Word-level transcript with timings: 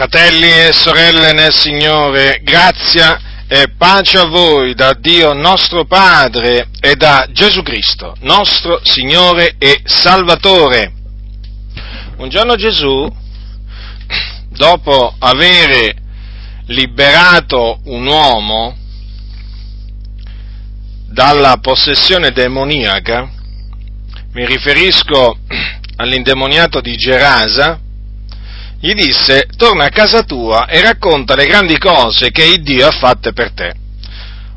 Fratelli 0.00 0.48
e 0.50 0.72
sorelle 0.72 1.34
nel 1.34 1.52
Signore, 1.52 2.40
grazia 2.42 3.20
e 3.46 3.74
pace 3.76 4.16
a 4.16 4.28
voi 4.28 4.72
da 4.74 4.94
Dio 4.98 5.34
nostro 5.34 5.84
Padre 5.84 6.68
e 6.80 6.94
da 6.94 7.28
Gesù 7.30 7.60
Cristo, 7.60 8.16
nostro 8.20 8.80
Signore 8.82 9.56
e 9.58 9.82
Salvatore. 9.84 10.90
Un 12.16 12.30
giorno 12.30 12.56
Gesù, 12.56 13.06
dopo 14.48 15.14
avere 15.18 15.94
liberato 16.68 17.80
un 17.84 18.06
uomo 18.06 18.74
dalla 21.10 21.58
possessione 21.60 22.30
demoniaca, 22.30 23.30
mi 24.32 24.46
riferisco 24.46 25.40
all'indemoniato 25.96 26.80
di 26.80 26.96
Gerasa, 26.96 27.78
gli 28.80 28.94
disse, 28.94 29.46
torna 29.56 29.84
a 29.84 29.90
casa 29.90 30.22
tua 30.22 30.66
e 30.66 30.80
racconta 30.80 31.34
le 31.34 31.46
grandi 31.46 31.78
cose 31.78 32.30
che 32.30 32.44
il 32.44 32.62
Dio 32.62 32.86
ha 32.86 32.92
fatte 32.92 33.32
per 33.32 33.52
te. 33.52 33.74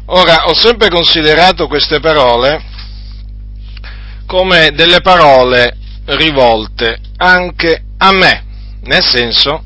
Ora, 0.08 0.48
ho 0.48 0.54
sempre 0.54 0.90
considerato 0.90 1.68
queste 1.68 1.99
parole 1.99 2.72
come 4.26 4.72
delle 4.72 5.02
parole 5.02 5.77
rivolte 6.05 6.99
anche 7.18 7.84
a 7.98 8.12
me, 8.12 8.44
nel 8.84 9.04
senso, 9.04 9.63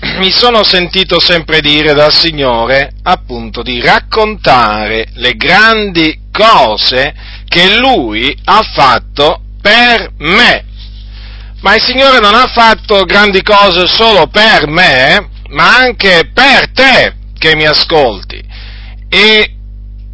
mi 0.18 0.30
sono 0.30 0.62
sentito 0.64 1.20
sempre 1.20 1.60
dire 1.60 1.92
dal 1.92 2.12
Signore 2.12 2.92
appunto 3.02 3.62
di 3.62 3.80
raccontare 3.80 5.08
le 5.14 5.34
grandi 5.34 6.22
cose 6.32 7.14
che 7.46 7.76
Lui 7.78 8.36
ha 8.44 8.62
fatto 8.62 9.42
per 9.60 10.12
me, 10.18 10.64
ma 11.64 11.76
il 11.76 11.82
Signore 11.82 12.20
non 12.20 12.34
ha 12.34 12.46
fatto 12.46 13.04
grandi 13.04 13.42
cose 13.42 13.86
solo 13.86 14.26
per 14.26 14.66
me, 14.66 15.30
ma 15.48 15.78
anche 15.78 16.30
per 16.30 16.70
te 16.72 17.14
che 17.38 17.56
mi 17.56 17.64
ascolti. 17.64 18.38
E 19.08 19.56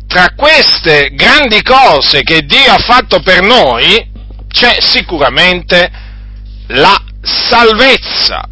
tra 0.07 0.33
queste 0.37 1.11
grandi 1.13 1.61
cose 1.63 2.23
che 2.23 2.43
Dio 2.43 2.73
ha 2.73 2.79
fatto 2.79 3.21
per 3.21 3.43
noi 3.43 4.09
c'è 4.47 4.77
sicuramente 4.79 5.91
la 6.69 6.97
salvezza, 7.21 8.45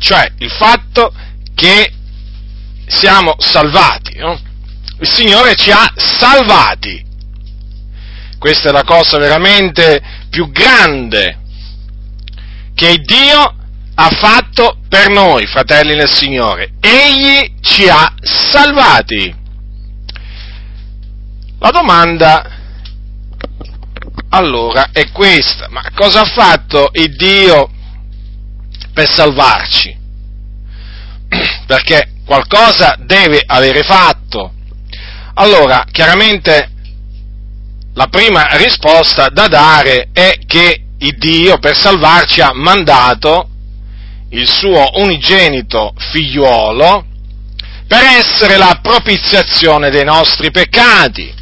cioè 0.00 0.28
il 0.38 0.50
fatto 0.50 1.14
che 1.54 1.92
siamo 2.88 3.36
salvati. 3.38 4.18
No? 4.18 4.36
Il 4.98 5.08
Signore 5.08 5.54
ci 5.54 5.70
ha 5.70 5.88
salvati. 5.94 7.00
Questa 8.40 8.70
è 8.70 8.72
la 8.72 8.82
cosa 8.82 9.18
veramente 9.18 10.02
più 10.30 10.50
grande 10.50 11.42
che 12.74 12.98
Dio 12.98 13.56
ha 13.94 14.10
fatto 14.10 14.78
per 14.88 15.08
noi, 15.08 15.46
fratelli 15.46 15.94
nel 15.94 16.12
Signore. 16.12 16.72
Egli 16.80 17.54
ci 17.60 17.88
ha 17.88 18.12
salvati. 18.20 19.42
La 21.58 21.70
domanda 21.70 22.50
allora 24.30 24.88
è 24.92 25.10
questa, 25.12 25.68
ma 25.70 25.82
cosa 25.94 26.22
ha 26.22 26.24
fatto 26.24 26.90
il 26.94 27.14
Dio 27.16 27.70
per 28.92 29.08
salvarci? 29.08 29.96
Perché 31.66 32.14
qualcosa 32.26 32.96
deve 32.98 33.42
avere 33.46 33.82
fatto. 33.82 34.52
Allora, 35.34 35.84
chiaramente 35.90 36.70
la 37.94 38.08
prima 38.08 38.46
risposta 38.56 39.28
da 39.28 39.46
dare 39.46 40.08
è 40.12 40.38
che 40.46 40.83
il 41.04 41.16
Dio 41.18 41.58
per 41.58 41.76
salvarci 41.76 42.40
ha 42.40 42.52
mandato 42.54 43.48
il 44.30 44.48
suo 44.48 44.88
unigenito 44.94 45.92
figliuolo 46.10 47.04
per 47.86 48.02
essere 48.02 48.56
la 48.56 48.78
propiziazione 48.82 49.90
dei 49.90 50.04
nostri 50.04 50.50
peccati, 50.50 51.32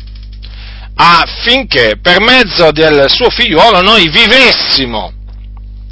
affinché 0.96 1.98
per 2.02 2.20
mezzo 2.20 2.72
del 2.72 3.08
suo 3.08 3.30
figliuolo 3.30 3.80
noi 3.80 4.08
vivessimo. 4.08 5.12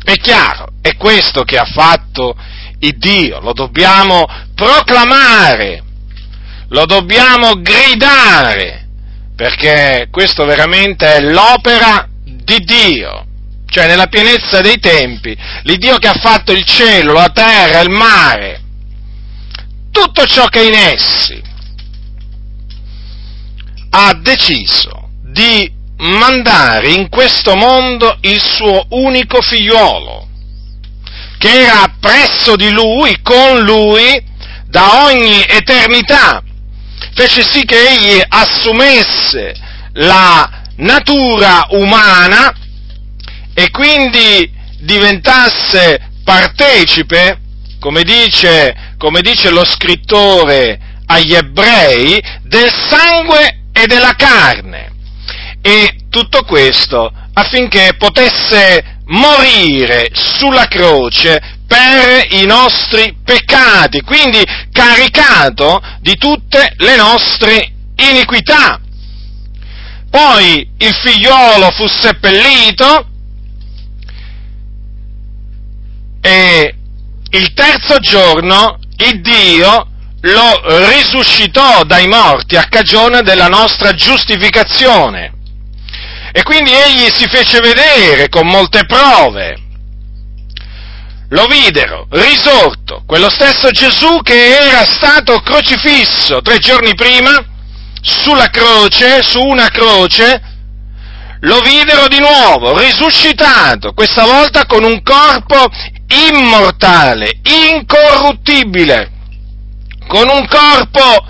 È 0.02 0.16
chiaro, 0.16 0.72
è 0.82 0.96
questo 0.96 1.44
che 1.44 1.56
ha 1.56 1.64
fatto 1.64 2.36
il 2.80 2.98
Dio, 2.98 3.38
lo 3.38 3.52
dobbiamo 3.52 4.26
proclamare, 4.56 5.82
lo 6.70 6.86
dobbiamo 6.86 7.52
gridare, 7.60 8.88
perché 9.36 10.08
questo 10.10 10.44
veramente 10.44 11.06
è 11.14 11.20
l'opera 11.20 12.08
di 12.24 12.58
Dio 12.64 13.28
cioè 13.70 13.86
nella 13.86 14.08
pienezza 14.08 14.60
dei 14.60 14.78
tempi, 14.78 15.36
l'Iddio 15.62 15.96
che 15.98 16.08
ha 16.08 16.18
fatto 16.20 16.52
il 16.52 16.64
cielo, 16.64 17.12
la 17.12 17.30
terra, 17.30 17.80
il 17.80 17.90
mare, 17.90 18.60
tutto 19.92 20.26
ciò 20.26 20.46
che 20.46 20.60
è 20.60 20.66
in 20.66 20.74
essi, 20.74 21.42
ha 23.90 24.12
deciso 24.14 25.10
di 25.22 25.72
mandare 25.98 26.90
in 26.90 27.08
questo 27.08 27.54
mondo 27.54 28.18
il 28.22 28.40
suo 28.40 28.86
unico 28.90 29.40
figliuolo, 29.40 30.28
che 31.38 31.60
era 31.60 31.94
presso 32.00 32.56
di 32.56 32.70
lui, 32.70 33.20
con 33.22 33.60
lui, 33.60 34.20
da 34.66 35.04
ogni 35.04 35.44
eternità, 35.46 36.42
fece 37.14 37.42
sì 37.42 37.64
che 37.64 37.88
egli 37.88 38.20
assumesse 38.28 39.54
la 39.92 40.58
natura 40.76 41.66
umana 41.70 42.54
e 43.60 43.70
quindi 43.70 44.50
diventasse 44.78 46.12
partecipe, 46.24 47.38
come 47.78 48.04
dice, 48.04 48.94
come 48.96 49.20
dice 49.20 49.50
lo 49.50 49.66
scrittore 49.66 50.80
agli 51.04 51.34
ebrei, 51.34 52.18
del 52.44 52.72
sangue 52.72 53.64
e 53.70 53.86
della 53.86 54.14
carne. 54.16 54.92
E 55.60 56.06
tutto 56.08 56.42
questo 56.44 57.12
affinché 57.34 57.96
potesse 57.98 59.00
morire 59.08 60.08
sulla 60.14 60.66
croce 60.66 61.58
per 61.66 62.28
i 62.30 62.46
nostri 62.46 63.14
peccati, 63.22 64.00
quindi 64.00 64.42
caricato 64.72 65.82
di 66.00 66.16
tutte 66.16 66.72
le 66.78 66.96
nostre 66.96 67.72
iniquità. 67.96 68.80
Poi 70.08 70.66
il 70.78 70.94
figliolo 70.94 71.70
fu 71.72 71.86
seppellito, 71.86 73.09
e 76.20 76.74
il 77.30 77.52
terzo 77.54 77.98
giorno 77.98 78.78
il 78.96 79.20
Dio 79.20 79.86
lo 80.22 80.88
risuscitò 80.88 81.84
dai 81.84 82.06
morti 82.06 82.56
a 82.56 82.66
cagione 82.68 83.22
della 83.22 83.48
nostra 83.48 83.94
giustificazione. 83.94 85.32
E 86.32 86.42
quindi 86.42 86.72
egli 86.72 87.08
si 87.10 87.26
fece 87.26 87.60
vedere 87.60 88.28
con 88.28 88.46
molte 88.46 88.84
prove. 88.84 89.56
Lo 91.30 91.46
videro, 91.46 92.06
risorto, 92.10 93.04
quello 93.06 93.30
stesso 93.30 93.70
Gesù 93.70 94.20
che 94.22 94.58
era 94.58 94.84
stato 94.84 95.40
crocifisso 95.40 96.40
tre 96.42 96.58
giorni 96.58 96.94
prima 96.94 97.44
sulla 98.02 98.48
croce, 98.48 99.22
su 99.22 99.40
una 99.40 99.68
croce, 99.68 100.42
lo 101.42 101.60
videro 101.60 102.06
di 102.08 102.18
nuovo, 102.18 102.78
risuscitato, 102.78 103.92
questa 103.92 104.24
volta 104.24 104.66
con 104.66 104.84
un 104.84 105.02
corpo 105.02 105.68
immortale, 106.10 107.40
incorruttibile, 107.42 109.10
con 110.06 110.28
un 110.28 110.46
corpo 110.46 111.24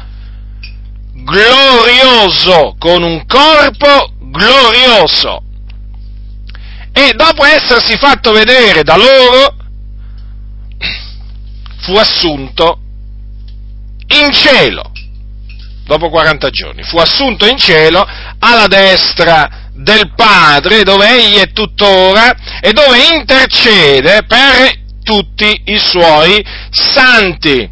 glorioso, 1.12 2.76
con 2.78 3.02
un 3.02 3.24
corpo 3.26 4.12
glorioso. 4.18 5.42
E 6.92 7.12
dopo 7.14 7.44
essersi 7.44 7.96
fatto 7.96 8.32
vedere 8.32 8.82
da 8.82 8.96
loro, 8.96 9.56
fu 11.80 11.94
assunto 11.94 12.80
in 14.08 14.32
cielo, 14.32 14.90
dopo 15.84 16.08
40 16.08 16.50
giorni, 16.50 16.82
fu 16.82 16.98
assunto 16.98 17.46
in 17.46 17.58
cielo 17.58 18.06
alla 18.38 18.66
destra 18.66 19.59
del 19.80 20.12
Padre, 20.14 20.82
dove 20.82 21.08
egli 21.08 21.36
è 21.36 21.52
tuttora 21.52 22.60
e 22.60 22.72
dove 22.72 22.98
intercede 23.14 24.24
per 24.24 24.78
tutti 25.02 25.62
i 25.66 25.78
suoi 25.78 26.44
santi. 26.70 27.68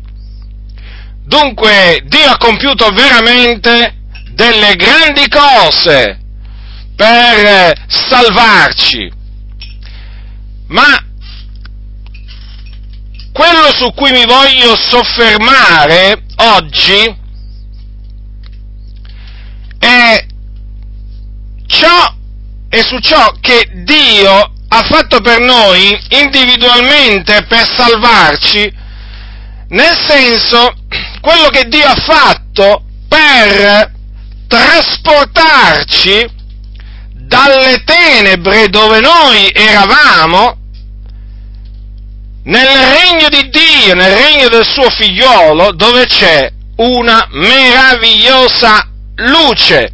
Dunque 1.24 2.02
Dio 2.06 2.30
ha 2.30 2.38
compiuto 2.38 2.88
veramente 2.90 3.96
delle 4.30 4.74
grandi 4.76 5.28
cose 5.28 6.18
per 6.96 7.84
salvarci, 7.86 9.12
ma 10.68 11.02
quello 13.32 13.72
su 13.74 13.92
cui 13.94 14.10
mi 14.10 14.24
voglio 14.24 14.74
soffermare 14.74 16.24
oggi 16.36 17.16
è 19.78 20.26
ciò 21.78 22.14
e 22.70 22.82
su 22.82 22.98
ciò 22.98 23.32
che 23.40 23.70
Dio 23.84 24.52
ha 24.68 24.82
fatto 24.82 25.20
per 25.20 25.40
noi 25.40 25.98
individualmente 26.10 27.44
per 27.44 27.66
salvarci 27.66 28.86
nel 29.68 29.96
senso, 30.06 30.72
quello 31.20 31.48
che 31.48 31.64
Dio 31.68 31.84
ha 31.84 31.94
fatto 31.94 32.84
per 33.06 33.92
trasportarci 34.46 36.26
dalle 37.12 37.82
tenebre 37.84 38.68
dove 38.68 39.00
noi 39.00 39.50
eravamo 39.52 40.56
nel 42.44 42.66
regno 42.66 43.28
di 43.28 43.50
Dio, 43.50 43.94
nel 43.94 44.16
regno 44.16 44.48
del 44.48 44.64
suo 44.64 44.88
figliolo, 44.88 45.72
dove 45.72 46.06
c'è 46.06 46.50
una 46.76 47.26
meravigliosa 47.32 48.88
luce. 49.16 49.92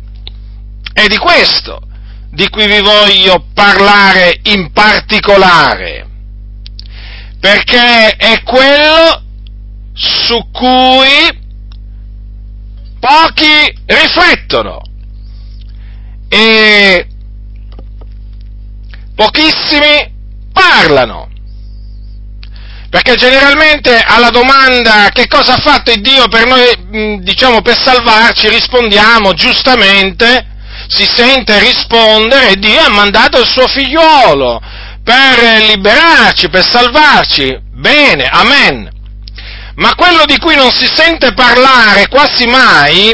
È 0.94 1.06
di 1.08 1.18
questo 1.18 1.82
di 2.30 2.48
cui 2.48 2.66
vi 2.66 2.80
voglio 2.80 3.46
parlare 3.52 4.40
in 4.44 4.72
particolare, 4.72 6.06
perché 7.38 8.16
è 8.16 8.42
quello 8.42 9.22
su 9.92 10.48
cui 10.50 11.42
pochi 12.98 13.78
riflettono 13.86 14.80
e 16.28 17.06
pochissimi 19.14 20.12
parlano. 20.52 21.30
Perché 22.90 23.16
generalmente 23.16 23.96
alla 23.98 24.30
domanda 24.30 25.10
che 25.12 25.26
cosa 25.26 25.54
ha 25.54 25.60
fatto 25.60 25.92
Dio 25.96 26.28
per 26.28 26.46
noi, 26.46 27.20
diciamo 27.22 27.60
per 27.60 27.76
salvarci, 27.80 28.48
rispondiamo 28.48 29.34
giustamente, 29.34 30.53
si 30.88 31.04
sente 31.04 31.58
rispondere, 31.58 32.56
Dio 32.56 32.80
ha 32.80 32.90
mandato 32.90 33.40
il 33.40 33.48
suo 33.48 33.66
figliuolo 33.66 34.60
per 35.02 35.62
liberarci, 35.68 36.48
per 36.48 36.66
salvarci. 36.66 37.56
Bene, 37.72 38.26
amen. 38.26 38.90
Ma 39.76 39.94
quello 39.94 40.24
di 40.24 40.38
cui 40.38 40.54
non 40.54 40.70
si 40.70 40.88
sente 40.92 41.34
parlare 41.34 42.08
quasi 42.08 42.46
mai 42.46 43.10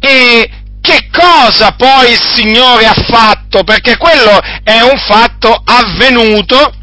è 0.00 0.48
che 0.80 1.08
cosa 1.12 1.72
poi 1.72 2.12
il 2.12 2.20
Signore 2.20 2.86
ha 2.86 2.94
fatto, 2.94 3.62
perché 3.64 3.96
quello 3.96 4.40
è 4.64 4.80
un 4.80 4.98
fatto 4.98 5.62
avvenuto 5.64 6.74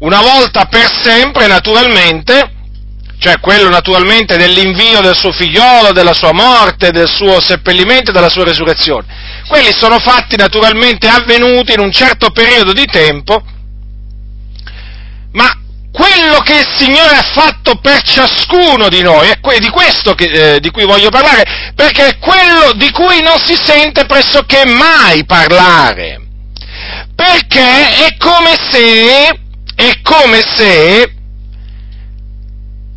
una 0.00 0.20
volta 0.20 0.66
per 0.66 0.88
sempre, 1.02 1.46
naturalmente, 1.46 2.53
cioè 3.18 3.40
quello 3.40 3.68
naturalmente 3.68 4.36
dell'invio 4.36 5.00
del 5.00 5.16
suo 5.16 5.32
figliolo, 5.32 5.92
della 5.92 6.12
sua 6.12 6.32
morte, 6.32 6.90
del 6.90 7.08
suo 7.08 7.40
seppellimento 7.40 8.10
e 8.10 8.12
della 8.12 8.28
sua 8.28 8.44
resurrezione. 8.44 9.06
Quelli 9.46 9.72
sono 9.72 9.98
fatti 9.98 10.36
naturalmente 10.36 11.08
avvenuti 11.08 11.72
in 11.72 11.80
un 11.80 11.92
certo 11.92 12.30
periodo 12.30 12.72
di 12.72 12.84
tempo, 12.86 13.42
ma 15.32 15.58
quello 15.94 16.40
che 16.40 16.58
il 16.58 16.66
Signore 16.76 17.14
ha 17.14 17.22
fatto 17.22 17.76
per 17.76 18.02
ciascuno 18.02 18.88
di 18.88 19.00
noi, 19.00 19.28
è 19.28 19.58
di 19.58 19.68
questo 19.68 20.14
che, 20.14 20.54
eh, 20.54 20.60
di 20.60 20.70
cui 20.70 20.84
voglio 20.84 21.08
parlare, 21.08 21.72
perché 21.76 22.08
è 22.08 22.18
quello 22.18 22.72
di 22.74 22.90
cui 22.90 23.22
non 23.22 23.38
si 23.38 23.54
sente 23.54 24.04
pressoché 24.04 24.64
mai 24.66 25.24
parlare. 25.24 26.20
Perché 27.14 28.06
è 28.06 28.16
come 28.18 28.56
se, 28.68 29.38
è 29.76 30.00
come 30.02 30.42
se 30.56 31.13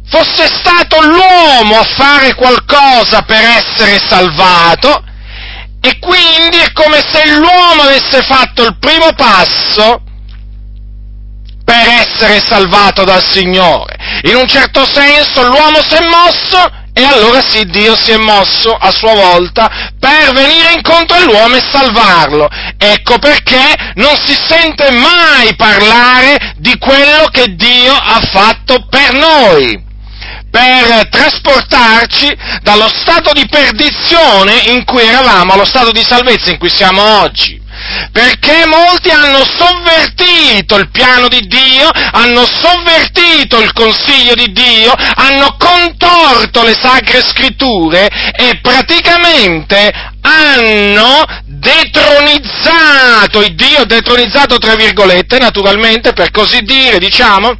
fosse 0.09 0.47
stato 0.47 1.01
l'uomo 1.01 1.79
a 1.79 1.83
fare 1.83 2.33
qualcosa 2.33 3.21
per 3.21 3.43
essere 3.43 3.99
salvato 3.99 5.03
e 5.81 5.99
quindi 5.99 6.57
è 6.57 6.71
come 6.73 7.03
se 7.11 7.29
l'uomo 7.29 7.83
avesse 7.83 8.21
fatto 8.23 8.63
il 8.63 8.77
primo 8.79 9.13
passo 9.15 10.01
per 11.63 11.87
essere 11.87 12.39
salvato 12.39 13.03
dal 13.03 13.23
Signore. 13.23 13.95
In 14.23 14.35
un 14.35 14.47
certo 14.47 14.85
senso 14.85 15.43
l'uomo 15.43 15.81
si 15.81 15.95
è 15.95 16.05
mosso 16.05 16.85
e 16.93 17.03
allora 17.03 17.41
sì, 17.47 17.63
Dio 17.65 17.95
si 17.95 18.11
è 18.11 18.17
mosso 18.17 18.71
a 18.71 18.89
sua 18.89 19.13
volta 19.13 19.93
per 19.99 20.33
venire 20.33 20.73
incontro 20.73 21.17
all'uomo 21.17 21.55
e 21.55 21.63
salvarlo. 21.71 22.47
Ecco 22.77 23.19
perché 23.19 23.93
non 23.95 24.15
si 24.25 24.33
sente 24.33 24.89
mai 24.91 25.55
parlare 25.55 26.55
di 26.57 26.75
quello 26.79 27.27
che 27.29 27.53
Dio 27.55 27.93
ha 27.93 28.19
fatto 28.31 28.87
per 28.89 29.13
noi 29.13 29.86
per 30.49 31.09
trasportarci 31.09 32.35
dallo 32.61 32.89
stato 32.89 33.33
di 33.33 33.45
perdizione 33.47 34.55
in 34.67 34.83
cui 34.85 35.03
eravamo 35.03 35.53
allo 35.53 35.65
stato 35.65 35.91
di 35.91 36.03
salvezza 36.03 36.49
in 36.49 36.57
cui 36.57 36.69
siamo 36.69 37.21
oggi. 37.21 37.65
Perché 38.11 38.65
molti 38.65 39.11
hanno 39.11 39.45
sovvertito 39.45 40.77
il 40.77 40.89
piano 40.89 41.27
di 41.27 41.41
Dio, 41.41 41.89
hanno 42.11 42.43
sovvertito 42.45 43.59
il 43.59 43.71
consiglio 43.71 44.33
di 44.33 44.51
Dio, 44.51 44.93
hanno 45.15 45.55
contorto 45.59 46.63
le 46.63 46.73
sacre 46.73 47.21
scritture 47.21 48.07
e 48.35 48.59
praticamente 48.61 49.93
hanno 50.21 51.23
detronizzato 51.45 53.41
il 53.41 53.53
Dio, 53.55 53.85
detronizzato 53.85 54.57
tra 54.57 54.75
virgolette, 54.75 55.37
naturalmente, 55.37 56.13
per 56.13 56.31
così 56.31 56.61
dire, 56.61 56.97
diciamo, 56.97 57.55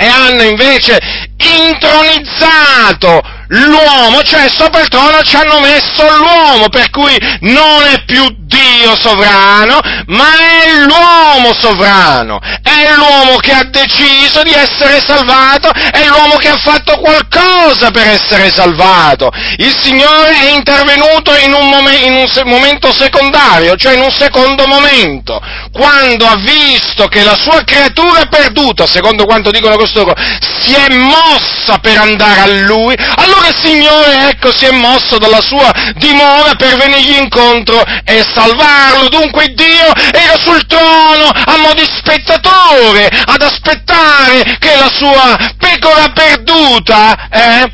e 0.00 0.06
hanno 0.06 0.42
invece 0.44 0.98
intronizzato 1.36 3.20
l'uomo, 3.50 4.22
cioè 4.22 4.48
sopra 4.48 4.80
il 4.80 4.88
trono 4.88 5.22
ci 5.22 5.36
hanno 5.36 5.60
messo 5.60 6.02
l'uomo, 6.16 6.68
per 6.68 6.90
cui 6.90 7.16
non 7.40 7.82
è 7.84 8.04
più 8.04 8.24
Dio 8.38 8.96
sovrano, 9.00 9.80
ma 10.06 10.26
è 10.34 10.70
l'uomo 10.84 11.54
sovrano, 11.54 12.40
è 12.62 12.92
l'uomo 12.94 13.36
che 13.36 13.52
ha 13.52 13.64
deciso 13.64 14.42
di 14.42 14.52
essere 14.52 15.00
salvato, 15.00 15.70
è 15.70 16.04
l'uomo 16.06 16.36
che 16.36 16.48
ha 16.48 16.56
fatto 16.56 16.98
qualcosa 16.98 17.90
per 17.90 18.08
essere 18.08 18.50
salvato. 18.52 19.30
Il 19.56 19.74
Signore 19.80 20.30
è 20.30 20.50
intervenuto 20.50 21.34
in 21.36 21.52
un, 21.52 21.68
momen- 21.68 22.04
in 22.04 22.14
un 22.14 22.28
se- 22.28 22.44
momento 22.44 22.92
secondario, 22.92 23.76
cioè 23.76 23.94
in 23.94 24.02
un 24.02 24.12
secondo 24.12 24.66
momento, 24.66 25.40
quando 25.72 26.26
ha 26.26 26.36
visto 26.36 27.06
che 27.06 27.22
la 27.22 27.36
sua 27.36 27.62
creatura 27.64 28.26
perduta, 28.26 28.86
secondo 28.86 29.24
quanto 29.24 29.50
dicono 29.50 29.76
costoro, 29.76 30.12
si 30.60 30.74
è 30.74 30.92
mossa 30.92 31.78
per 31.78 31.98
andare 31.98 32.40
a 32.40 32.46
Lui, 32.46 32.96
allora 33.16 33.39
il 33.48 33.56
Signore, 33.62 34.28
ecco, 34.30 34.56
si 34.56 34.64
è 34.66 34.72
mosso 34.72 35.18
dalla 35.18 35.40
sua 35.40 35.70
dimora 35.96 36.54
per 36.54 36.76
venirgli 36.76 37.16
incontro 37.20 37.82
e 38.04 38.24
salvarlo. 38.32 39.08
Dunque 39.08 39.48
Dio 39.54 39.92
era 40.12 40.36
sul 40.40 40.66
trono 40.66 41.28
a 41.28 41.56
mo' 41.58 41.74
di 41.74 41.84
spettatore, 41.84 43.08
ad 43.26 43.42
aspettare 43.42 44.56
che 44.58 44.74
la 44.76 44.90
sua 44.92 45.36
pecora 45.58 46.10
perduta, 46.12 47.28
eh, 47.30 47.72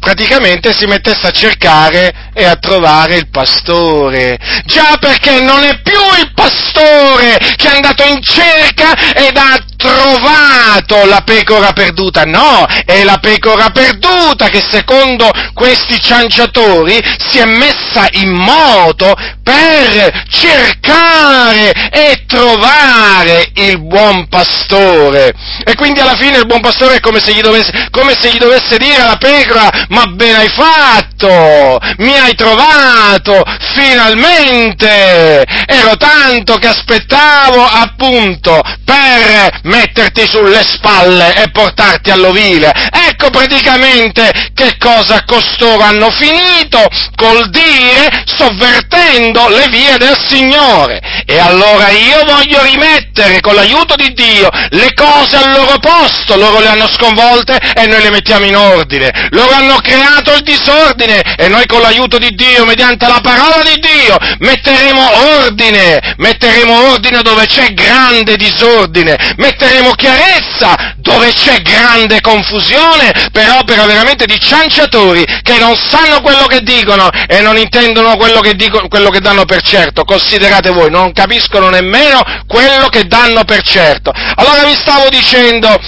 praticamente 0.00 0.72
si 0.72 0.86
mettesse 0.86 1.26
a 1.26 1.30
cercare 1.30 2.27
e 2.38 2.44
a 2.44 2.54
trovare 2.54 3.16
il 3.16 3.28
pastore. 3.30 4.38
Già 4.64 4.96
perché 5.00 5.40
non 5.40 5.64
è 5.64 5.80
più 5.82 5.98
il 6.20 6.32
pastore 6.32 7.36
che 7.56 7.68
è 7.68 7.74
andato 7.74 8.04
in 8.04 8.22
cerca 8.22 8.94
ed 9.12 9.36
ha 9.36 9.58
trovato 9.76 11.04
la 11.06 11.22
pecora 11.22 11.72
perduta, 11.72 12.22
no, 12.24 12.66
è 12.84 13.02
la 13.02 13.18
pecora 13.18 13.70
perduta 13.70 14.48
che 14.48 14.62
secondo 14.70 15.30
questi 15.54 16.00
cianciatori 16.00 17.00
si 17.28 17.38
è 17.38 17.44
messa 17.44 18.06
in 18.12 18.30
moto 18.30 19.14
per 19.42 20.26
cercare 20.30 21.72
e 21.90 22.24
trovare 22.26 23.50
il 23.54 23.80
buon 23.80 24.28
pastore. 24.28 25.32
E 25.64 25.74
quindi 25.74 26.00
alla 26.00 26.16
fine 26.16 26.38
il 26.38 26.46
buon 26.46 26.60
pastore 26.60 26.96
è 26.96 27.00
come 27.00 27.20
se 27.20 27.32
gli 27.32 27.40
dovesse, 27.40 27.72
se 28.20 28.30
gli 28.30 28.38
dovesse 28.38 28.76
dire 28.78 29.02
alla 29.02 29.16
pecora, 29.16 29.86
ma 29.88 30.06
bene 30.06 30.38
hai 30.38 30.48
fatto, 30.48 31.78
mi 31.98 32.18
hai 32.18 32.27
trovato, 32.34 33.42
finalmente, 33.74 35.44
ero 35.66 35.96
tanto 35.96 36.56
che 36.56 36.68
aspettavo 36.68 37.64
appunto 37.64 38.60
per 38.84 39.60
metterti 39.64 40.26
sulle 40.26 40.62
spalle 40.62 41.34
e 41.42 41.50
portarti 41.50 42.10
all'ovile. 42.10 42.72
Ecco 42.90 43.28
praticamente 43.30 44.30
che 44.54 44.76
cosa 44.78 45.24
costoro 45.26 45.82
hanno 45.82 46.10
finito 46.10 46.86
col 47.14 47.50
dire 47.50 48.24
sovvertendo 48.24 49.48
le 49.48 49.66
vie 49.68 49.98
del 49.98 50.16
Signore. 50.26 51.00
E 51.26 51.38
allora 51.38 51.90
io 51.90 52.24
voglio 52.24 52.62
rimettere 52.62 53.40
con 53.40 53.54
l'aiuto 53.54 53.94
di 53.96 54.12
Dio 54.14 54.48
le 54.70 54.92
cose 54.94 55.36
al 55.36 55.52
loro 55.52 55.78
posto, 55.78 56.36
loro 56.36 56.60
le 56.60 56.68
hanno 56.68 56.88
sconvolte 56.88 57.58
e 57.74 57.86
noi 57.86 58.02
le 58.02 58.10
mettiamo 58.10 58.46
in 58.46 58.56
ordine. 58.56 59.10
Loro 59.30 59.54
hanno 59.54 59.76
creato 59.82 60.34
il 60.34 60.42
disordine 60.42 61.20
e 61.36 61.48
noi 61.48 61.66
con 61.66 61.82
l'aiuto 61.82 62.07
di 62.16 62.30
Dio, 62.30 62.64
mediante 62.64 63.06
la 63.06 63.20
parola 63.20 63.62
di 63.62 63.78
Dio, 63.80 64.16
metteremo 64.38 65.42
ordine, 65.42 66.14
metteremo 66.16 66.90
ordine 66.92 67.20
dove 67.20 67.44
c'è 67.44 67.74
grande 67.74 68.36
disordine, 68.36 69.34
metteremo 69.36 69.90
chiarezza 69.90 70.94
dove 70.96 71.32
c'è 71.32 71.60
grande 71.60 72.20
confusione 72.20 73.12
per 73.32 73.50
opera 73.50 73.84
veramente 73.84 74.24
di 74.24 74.38
cianciatori 74.40 75.24
che 75.42 75.58
non 75.58 75.76
sanno 75.76 76.20
quello 76.20 76.46
che 76.46 76.62
dicono 76.62 77.10
e 77.26 77.40
non 77.40 77.58
intendono 77.58 78.16
quello 78.16 78.40
che, 78.40 78.54
dicono, 78.54 78.88
quello 78.88 79.10
che 79.10 79.20
danno 79.20 79.44
per 79.44 79.60
certo. 79.60 80.04
Considerate 80.04 80.70
voi, 80.70 80.90
non 80.90 81.12
capiscono 81.12 81.68
nemmeno 81.68 82.22
quello 82.46 82.88
che 82.88 83.04
danno 83.04 83.44
per 83.44 83.60
certo. 83.62 84.12
Allora 84.36 84.64
vi 84.64 84.74
stavo 84.74 85.08
dicendo, 85.10 85.78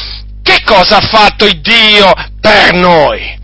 che 0.43 0.63
cosa 0.65 0.97
ha 0.97 1.07
fatto 1.07 1.45
il 1.45 1.61
Dio 1.61 2.13
per 2.41 2.75
noi. 2.75 3.39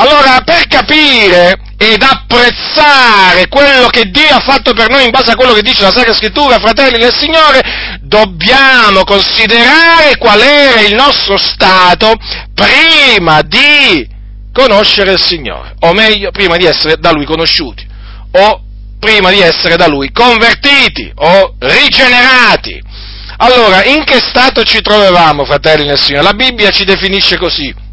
Allora, 0.00 0.42
per 0.44 0.68
capire 0.68 1.58
ed 1.76 2.02
apprezzare 2.02 3.48
quello 3.48 3.88
che 3.88 4.10
Dio 4.10 4.28
ha 4.28 4.38
fatto 4.38 4.72
per 4.72 4.88
noi 4.88 5.04
in 5.04 5.10
base 5.10 5.32
a 5.32 5.34
quello 5.34 5.52
che 5.52 5.62
dice 5.62 5.82
la 5.82 5.92
Sacra 5.92 6.14
Scrittura, 6.14 6.58
fratelli 6.58 6.98
del 6.98 7.14
Signore, 7.16 7.98
dobbiamo 8.02 9.02
considerare 9.02 10.16
qual 10.18 10.40
era 10.40 10.80
il 10.82 10.94
nostro 10.94 11.36
stato 11.36 12.14
prima 12.54 13.42
di 13.42 14.08
conoscere 14.52 15.12
il 15.12 15.20
Signore, 15.20 15.74
o 15.80 15.92
meglio, 15.92 16.30
prima 16.30 16.56
di 16.56 16.64
essere 16.64 16.94
da 16.98 17.10
Lui 17.10 17.24
conosciuti, 17.24 17.84
o 18.32 18.62
prima 19.00 19.30
di 19.30 19.40
essere 19.40 19.74
da 19.74 19.88
Lui 19.88 20.12
convertiti 20.12 21.10
o 21.12 21.56
rigenerati. 21.58 22.80
Allora, 23.38 23.84
in 23.84 24.04
che 24.04 24.18
stato 24.20 24.62
ci 24.62 24.80
trovavamo, 24.80 25.44
fratelli 25.44 25.88
del 25.88 25.98
Signore? 25.98 26.22
La 26.22 26.34
Bibbia 26.34 26.70
ci 26.70 26.84
definisce 26.84 27.36
così. 27.36 27.86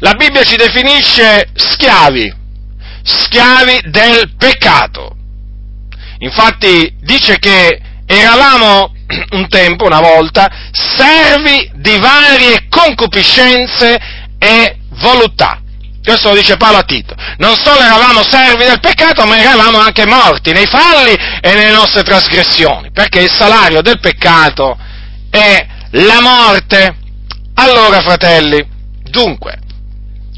La 0.00 0.12
Bibbia 0.12 0.44
ci 0.44 0.56
definisce 0.56 1.48
schiavi, 1.54 2.32
schiavi 3.02 3.80
del 3.86 4.34
peccato. 4.36 5.16
Infatti 6.18 6.94
dice 7.00 7.38
che 7.38 7.80
eravamo 8.06 8.92
un 9.30 9.48
tempo, 9.48 9.86
una 9.86 10.00
volta, 10.00 10.50
servi 10.72 11.70
di 11.74 11.98
varie 11.98 12.66
concupiscenze 12.68 13.98
e 14.38 14.78
voluttà. 15.00 15.60
Questo 16.02 16.28
lo 16.28 16.34
dice 16.34 16.58
Paolo 16.58 16.78
a 16.78 16.82
Tito. 16.82 17.14
Non 17.38 17.56
solo 17.56 17.80
eravamo 17.80 18.22
servi 18.22 18.64
del 18.64 18.78
peccato, 18.78 19.24
ma 19.24 19.38
eravamo 19.38 19.78
anche 19.78 20.04
morti 20.04 20.52
nei 20.52 20.66
falli 20.66 21.14
e 21.40 21.54
nelle 21.54 21.72
nostre 21.72 22.02
trasgressioni, 22.02 22.90
perché 22.92 23.20
il 23.20 23.32
salario 23.32 23.80
del 23.80 23.98
peccato 24.00 24.76
è 25.30 25.66
la 25.92 26.20
morte. 26.20 26.96
Allora, 27.54 28.02
fratelli, 28.02 28.62
dunque, 29.14 29.58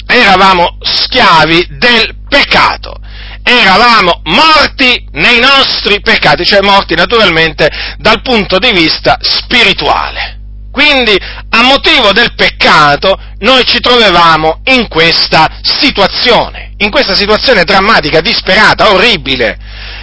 eravamo 0.07 0.77
schiavi 0.83 1.67
del 1.79 2.15
peccato, 2.29 2.95
eravamo 3.43 4.21
morti 4.25 5.09
nei 5.13 5.41
nostri 5.41 6.01
peccati, 6.03 6.45
cioè 6.45 6.61
morti 6.61 6.95
naturalmente 6.95 7.69
dal 7.97 8.21
punto 8.21 8.59
di 8.59 8.71
vista 8.73 9.17
spirituale. 9.21 10.35
Quindi, 10.71 11.17
a 11.49 11.63
motivo 11.63 12.13
del 12.13 12.35
peccato, 12.35 13.19
noi 13.39 13.65
ci 13.65 13.81
trovavamo 13.81 14.61
in 14.65 14.89
questa 14.89 15.49
situazione, 15.63 16.75
in 16.79 16.91
questa 16.91 17.15
situazione 17.15 17.65
drammatica, 17.65 18.21
disperata, 18.21 18.91
orribile, 18.91 19.57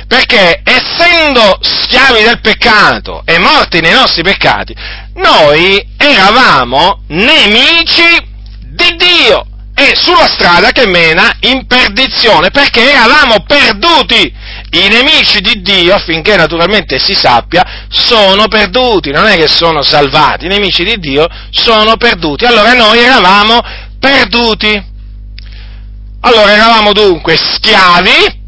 perché 0.08 0.62
essendo 0.64 1.60
schiavi 1.62 2.24
del 2.24 2.42
peccato 2.42 3.22
e 3.24 3.38
morti 3.38 3.82
nei 3.82 3.94
nostri 3.94 4.24
peccati, 4.24 4.76
noi 5.14 5.94
eravamo 5.96 7.04
nemici 7.10 8.32
di 8.74 8.96
Dio 8.98 9.48
e 9.76 9.94
sulla 9.96 10.28
strada 10.28 10.72
che 10.72 10.86
mena 10.86 11.38
in 11.42 11.66
perdizione, 11.66 12.52
perché 12.52 12.92
eravamo 12.92 13.44
perduti. 13.46 14.42
I 14.72 14.88
nemici 14.88 15.40
di 15.40 15.62
Dio, 15.62 15.96
affinché 15.96 16.36
naturalmente 16.36 16.98
si 17.00 17.14
sappia, 17.14 17.86
sono 17.90 18.48
perduti, 18.48 19.12
non 19.12 19.28
è 19.28 19.36
che 19.36 19.48
sono 19.48 19.84
salvati, 19.84 20.46
i 20.46 20.50
nemici 20.50 20.84
di 20.84 20.98
Dio 20.98 21.28
sono 21.52 21.96
perduti. 21.98 22.46
Allora 22.46 22.74
noi 22.74 23.00
eravamo 23.00 23.62
perduti. 24.00 24.92
Allora 26.22 26.54
eravamo 26.54 26.94
dunque 26.94 27.36
schiavi, 27.36 28.42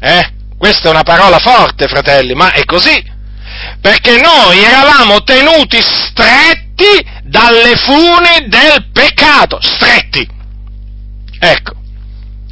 eh? 0.00 0.32
Questa 0.58 0.88
è 0.88 0.90
una 0.90 1.02
parola 1.02 1.38
forte, 1.38 1.86
fratelli, 1.86 2.34
ma 2.34 2.52
è 2.52 2.64
così. 2.64 3.14
Perché 3.80 4.18
noi 4.20 4.62
eravamo 4.62 5.22
tenuti 5.22 5.80
stretti 5.80 7.14
dalle 7.26 7.76
funi 7.76 8.48
del 8.48 8.88
peccato, 8.92 9.58
stretti. 9.60 10.26
Ecco, 11.38 11.72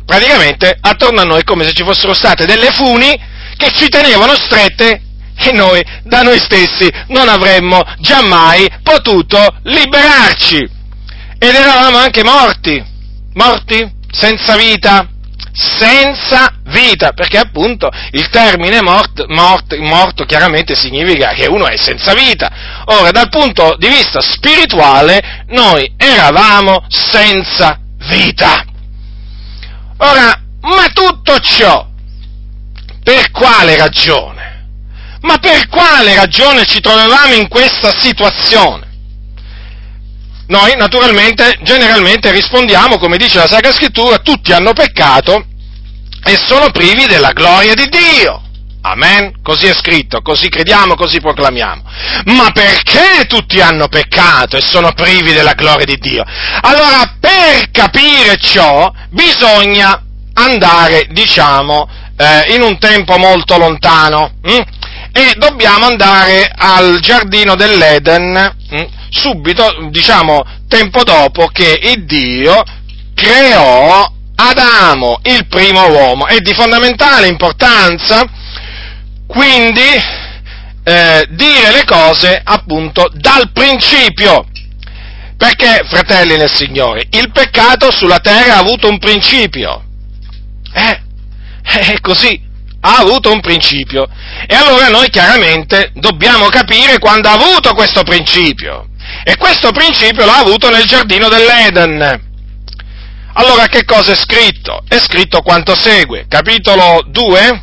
praticamente 0.05 0.77
attorno 0.81 1.21
a 1.21 1.25
noi 1.25 1.41
è 1.41 1.45
come 1.45 1.65
se 1.65 1.73
ci 1.73 1.85
fossero 1.85 2.13
state 2.13 2.45
delle 2.45 2.71
funi 2.73 3.33
che 3.57 3.71
ci 3.73 3.89
tenevano 3.89 4.35
strette 4.35 5.01
e 5.37 5.53
noi 5.53 5.83
da 6.05 6.23
noi 6.23 6.39
stessi 6.39 6.91
non 7.09 7.29
avremmo 7.29 7.83
giammai 7.99 8.69
potuto 8.83 9.39
liberarci. 9.63 10.83
Ed 11.39 11.55
eravamo 11.55 11.99
anche 11.99 12.23
morti, 12.23 12.83
morti 13.35 13.93
senza 14.11 14.57
vita, 14.57 15.09
senza 15.55 16.53
vita, 16.65 17.13
perché 17.13 17.39
appunto 17.39 17.89
il 18.11 18.29
termine 18.29 18.83
mort, 18.83 19.25
mort, 19.29 19.77
morto 19.77 20.25
chiaramente 20.25 20.75
significa 20.75 21.29
che 21.29 21.47
uno 21.47 21.67
è 21.67 21.77
senza 21.77 22.13
vita. 22.13 22.51
Ora, 22.87 23.13
dal 23.13 23.29
punto 23.29 23.77
di 23.79 23.89
vista 23.89 24.21
spirituale, 24.21 25.45
noi 25.49 25.95
eravamo 25.97 26.85
senza 26.89 27.79
vita. 28.09 28.65
Ora, 29.99 30.41
ma 30.63 30.89
tutto 30.93 31.39
ciò, 31.39 31.87
per 33.03 33.31
quale 33.31 33.77
ragione? 33.77 34.43
Ma 35.21 35.39
per 35.39 35.69
quale 35.69 36.15
ragione 36.15 36.65
ci 36.67 36.81
trovavamo 36.81 37.35
in 37.35 37.49
questa 37.49 37.93
situazione? 37.99 38.84
Noi 40.47 40.75
naturalmente, 40.77 41.59
generalmente 41.63 42.31
rispondiamo, 42.31 42.99
come 42.99 43.17
dice 43.17 43.39
la 43.39 43.47
Sacra 43.47 43.73
Scrittura, 43.73 44.19
tutti 44.19 44.53
hanno 44.53 44.73
peccato 44.73 45.45
e 46.25 46.37
sono 46.37 46.71
privi 46.71 47.07
della 47.07 47.33
gloria 47.33 47.75
di 47.75 47.89
Dio. 47.89 48.43
Amen? 48.83 49.41
Così 49.43 49.67
è 49.67 49.75
scritto, 49.75 50.21
così 50.21 50.51
crediamo, 50.51 50.95
così 50.95 51.19
proclamiamo. 51.19 51.83
Ma 52.27 52.51
perché 52.53 53.25
tutti 53.27 53.59
hanno 53.63 53.89
peccato 53.89 54.59
e 54.59 54.61
sono 54.61 54.93
privi 54.93 55.33
della 55.33 55.55
gloria 55.55 55.87
di 55.87 55.97
Dio? 55.97 56.23
Allora, 56.61 57.15
per 57.19 57.71
capire 57.71 58.37
ciò, 58.37 58.93
bisogna 59.09 60.03
andare, 60.35 61.07
diciamo, 61.11 61.89
eh, 62.17 62.55
in 62.55 62.61
un 62.61 62.79
tempo 62.79 63.17
molto 63.17 63.57
lontano. 63.57 64.35
Hm? 64.43 64.61
E 65.13 65.35
dobbiamo 65.39 65.87
andare 65.87 66.53
al 66.55 66.99
giardino 67.01 67.55
dell'Eden 67.55 68.55
hm? 68.83 68.87
subito, 69.11 69.89
diciamo, 69.91 70.43
tempo 70.69 71.03
dopo 71.05 71.47
che 71.47 71.79
il 71.83 72.05
Dio 72.05 72.63
creò 73.15 74.13
Adamo, 74.37 75.21
il 75.23 75.47
primo 75.47 75.89
uomo. 75.89 76.27
È 76.27 76.39
di 76.39 76.53
fondamentale 76.53 77.29
importanza 77.29 78.25
quindi 79.27 79.81
eh, 80.85 81.27
dire 81.31 81.73
le 81.73 81.85
cose 81.85 82.41
appunto 82.43 83.11
dal 83.15 83.51
principio. 83.53 84.47
Perché, 85.37 85.85
fratelli 85.87 86.37
nel 86.37 86.53
Signore, 86.53 87.07
il 87.11 87.31
peccato 87.33 87.91
sulla 87.91 88.21
terra 88.21 88.55
ha 88.55 88.59
avuto 88.59 88.89
un 88.89 88.99
principio. 88.99 89.83
Eh, 90.73 91.01
è 91.93 92.01
così, 92.01 92.41
ha 92.87 92.99
avuto 92.99 93.33
un 93.33 93.41
principio. 93.41 94.07
E 94.47 94.55
allora 94.55 94.89
noi 94.89 95.09
chiaramente 95.09 95.91
dobbiamo 95.95 96.49
capire 96.49 96.99
quando 96.99 97.29
ha 97.29 97.33
avuto 97.33 97.73
questo 97.73 98.03
principio. 98.03 98.89
E 99.25 99.37
questo 99.37 99.71
principio 99.73 100.25
l'ha 100.25 100.39
avuto 100.39 100.71
nel 100.71 100.85
giardino 100.85 101.29
dell'Eden. 101.29 102.33
Allora 103.37 103.67
che 103.67 103.85
cosa 103.85 104.13
è 104.13 104.17
scritto? 104.17 104.83
È 104.87 104.99
scritto 104.99 105.41
quanto 105.41 105.75
segue, 105.75 106.27
capitolo 106.29 107.03
2, 107.07 107.63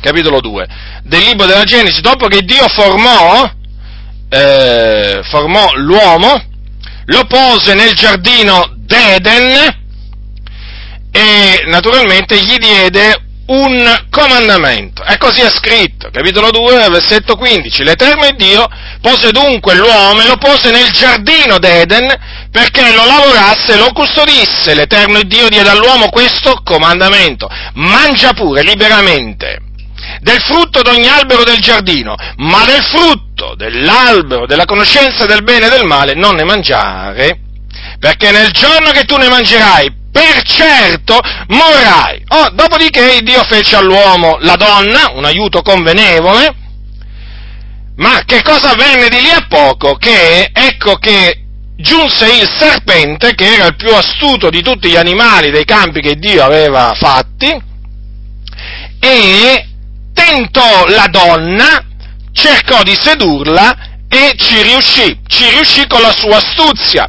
capitolo 0.00 0.40
2, 0.40 0.66
del 1.04 1.22
libro 1.22 1.46
della 1.46 1.64
Genesi, 1.64 2.00
dopo 2.00 2.26
che 2.26 2.42
Dio 2.42 2.68
formò, 2.68 3.50
eh, 4.28 5.20
formò 5.22 5.70
l'uomo, 5.74 6.42
lo 7.06 7.24
pose 7.24 7.74
nel 7.74 7.94
giardino 7.94 8.74
d'Eden 8.76 9.76
e 11.10 11.64
naturalmente 11.66 12.38
gli 12.38 12.58
diede 12.58 13.27
un 13.48 14.06
comandamento. 14.10 15.04
E 15.04 15.16
così 15.16 15.40
è 15.40 15.48
scritto, 15.48 16.10
capitolo 16.10 16.50
2, 16.50 16.88
versetto 16.90 17.36
15. 17.36 17.84
L'Eterno 17.84 18.30
Dio 18.36 18.68
pose 19.00 19.30
dunque 19.30 19.74
l'uomo 19.74 20.20
e 20.20 20.26
lo 20.26 20.36
pose 20.36 20.70
nel 20.70 20.90
giardino 20.90 21.58
d'Eden 21.58 22.14
perché 22.50 22.92
lo 22.92 23.04
lavorasse 23.04 23.74
e 23.74 23.76
lo 23.76 23.92
custodisse. 23.92 24.74
L'Eterno 24.74 25.22
Dio 25.22 25.48
diede 25.48 25.70
all'uomo 25.70 26.08
questo 26.10 26.60
comandamento. 26.62 27.48
Mangia 27.74 28.32
pure 28.32 28.62
liberamente 28.62 29.62
del 30.20 30.40
frutto 30.40 30.82
d'ogni 30.82 31.06
albero 31.06 31.44
del 31.44 31.58
giardino, 31.58 32.14
ma 32.36 32.64
del 32.64 32.82
frutto 32.82 33.54
dell'albero 33.56 34.46
della 34.46 34.64
conoscenza 34.64 35.26
del 35.26 35.42
bene 35.42 35.66
e 35.66 35.70
del 35.70 35.84
male 35.84 36.14
non 36.14 36.34
ne 36.34 36.44
mangiare, 36.44 37.40
perché 37.98 38.30
nel 38.30 38.50
giorno 38.50 38.90
che 38.90 39.04
tu 39.04 39.16
ne 39.16 39.28
mangerai, 39.28 39.92
per 40.18 40.42
certo 40.42 41.20
morrai. 41.48 42.24
Oh, 42.28 42.50
dopodiché 42.50 43.20
Dio 43.22 43.44
fece 43.44 43.76
all'uomo 43.76 44.38
la 44.40 44.56
donna, 44.56 45.12
un 45.14 45.24
aiuto 45.24 45.62
convenevole, 45.62 46.54
ma 47.96 48.22
che 48.26 48.42
cosa 48.42 48.72
avvenne 48.72 49.08
di 49.08 49.20
lì 49.20 49.30
a 49.30 49.46
poco? 49.48 49.94
Che 49.94 50.50
ecco 50.52 50.96
che 50.96 51.44
giunse 51.76 52.26
il 52.26 52.48
serpente, 52.58 53.36
che 53.36 53.54
era 53.54 53.66
il 53.66 53.76
più 53.76 53.94
astuto 53.94 54.50
di 54.50 54.60
tutti 54.60 54.90
gli 54.90 54.96
animali 54.96 55.52
dei 55.52 55.64
campi 55.64 56.00
che 56.00 56.16
Dio 56.16 56.42
aveva 56.42 56.92
fatti, 56.98 57.56
e 58.98 59.68
tentò 60.12 60.86
la 60.88 61.06
donna, 61.08 61.84
cercò 62.32 62.82
di 62.82 62.96
sedurla 62.98 63.86
e 64.08 64.34
ci 64.36 64.62
riuscì, 64.62 65.20
ci 65.28 65.48
riuscì 65.50 65.86
con 65.86 66.00
la 66.00 66.12
sua 66.12 66.38
astuzia. 66.38 67.08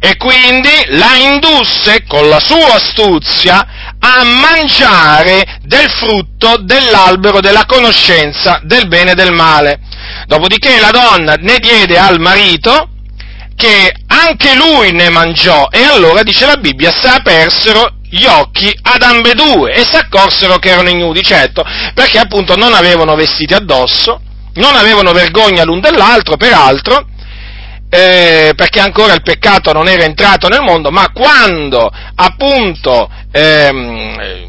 E 0.00 0.16
quindi 0.16 0.70
la 0.88 1.16
indusse 1.16 2.04
con 2.06 2.28
la 2.28 2.40
sua 2.40 2.74
astuzia 2.74 3.66
a 3.98 4.24
mangiare 4.24 5.60
del 5.62 5.90
frutto 5.90 6.56
dell'albero 6.62 7.40
della 7.40 7.64
conoscenza 7.66 8.60
del 8.62 8.86
bene 8.88 9.12
e 9.12 9.14
del 9.14 9.32
male. 9.32 9.80
Dopodiché 10.26 10.78
la 10.80 10.90
donna 10.90 11.34
ne 11.34 11.58
diede 11.58 11.98
al 11.98 12.20
marito 12.20 12.88
che 13.56 13.94
anche 14.08 14.54
lui 14.54 14.92
ne 14.92 15.08
mangiò 15.10 15.68
e 15.70 15.82
allora 15.84 16.22
dice 16.22 16.46
la 16.46 16.56
Bibbia 16.56 16.92
si 16.92 17.06
apersero 17.06 17.96
gli 18.10 18.24
occhi 18.26 18.72
ad 18.82 19.02
ambedue 19.02 19.72
e 19.72 19.84
si 19.84 19.96
accorsero 19.96 20.58
che 20.58 20.70
erano 20.70 20.88
ignudi, 20.88 21.22
certo, 21.22 21.64
perché 21.94 22.18
appunto 22.18 22.56
non 22.56 22.72
avevano 22.72 23.14
vestiti 23.14 23.54
addosso, 23.54 24.20
non 24.54 24.76
avevano 24.76 25.12
vergogna 25.12 25.64
l'un 25.64 25.80
dell'altro, 25.80 26.36
peraltro, 26.36 27.06
eh, 27.94 28.54
perché 28.56 28.80
ancora 28.80 29.14
il 29.14 29.22
peccato 29.22 29.72
non 29.72 29.86
era 29.86 30.02
entrato 30.02 30.48
nel 30.48 30.62
mondo, 30.62 30.90
ma 30.90 31.12
quando 31.12 31.88
appunto 32.16 33.08
ehm, 33.30 34.42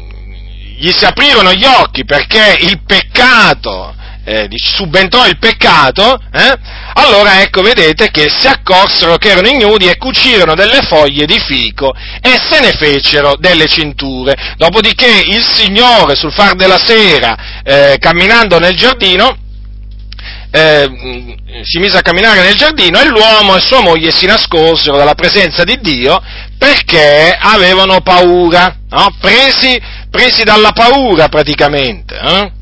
gli 0.76 0.90
si 0.90 1.04
aprirono 1.04 1.52
gli 1.52 1.64
occhi 1.64 2.04
perché 2.04 2.58
il 2.62 2.82
peccato 2.84 3.94
eh, 4.24 4.48
subentrò 4.50 5.28
il 5.28 5.38
peccato, 5.38 6.18
eh, 6.32 6.54
allora 6.94 7.40
ecco, 7.42 7.62
vedete 7.62 8.10
che 8.10 8.28
si 8.36 8.48
accorsero 8.48 9.16
che 9.16 9.28
erano 9.30 9.46
ignudi 9.46 9.86
e 9.86 9.96
cucirono 9.96 10.56
delle 10.56 10.82
foglie 10.82 11.24
di 11.24 11.38
fico 11.38 11.94
e 12.20 12.36
se 12.50 12.58
ne 12.58 12.72
fecero 12.72 13.36
delle 13.38 13.66
cinture. 13.66 14.34
Dopodiché 14.56 15.22
il 15.24 15.44
Signore, 15.44 16.16
sul 16.16 16.32
far 16.32 16.56
della 16.56 16.82
sera, 16.84 17.62
eh, 17.62 17.96
camminando 18.00 18.58
nel 18.58 18.74
giardino, 18.74 19.36
eh, 20.50 21.62
si 21.62 21.78
mise 21.78 21.98
a 21.98 22.02
camminare 22.02 22.42
nel 22.42 22.54
giardino 22.54 23.00
e 23.00 23.08
l'uomo 23.08 23.56
e 23.56 23.60
sua 23.60 23.80
moglie 23.80 24.10
si 24.10 24.26
nascosero 24.26 24.96
dalla 24.96 25.14
presenza 25.14 25.64
di 25.64 25.78
Dio 25.80 26.20
perché 26.58 27.36
avevano 27.38 28.00
paura, 28.00 28.76
no? 28.88 29.14
presi, 29.20 29.80
presi, 30.10 30.42
dalla 30.42 30.72
paura 30.72 31.28
praticamente. 31.28 32.16
Eh? 32.16 32.52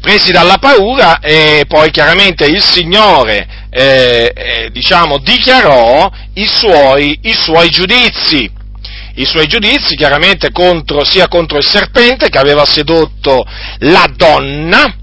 presi 0.00 0.30
dalla 0.30 0.58
paura 0.58 1.18
e 1.18 1.64
poi 1.66 1.90
chiaramente 1.90 2.46
il 2.46 2.62
Signore 2.62 3.66
eh, 3.68 4.32
eh, 4.34 4.70
diciamo, 4.70 5.18
dichiarò 5.18 6.10
i 6.34 6.46
suoi, 6.46 7.18
i 7.22 7.32
suoi 7.34 7.68
giudizi 7.68 8.56
i 9.18 9.24
suoi 9.24 9.48
giudizi 9.48 9.96
chiaramente 9.96 10.52
contro, 10.52 11.04
sia 11.04 11.26
contro 11.26 11.58
il 11.58 11.66
serpente 11.66 12.28
che 12.28 12.38
aveva 12.38 12.64
sedotto 12.64 13.44
la 13.78 14.08
donna, 14.14 14.94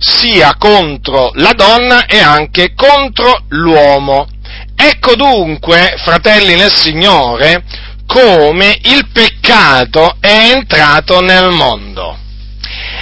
sia 0.00 0.56
contro 0.56 1.30
la 1.34 1.52
donna 1.52 2.06
e 2.06 2.18
anche 2.18 2.72
contro 2.74 3.44
l'uomo. 3.48 4.26
Ecco 4.74 5.14
dunque, 5.14 5.94
fratelli 5.98 6.54
nel 6.54 6.72
Signore, 6.72 7.62
come 8.06 8.78
il 8.84 9.08
peccato 9.12 10.16
è 10.18 10.52
entrato 10.54 11.20
nel 11.20 11.50
mondo 11.50 12.16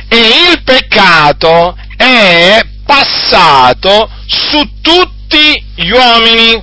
e 0.08 0.16
il 0.50 0.62
peccato 0.64 1.76
è 1.96 2.60
passato 2.84 4.10
su 4.26 4.80
tutti 4.80 5.64
gli 5.76 5.90
uomini, 5.90 6.62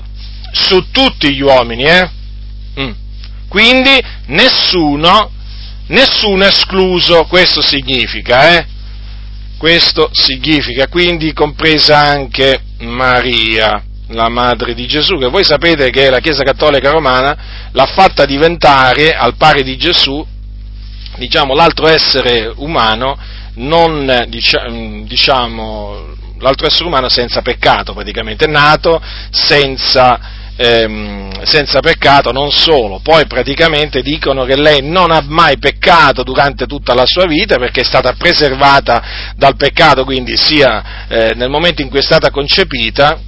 su 0.51 0.92
tutti 0.92 1.34
gli 1.34 1.42
uomini, 1.42 1.84
eh? 1.84 2.10
Mm. 2.80 2.92
Quindi 3.48 4.04
nessuno, 4.27 5.32
nessuno 5.88 6.46
escluso, 6.46 7.25
questo 7.25 7.62
significa, 7.62 8.58
eh? 8.58 8.65
Questo 9.65 10.12
significa, 10.12 10.88
quindi 10.88 11.34
compresa 11.34 11.98
anche 11.98 12.62
Maria, 12.81 13.84
la 14.10 14.29
madre 14.29 14.75
di 14.75 14.86
Gesù, 14.86 15.17
che 15.17 15.27
voi 15.27 15.43
sapete 15.43 15.89
che 15.89 16.12
la 16.12 16.19
Chiesa 16.19 16.43
Cattolica 16.43 16.91
Romana 16.91 17.36
l'ha 17.72 17.88
fatta 17.88 18.25
diventare, 18.25 19.13
al 19.13 19.34
pari 19.38 19.63
di 19.63 19.75
Gesù, 19.75 20.23
diciamo, 21.17 21.56
l'altro 21.56 21.88
essere 21.88 22.54
umano 22.58 23.17
non, 23.56 24.28
diciamo, 24.28 26.13
l'altro 26.38 26.67
essere 26.67 26.86
umano 26.86 27.10
senza 27.10 27.41
peccato, 27.41 27.93
praticamente, 27.93 28.45
nato 28.45 29.01
senza, 29.32 30.44
ehm, 30.56 31.44
senza 31.44 31.80
peccato, 31.80 32.32
non 32.32 32.52
solo, 32.52 33.00
poi 33.04 33.26
praticamente 33.28 34.02
dicono 34.02 34.46
che 34.46 34.56
lei 34.56 34.82
non 34.82 35.12
ha 35.12 35.24
mai 35.26 35.58
peccato 35.58 36.24
durante 36.24 36.65
tutta 36.65 36.94
la 36.94 37.06
sua 37.06 37.26
vita 37.26 37.58
perché 37.58 37.82
è 37.82 37.86
stata 37.86 38.13
preservata 38.13 39.34
dal 39.36 39.56
peccato, 39.56 40.04
quindi 40.04 40.38
sia 40.38 41.08
eh, 41.08 41.34
nel 41.36 41.50
momento 41.50 41.82
in 41.82 41.89
cui 41.89 42.00
è 42.00 42.04
stata 42.04 42.32
concepita, 42.32 43.20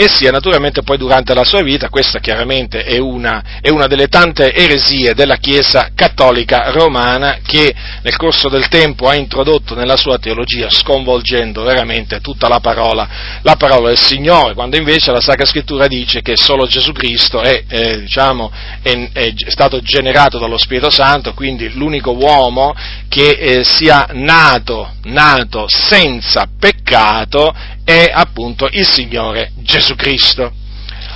e 0.00 0.08
sia 0.08 0.30
naturalmente 0.30 0.82
poi 0.82 0.96
durante 0.96 1.34
la 1.34 1.44
sua 1.44 1.60
vita, 1.60 1.90
questa 1.90 2.20
chiaramente 2.20 2.84
è 2.84 2.96
una, 2.96 3.58
è 3.60 3.68
una, 3.68 3.86
delle 3.86 4.08
tante 4.08 4.50
eresie 4.50 5.12
della 5.12 5.36
Chiesa 5.36 5.90
cattolica 5.94 6.70
romana 6.70 7.40
che 7.46 7.74
nel 8.00 8.16
corso 8.16 8.48
del 8.48 8.68
tempo 8.68 9.08
ha 9.08 9.14
introdotto 9.14 9.74
nella 9.74 9.98
sua 9.98 10.18
teologia, 10.18 10.70
sconvolgendo 10.70 11.64
veramente 11.64 12.20
tutta 12.20 12.48
la 12.48 12.60
parola, 12.60 13.06
la 13.42 13.56
parola 13.56 13.88
del 13.88 13.98
Signore, 13.98 14.54
quando 14.54 14.78
invece 14.78 15.12
la 15.12 15.20
Sacra 15.20 15.44
Scrittura 15.44 15.86
dice 15.86 16.22
che 16.22 16.34
solo 16.34 16.64
Gesù 16.64 16.92
Cristo 16.92 17.42
è, 17.42 17.64
è, 17.68 17.98
diciamo, 17.98 18.50
è, 18.80 19.10
è 19.12 19.34
stato 19.48 19.82
generato 19.82 20.38
dallo 20.38 20.56
Spirito 20.56 20.88
Santo, 20.88 21.34
quindi 21.34 21.70
l'unico 21.74 22.12
uomo 22.12 22.74
che 23.06 23.32
eh, 23.32 23.64
sia 23.64 24.06
nato, 24.12 24.94
nato 25.02 25.66
senza 25.68 26.48
peccato 26.58 27.54
è 27.84 28.10
appunto 28.12 28.68
il 28.70 28.86
Signore 28.86 29.52
Gesù 29.56 29.94
Cristo. 29.94 30.52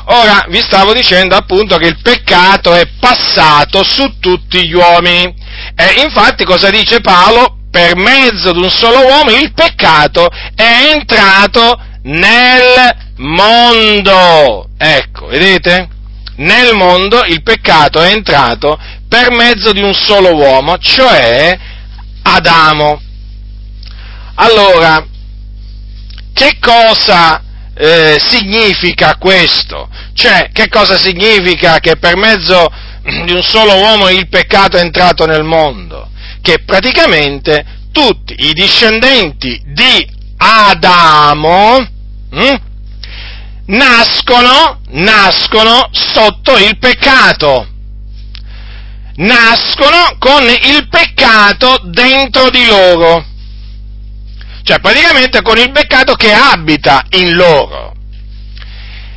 Ora 0.07 0.45
vi 0.49 0.61
stavo 0.61 0.93
dicendo 0.93 1.35
appunto 1.35 1.77
che 1.79 1.87
il 1.87 1.99
peccato 2.03 2.75
è 2.75 2.87
passato 3.01 3.83
su 3.83 4.19
tutti 4.19 4.67
gli 4.67 4.75
uomini. 4.75 5.35
E 5.75 6.03
infatti 6.03 6.45
cosa 6.45 6.69
dice 6.71 7.01
Paolo? 7.01 7.59
Per 7.71 7.97
mezzo 7.97 8.53
di 8.53 8.63
un 8.63 8.71
solo 8.71 9.01
uomo 9.01 9.31
il 9.31 9.53
peccato 9.53 10.29
è 10.55 10.91
entrato 10.93 11.81
nel 12.03 12.97
mondo. 13.17 14.69
Ecco, 14.77 15.27
vedete? 15.27 15.89
Nel 16.37 16.75
mondo 16.75 17.25
il 17.25 17.43
peccato 17.43 18.01
è 18.01 18.11
entrato 18.11 18.79
per 19.09 19.31
mezzo 19.31 19.73
di 19.73 19.81
un 19.81 19.95
solo 19.95 20.35
uomo, 20.35 20.79
cioè 20.79 21.59
Adamo. 22.23 23.01
Allora, 24.35 25.07
che 26.35 26.59
cosa 26.61 27.43
eh, 27.77 28.17
significa 28.21 29.17
questo? 29.17 29.89
Cioè, 30.15 30.51
che 30.53 30.69
cosa 30.69 30.99
significa 30.99 31.79
che 31.79 31.97
per 31.97 32.17
mezzo 32.17 32.71
di 33.25 33.33
un 33.33 33.43
solo 33.43 33.75
uomo 33.77 34.09
il 34.09 34.29
peccato 34.29 34.77
è 34.77 34.81
entrato 34.81 35.27
nel 35.27 35.45
mondo? 35.45 36.11
Che 36.43 36.63
praticamente 36.67 37.65
tutti 37.93 38.35
i 38.37 38.53
discendenti 38.53 39.63
di 39.65 40.07
Adamo 40.37 41.87
hm, 42.31 42.61
nascono, 43.67 44.81
nascono 44.89 45.89
sotto 45.93 46.59
il 46.59 46.77
peccato. 46.79 47.69
Nascono 49.17 50.17
con 50.19 50.43
il 50.43 50.89
peccato 50.89 51.81
dentro 51.85 52.51
di 52.51 52.67
loro 52.67 53.25
cioè 54.65 54.81
praticamente 54.81 55.43
con 55.43 55.59
il 55.59 55.71
peccato 55.71 56.15
che 56.15 56.33
abita 56.33 57.05
in 57.11 57.35
loro. 57.35 57.93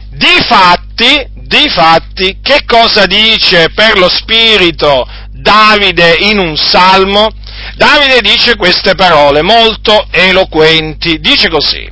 Difatti, 0.09 1.29
difatti, 1.33 2.39
che 2.41 2.65
cosa 2.65 3.05
dice 3.05 3.69
per 3.73 3.97
lo 3.97 4.09
Spirito 4.09 5.07
Davide 5.31 6.17
in 6.19 6.37
un 6.37 6.57
salmo? 6.57 7.29
Davide 7.75 8.19
dice 8.21 8.57
queste 8.57 8.95
parole 8.95 9.41
molto 9.41 10.07
eloquenti, 10.11 11.19
dice 11.19 11.47
così, 11.49 11.89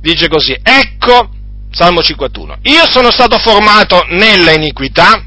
dice 0.00 0.28
così, 0.28 0.58
ecco, 0.60 1.30
Salmo 1.70 2.02
51, 2.02 2.58
io 2.62 2.90
sono 2.90 3.12
stato 3.12 3.38
formato 3.38 4.04
nella 4.08 4.52
iniquità 4.52 5.22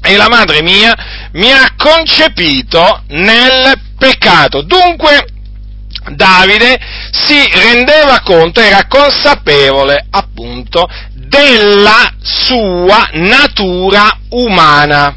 e 0.00 0.16
la 0.16 0.28
madre 0.28 0.62
mia 0.62 0.94
mi 1.32 1.50
ha 1.50 1.74
concepito 1.76 3.02
nel 3.08 3.78
peccato. 3.98 4.62
Dunque, 4.62 5.26
Davide 6.10 6.78
si 7.10 7.48
rendeva 7.52 8.20
conto, 8.20 8.60
era 8.60 8.86
consapevole 8.86 10.06
appunto 10.10 10.88
della 11.12 12.12
sua 12.22 13.08
natura 13.12 14.16
umana. 14.30 15.16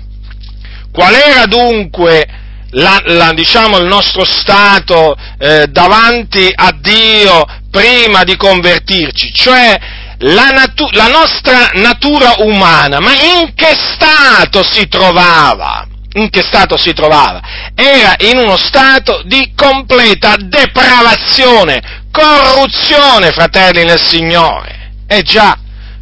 Qual 0.91 1.13
era 1.13 1.45
dunque 1.45 2.28
la, 2.71 2.99
la, 3.06 3.32
diciamo, 3.34 3.78
il 3.78 3.86
nostro 3.86 4.23
stato 4.25 5.15
eh, 5.38 5.67
davanti 5.67 6.52
a 6.54 6.75
Dio 6.80 7.45
prima 7.69 8.23
di 8.23 8.36
convertirci? 8.36 9.32
Cioè 9.32 9.80
la, 10.19 10.49
natu- 10.49 10.93
la 10.93 11.08
nostra 11.08 11.69
natura 11.75 12.34
umana, 12.39 12.99
ma 12.99 13.13
in 13.13 13.54
che 13.54 13.75
stato 13.75 14.63
si 14.63 14.88
trovava? 14.88 15.86
In 16.13 16.30
che 16.30 16.41
stato 16.41 16.78
si 16.78 16.93
trovava? 16.93 17.41
Era 17.76 18.15
in 18.19 18.38
uno 18.38 18.58
stato 18.58 19.22
di 19.26 19.52
completa 19.56 20.36
depravazione, 20.38 22.06
corruzione, 22.12 23.32
fratelli 23.32 23.84
nel 23.86 24.02
Signore. 24.02 24.91
Eh 25.08 25.22
già, 25.22 25.58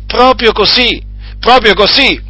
proprio 0.05 0.51
così, 0.53 1.01
proprio 1.39 1.73
così. 1.73 2.25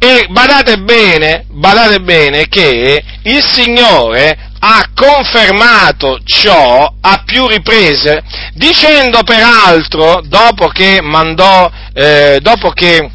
E 0.00 0.26
badate 0.30 0.78
bene, 0.78 1.44
badate 1.48 2.00
bene 2.00 2.46
che 2.48 3.02
il 3.22 3.44
Signore 3.44 4.48
ha 4.60 4.90
confermato 4.94 6.20
ciò 6.24 6.92
a 7.00 7.22
più 7.24 7.46
riprese, 7.46 8.22
dicendo 8.54 9.22
peraltro, 9.22 10.20
dopo 10.24 10.68
che 10.68 11.00
mandò, 11.02 11.70
eh, 11.92 12.38
dopo 12.40 12.70
che, 12.70 13.10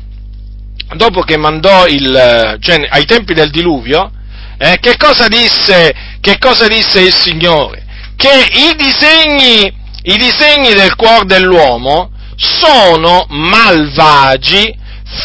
dopo 0.95 1.21
che 1.21 1.37
mandò 1.37 1.87
il, 1.87 2.57
cioè 2.59 2.85
ai 2.89 3.05
tempi 3.05 3.33
del 3.33 3.49
diluvio, 3.49 4.11
eh, 4.57 4.77
che, 4.79 4.97
cosa 4.97 5.27
disse, 5.27 5.93
che 6.21 6.37
cosa 6.37 6.67
disse 6.67 7.01
il 7.01 7.13
Signore? 7.13 7.83
Che 8.15 8.47
i 8.51 8.75
disegni, 8.75 9.73
i 10.03 10.17
disegni 10.17 10.73
del 10.73 10.95
cuore 10.95 11.25
dell'uomo 11.25 12.11
sono 12.35 13.25
malvagi 13.29 14.75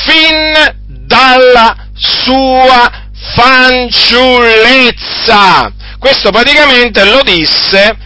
fin 0.05 0.75
dalla 0.87 1.88
sua 1.94 2.90
fanciullezza. 3.35 5.73
Questo 5.99 6.31
praticamente 6.31 7.05
lo 7.05 7.21
disse 7.23 7.97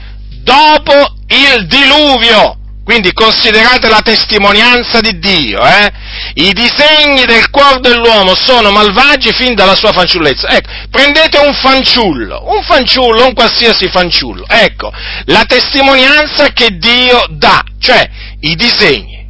dopo 0.43 1.15
il 1.29 1.67
diluvio. 1.67 2.57
Quindi 2.85 3.13
considerate 3.13 3.89
la 3.89 4.01
testimonianza 4.03 5.01
di 5.01 5.19
Dio, 5.19 5.65
eh? 5.65 5.93
I 6.35 6.53
disegni 6.53 7.25
del 7.25 7.49
cuore 7.51 7.79
dell'uomo 7.81 8.35
sono 8.35 8.73
malvagi 8.73 9.33
fin 9.33 9.55
dalla 9.55 9.77
sua 9.77 9.93
fanciullezza. 9.93 10.49
Ecco, 10.49 10.69
prendete 10.91 11.39
un 11.39 11.55
fanciullo, 11.55 12.43
un 12.47 12.63
fanciullo, 12.63 13.27
un 13.27 13.35
qualsiasi 13.35 13.89
fanciullo. 13.89 14.45
Ecco, 14.49 14.93
la 15.27 15.45
testimonianza 15.45 16.49
che 16.49 16.77
Dio 16.77 17.27
dà, 17.31 17.63
cioè 17.79 18.09
i 18.41 18.57
disegni 18.57 19.29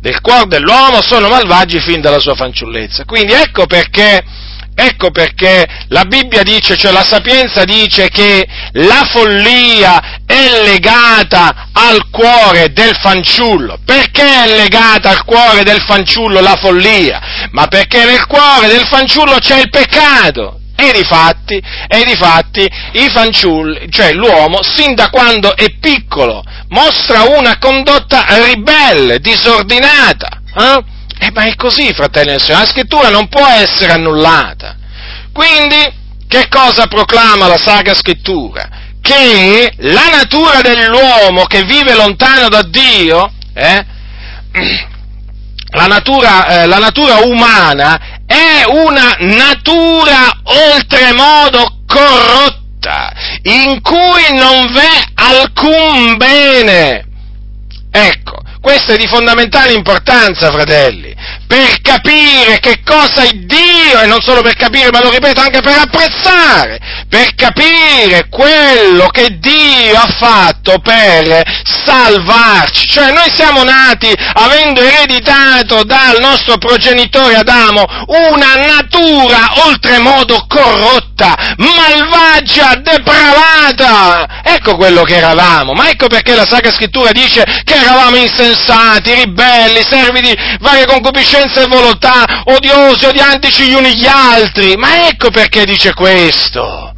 del 0.00 0.20
cuore 0.20 0.46
dell'uomo 0.46 1.02
sono 1.02 1.28
malvagi 1.28 1.80
fin 1.80 2.00
dalla 2.00 2.18
sua 2.18 2.34
fanciullezza. 2.34 3.04
Quindi 3.04 3.32
ecco 3.32 3.66
perché 3.66 4.22
Ecco 4.82 5.10
perché 5.10 5.66
la 5.88 6.04
Bibbia 6.06 6.42
dice, 6.42 6.74
cioè 6.74 6.90
la 6.90 7.04
sapienza 7.04 7.64
dice 7.64 8.08
che 8.08 8.46
la 8.72 9.06
follia 9.12 10.22
è 10.24 10.62
legata 10.64 11.68
al 11.70 12.08
cuore 12.08 12.72
del 12.72 12.96
fanciullo. 12.98 13.78
Perché 13.84 14.22
è 14.22 14.56
legata 14.56 15.10
al 15.10 15.24
cuore 15.26 15.64
del 15.64 15.82
fanciullo 15.82 16.40
la 16.40 16.56
follia? 16.58 17.20
Ma 17.50 17.66
perché 17.66 18.06
nel 18.06 18.24
cuore 18.24 18.68
del 18.68 18.86
fanciullo 18.86 19.36
c'è 19.38 19.58
il 19.60 19.68
peccato. 19.68 20.58
E 20.76 20.92
di 20.92 21.04
fatti, 21.04 21.62
e 21.86 22.04
di 22.06 22.16
fatti, 22.16 22.66
i 22.92 23.10
fanciulli, 23.10 23.86
cioè 23.90 24.14
l'uomo, 24.14 24.62
sin 24.62 24.94
da 24.94 25.10
quando 25.10 25.54
è 25.54 25.76
piccolo, 25.78 26.42
mostra 26.68 27.24
una 27.24 27.58
condotta 27.58 28.24
ribelle, 28.46 29.18
disordinata. 29.18 30.40
Eh? 30.56 30.98
Eh, 31.22 31.30
ma 31.32 31.42
è 31.42 31.54
così, 31.54 31.92
fratelli 31.92 32.32
e 32.32 32.38
sorelle, 32.38 32.64
la 32.64 32.70
scrittura 32.70 33.10
non 33.10 33.28
può 33.28 33.46
essere 33.46 33.92
annullata. 33.92 34.74
Quindi, 35.32 35.92
che 36.26 36.48
cosa 36.48 36.86
proclama 36.86 37.46
la 37.46 37.58
Sacra 37.58 37.92
Scrittura? 37.92 38.68
Che 39.02 39.74
la 39.76 40.08
natura 40.08 40.62
dell'uomo 40.62 41.44
che 41.44 41.62
vive 41.64 41.94
lontano 41.94 42.48
da 42.48 42.62
Dio, 42.62 43.30
eh, 43.52 43.84
la, 45.72 45.86
natura, 45.86 46.62
eh, 46.62 46.66
la 46.66 46.78
natura 46.78 47.16
umana 47.18 48.00
è 48.24 48.64
una 48.66 49.16
natura 49.18 50.40
oltremodo 50.42 51.82
corrotta, 51.86 53.12
in 53.42 53.82
cui 53.82 54.38
non 54.38 54.72
v'è 54.72 55.02
alcun 55.16 56.16
bene. 56.16 57.04
Ecco, 57.90 58.39
questo 58.60 58.92
è 58.92 58.96
di 58.96 59.06
fondamentale 59.06 59.72
importanza, 59.72 60.50
fratelli, 60.50 61.14
per 61.50 61.80
capire 61.82 62.60
che 62.60 62.80
cosa 62.84 63.22
è 63.22 63.30
Dio, 63.32 64.00
e 64.00 64.06
non 64.06 64.20
solo 64.20 64.40
per 64.40 64.54
capire, 64.54 64.92
ma 64.92 65.02
lo 65.02 65.10
ripeto 65.10 65.40
anche 65.40 65.60
per 65.60 65.78
apprezzare, 65.78 66.78
per 67.08 67.34
capire 67.34 68.28
quello 68.28 69.08
che 69.08 69.36
Dio 69.40 69.96
ha 69.96 70.06
fatto 70.16 70.78
per 70.78 71.42
salvarci. 71.64 72.86
Cioè 72.86 73.10
noi 73.10 73.28
siamo 73.34 73.64
nati 73.64 74.14
avendo 74.34 74.80
ereditato 74.80 75.82
dal 75.82 76.18
nostro 76.20 76.56
progenitore 76.58 77.34
Adamo 77.34 77.84
una 78.06 78.54
natura 78.54 79.50
oltremodo 79.66 80.46
corrotta, 80.46 81.34
malvagia, 81.56 82.76
depravata. 82.76 84.42
Ecco 84.44 84.76
quello 84.76 85.02
che 85.02 85.16
eravamo, 85.16 85.72
ma 85.72 85.90
ecco 85.90 86.06
perché 86.06 86.36
la 86.36 86.46
Sacra 86.48 86.70
Scrittura 86.70 87.10
dice 87.10 87.42
che 87.64 87.74
eravamo 87.74 88.14
insensati 88.14 89.14
ribelli, 89.14 89.82
servi 89.82 90.20
di 90.20 90.38
varie 90.60 90.86
concupiscenze 90.86 91.38
e 91.42 91.66
volontà, 91.66 92.42
odiosi, 92.44 93.06
odiantici 93.06 93.68
gli 93.68 93.74
uni 93.74 93.96
gli 93.96 94.06
altri. 94.06 94.76
Ma 94.76 95.08
ecco 95.08 95.30
perché 95.30 95.64
dice 95.64 95.94
questo. 95.94 96.94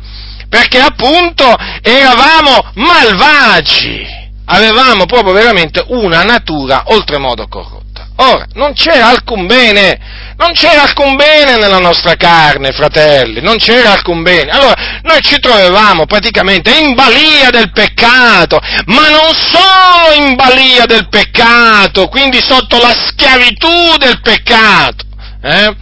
Perché 0.48 0.80
appunto 0.80 1.56
eravamo 1.80 2.70
malvagi, 2.74 4.04
avevamo 4.46 5.06
proprio 5.06 5.32
veramente 5.32 5.82
una 5.88 6.24
natura 6.24 6.82
oltremodo 6.86 7.46
corrotta. 7.48 7.81
Ora, 8.16 8.46
non 8.54 8.74
c'era 8.74 9.08
alcun 9.08 9.46
bene, 9.46 9.98
non 10.36 10.52
c'era 10.52 10.82
alcun 10.82 11.16
bene 11.16 11.56
nella 11.56 11.78
nostra 11.78 12.14
carne, 12.14 12.72
fratelli, 12.72 13.40
non 13.40 13.56
c'era 13.56 13.92
alcun 13.92 14.22
bene. 14.22 14.50
Allora, 14.50 15.00
noi 15.02 15.20
ci 15.22 15.38
trovavamo 15.38 16.04
praticamente 16.06 16.70
in 16.76 16.94
balia 16.94 17.50
del 17.50 17.72
peccato, 17.72 18.60
ma 18.86 19.08
non 19.08 19.32
solo 19.32 20.14
in 20.14 20.34
balia 20.34 20.84
del 20.84 21.08
peccato, 21.08 22.08
quindi 22.08 22.40
sotto 22.40 22.78
la 22.78 22.94
schiavitù 22.94 23.96
del 23.98 24.20
peccato, 24.20 25.04
eh? 25.42 25.74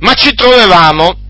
ma 0.00 0.14
ci 0.14 0.34
trovavamo 0.34 1.24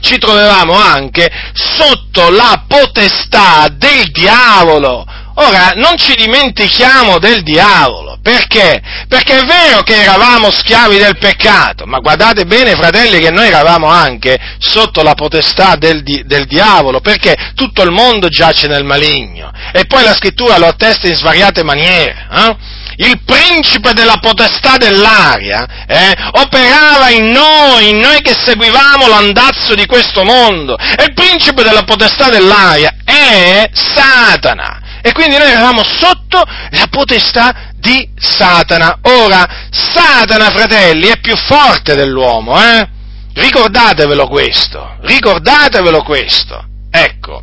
ci 0.00 0.18
trovavamo 0.18 0.74
anche 0.74 1.28
sotto 1.52 2.30
la 2.30 2.64
potestà 2.68 3.66
del 3.72 4.10
diavolo. 4.10 5.04
Ora, 5.38 5.72
non 5.74 5.98
ci 5.98 6.14
dimentichiamo 6.14 7.18
del 7.18 7.42
diavolo, 7.42 8.18
perché? 8.22 8.80
Perché 9.06 9.40
è 9.40 9.44
vero 9.44 9.82
che 9.82 10.00
eravamo 10.00 10.50
schiavi 10.50 10.96
del 10.96 11.18
peccato, 11.18 11.84
ma 11.84 11.98
guardate 11.98 12.46
bene, 12.46 12.74
fratelli, 12.74 13.18
che 13.18 13.30
noi 13.30 13.48
eravamo 13.48 13.86
anche 13.86 14.38
sotto 14.58 15.02
la 15.02 15.12
potestà 15.12 15.76
del, 15.76 16.02
del 16.02 16.46
diavolo, 16.46 17.00
perché 17.00 17.52
tutto 17.54 17.82
il 17.82 17.90
mondo 17.90 18.28
giace 18.28 18.66
nel 18.66 18.84
maligno, 18.84 19.52
e 19.72 19.84
poi 19.84 20.04
la 20.04 20.14
scrittura 20.14 20.56
lo 20.56 20.68
attesta 20.68 21.06
in 21.06 21.16
svariate 21.16 21.62
maniere. 21.62 22.26
Eh? 22.32 22.56
il 22.98 23.20
principe 23.26 23.92
della 23.92 24.16
potestà 24.20 24.78
dell'aria 24.78 25.84
eh, 25.86 26.16
operava 26.32 27.10
in 27.10 27.30
noi, 27.30 27.90
in 27.90 27.98
noi 27.98 28.22
che 28.22 28.32
seguivamo 28.34 29.06
l'andazzo 29.06 29.74
di 29.74 29.84
questo 29.84 30.24
mondo. 30.24 30.78
E 30.78 31.04
il 31.04 31.12
principe 31.12 31.62
della 31.62 31.82
potestà 31.82 32.30
dell'aria 32.30 32.94
è 33.04 33.68
Satana. 33.72 34.80
E 35.06 35.12
quindi 35.12 35.36
noi 35.36 35.52
eravamo 35.52 35.84
sotto 35.84 36.42
la 36.70 36.86
potestà 36.90 37.70
di 37.76 38.10
Satana. 38.18 38.98
Ora, 39.02 39.68
Satana, 39.70 40.50
fratelli, 40.50 41.06
è 41.06 41.20
più 41.20 41.36
forte 41.36 41.94
dell'uomo, 41.94 42.60
eh? 42.60 42.88
Ricordatevelo 43.32 44.26
questo, 44.26 44.96
ricordatevelo 45.02 46.02
questo. 46.02 46.60
Ecco. 46.90 47.40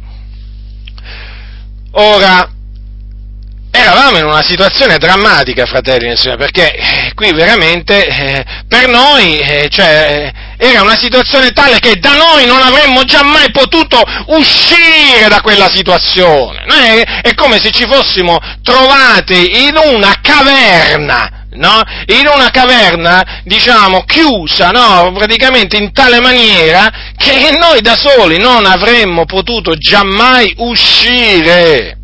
Ora, 1.92 2.52
eravamo 3.72 4.18
in 4.18 4.26
una 4.26 4.44
situazione 4.44 4.98
drammatica, 4.98 5.66
fratelli 5.66 6.10
e 6.10 6.18
sorelle, 6.18 6.36
perché 6.44 6.76
eh, 6.76 7.14
qui 7.14 7.32
veramente 7.32 8.06
eh, 8.06 8.46
per 8.68 8.90
noi 8.90 9.40
eh, 9.40 9.70
cioè, 9.70 10.34
era 10.64 10.82
una 10.82 10.98
situazione 10.98 11.52
tale 11.52 11.80
che 11.80 11.98
da 12.00 12.14
noi 12.16 12.46
non 12.46 12.62
avremmo 12.62 13.04
già 13.04 13.22
mai 13.22 13.52
potuto 13.52 14.02
uscire 14.28 15.28
da 15.28 15.42
quella 15.42 15.70
situazione. 15.70 16.64
Noi 16.66 17.02
è, 17.22 17.34
come 17.36 17.60
se 17.60 17.70
ci 17.72 17.86
fossimo 17.86 18.40
trovati 18.62 19.66
in 19.66 19.76
una 19.76 20.16
caverna. 20.22 21.42
No? 21.56 21.82
In 22.08 22.28
una 22.34 22.50
caverna, 22.50 23.42
diciamo, 23.44 24.06
chiusa, 24.06 24.70
no? 24.70 25.12
praticamente 25.14 25.76
in 25.76 25.92
tale 25.92 26.20
maniera 26.22 26.90
che 27.16 27.56
noi 27.60 27.82
da 27.82 27.96
soli 27.96 28.40
non 28.40 28.66
avremmo 28.66 29.26
potuto 29.26 29.76
giammai 29.76 30.54
uscire. 30.58 31.98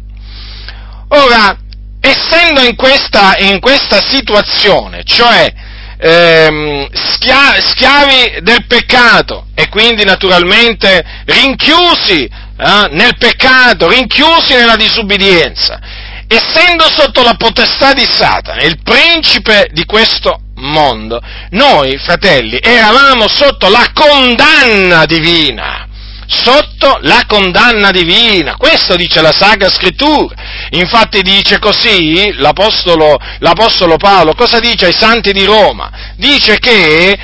Ora, 1.08 1.58
essendo 2.02 2.62
in 2.62 2.76
questa, 2.76 3.36
in 3.39 3.60
questa 3.60 4.02
situazione, 4.02 5.04
cioè 5.04 5.52
ehm, 6.00 6.88
schia- 6.92 7.62
schiavi 7.62 8.40
del 8.42 8.66
peccato 8.66 9.48
e 9.54 9.68
quindi 9.68 10.06
naturalmente 10.06 11.04
rinchiusi 11.26 12.24
eh, 12.24 12.88
nel 12.92 13.18
peccato, 13.18 13.90
rinchiusi 13.90 14.54
nella 14.54 14.78
disubbidienza, 14.78 15.80
essendo 16.28 16.90
sotto 16.90 17.22
la 17.22 17.36
potestà 17.36 17.94
di 17.94 18.08
Satana, 18.10 18.62
il 18.62 18.80
principe 18.82 19.70
di 19.72 19.84
questo 19.86 20.42
mondo, 20.56 21.22
noi, 21.52 21.98
fratelli, 21.98 22.60
eravamo 22.62 23.28
sotto 23.28 23.70
la 23.70 23.92
condanna 23.94 25.06
divina 25.06 25.88
sotto 26.30 27.00
la 27.02 27.24
condanna 27.28 27.89
divina. 27.89 28.56
Questo 28.56 28.96
dice 28.96 29.22
la 29.22 29.32
Sacra 29.32 29.70
Scrittura. 29.70 30.36
Infatti 30.72 31.24
dice 31.24 31.58
così 31.60 32.34
l'Apostolo, 32.36 33.18
l'Apostolo 33.39 33.98
Paolo, 33.98 34.36
cosa 34.36 34.60
dice 34.60 34.86
ai 34.86 34.96
santi 34.98 35.32
di 35.32 35.44
Roma? 35.44 36.13
Dice 36.15 36.60
che 36.60 37.18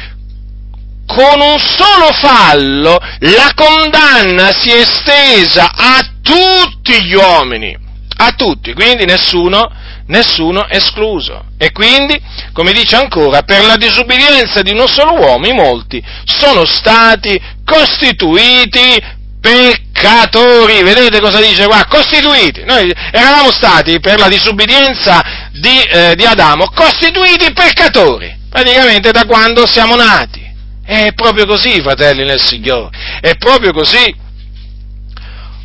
con 1.05 1.39
un 1.39 1.59
solo 1.59 2.11
fallo 2.19 2.99
la 3.19 3.51
condanna 3.53 4.51
si 4.51 4.71
è 4.71 4.79
estesa 4.79 5.71
a 5.75 6.03
tutti 6.23 7.03
gli 7.03 7.13
uomini, 7.13 7.77
a 8.17 8.31
tutti, 8.31 8.73
quindi 8.73 9.05
nessuno, 9.05 9.69
nessuno 10.07 10.67
escluso. 10.67 11.45
E 11.57 11.71
quindi, 11.71 12.19
come 12.53 12.73
dice 12.73 12.95
ancora, 12.95 13.41
per 13.43 13.63
la 13.63 13.77
disubbidienza 13.77 14.61
di 14.61 14.71
uno 14.71 14.87
solo 14.87 15.13
uomo 15.13 15.47
i 15.47 15.53
molti 15.53 16.03
sono 16.25 16.65
stati 16.65 17.39
costituiti 17.63 19.01
peccatori. 19.39 20.83
Vedete 20.83 21.19
cosa 21.19 21.39
dice 21.39 21.65
qua? 21.65 21.85
Costituiti. 21.85 22.63
Noi 22.63 22.91
eravamo 23.11 23.51
stati 23.51 23.99
per 23.99 24.19
la 24.19 24.27
disubbidienza 24.27 25.49
di, 25.51 25.81
eh, 25.81 26.15
di 26.15 26.25
Adamo 26.25 26.69
costituiti 26.69 27.51
peccatori, 27.53 28.35
praticamente 28.49 29.11
da 29.11 29.25
quando 29.25 29.65
siamo 29.65 29.95
nati. 29.95 30.43
È 30.85 31.13
proprio 31.13 31.47
così, 31.47 31.81
fratelli 31.81 32.23
nel 32.25 32.41
Signore. 32.41 32.95
È 33.19 33.35
proprio 33.37 33.71
così. 33.71 34.23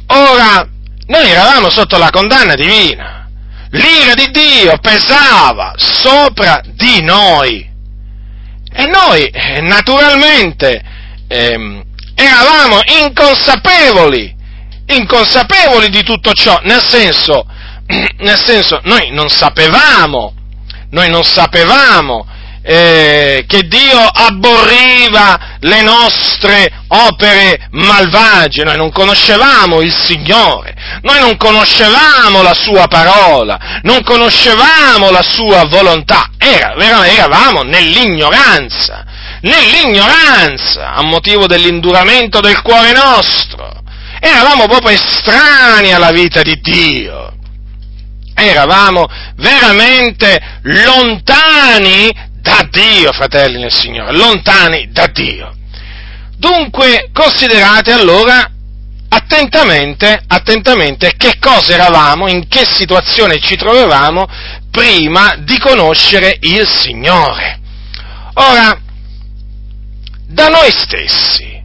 Ora, 0.07 0.67
noi 1.07 1.29
eravamo 1.29 1.69
sotto 1.69 1.99
la 1.99 2.11
condanna 2.11 2.55
divina 2.55 3.20
l'ira 3.71 4.15
di 4.15 4.31
Dio 4.31 4.79
pesava 4.79 5.75
sopra 5.77 6.63
di 6.75 7.03
noi. 7.03 7.69
E 8.73 8.87
noi, 8.87 9.25
eh, 9.27 9.61
naturalmente, 9.61 10.83
ehm, 11.29 11.83
eravamo 12.15 12.81
inconsapevoli, 13.03 14.35
inconsapevoli 14.87 15.89
di 15.89 16.03
tutto 16.03 16.33
ciò, 16.33 16.61
nel 16.65 16.83
senso, 16.83 17.47
nel 18.19 18.41
senso, 18.41 18.81
noi 18.85 19.11
non 19.11 19.29
sapevamo, 19.29 20.35
noi 20.91 21.11
non 21.11 21.25
sapevamo 21.25 22.27
eh, 22.63 23.45
che 23.47 23.63
Dio 23.67 23.99
abborriva 23.99 25.50
le 25.61 25.83
nostre 25.83 26.71
opere 26.89 27.69
malvagie, 27.73 28.65
noi 28.65 28.77
non 28.77 28.91
conoscevamo 28.91 29.81
il 29.81 29.95
Signore, 29.95 30.75
noi 31.03 31.21
non 31.21 31.37
conoscevamo 31.37 32.43
la 32.43 32.55
Sua 32.55 32.87
parola, 32.87 33.81
non 33.83 34.03
conoscevamo 34.03 35.11
la 35.11 35.23
Sua 35.23 35.67
volontà, 35.67 36.31
Era, 36.39 36.75
eravamo 37.07 37.63
nell'ignoranza, 37.63 39.05
nell'ignoranza 39.43 40.95
a 40.95 41.03
motivo 41.03 41.47
dell'induramento 41.47 42.41
del 42.41 42.63
cuore 42.63 42.93
nostro, 42.93 43.83
eravamo 44.19 44.67
proprio 44.67 44.95
estranei 44.95 45.93
alla 45.93 46.11
vita 46.11 46.43
di 46.43 46.59
Dio. 46.61 47.29
Eravamo 48.33 49.07
veramente 49.37 50.41
lontani 50.63 52.11
da 52.41 52.67
Dio, 52.71 53.13
fratelli 53.13 53.59
nel 53.59 53.73
Signore, 53.73 54.13
lontani 54.13 54.89
da 54.91 55.07
Dio. 55.07 55.55
Dunque, 56.37 57.11
considerate 57.13 57.93
allora 57.93 58.51
attentamente, 59.09 60.23
attentamente 60.27 61.15
che 61.17 61.39
cosa 61.39 61.75
eravamo, 61.75 62.29
in 62.29 62.49
che 62.49 62.65
situazione 62.65 63.39
ci 63.39 63.57
trovavamo 63.57 64.27
prima 64.71 65.37
di 65.39 65.59
conoscere 65.59 66.37
il 66.41 66.67
Signore. 66.67 67.61
Ora, 68.35 68.79
da 70.27 70.49
noi 70.49 70.71
stessi, 70.71 71.61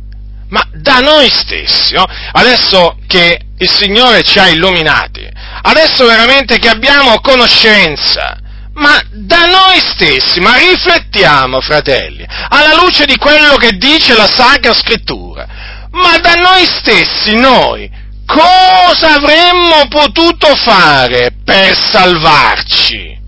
ma 0.49 0.67
da 0.73 0.99
noi 0.99 1.29
stessi, 1.29 1.93
no? 1.93 2.05
adesso 2.31 2.97
che 3.07 3.39
il 3.57 3.69
Signore 3.69 4.23
ci 4.23 4.39
ha 4.39 4.47
illuminati, 4.47 5.25
adesso 5.61 6.05
veramente 6.05 6.57
che 6.57 6.67
abbiamo 6.67 7.19
conoscenza, 7.21 8.37
ma 8.75 8.99
da 9.11 9.45
noi 9.45 9.79
stessi, 9.79 10.39
ma 10.39 10.57
riflettiamo, 10.57 11.61
fratelli, 11.61 12.25
alla 12.49 12.81
luce 12.81 13.05
di 13.05 13.15
quello 13.17 13.55
che 13.55 13.77
dice 13.77 14.15
la 14.15 14.27
Sacra 14.27 14.73
Scrittura, 14.73 15.47
ma 15.91 16.17
da 16.17 16.33
noi 16.33 16.65
stessi 16.65 17.35
noi 17.35 18.03
cosa 18.25 19.15
avremmo 19.15 19.87
potuto 19.87 20.55
fare 20.55 21.31
per 21.43 21.75
salvarci? 21.75 23.19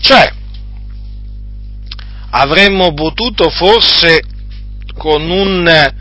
Cioè, 0.00 0.32
avremmo 2.30 2.94
potuto 2.94 3.50
forse 3.50 4.22
con 4.96 5.28
un 5.28 5.94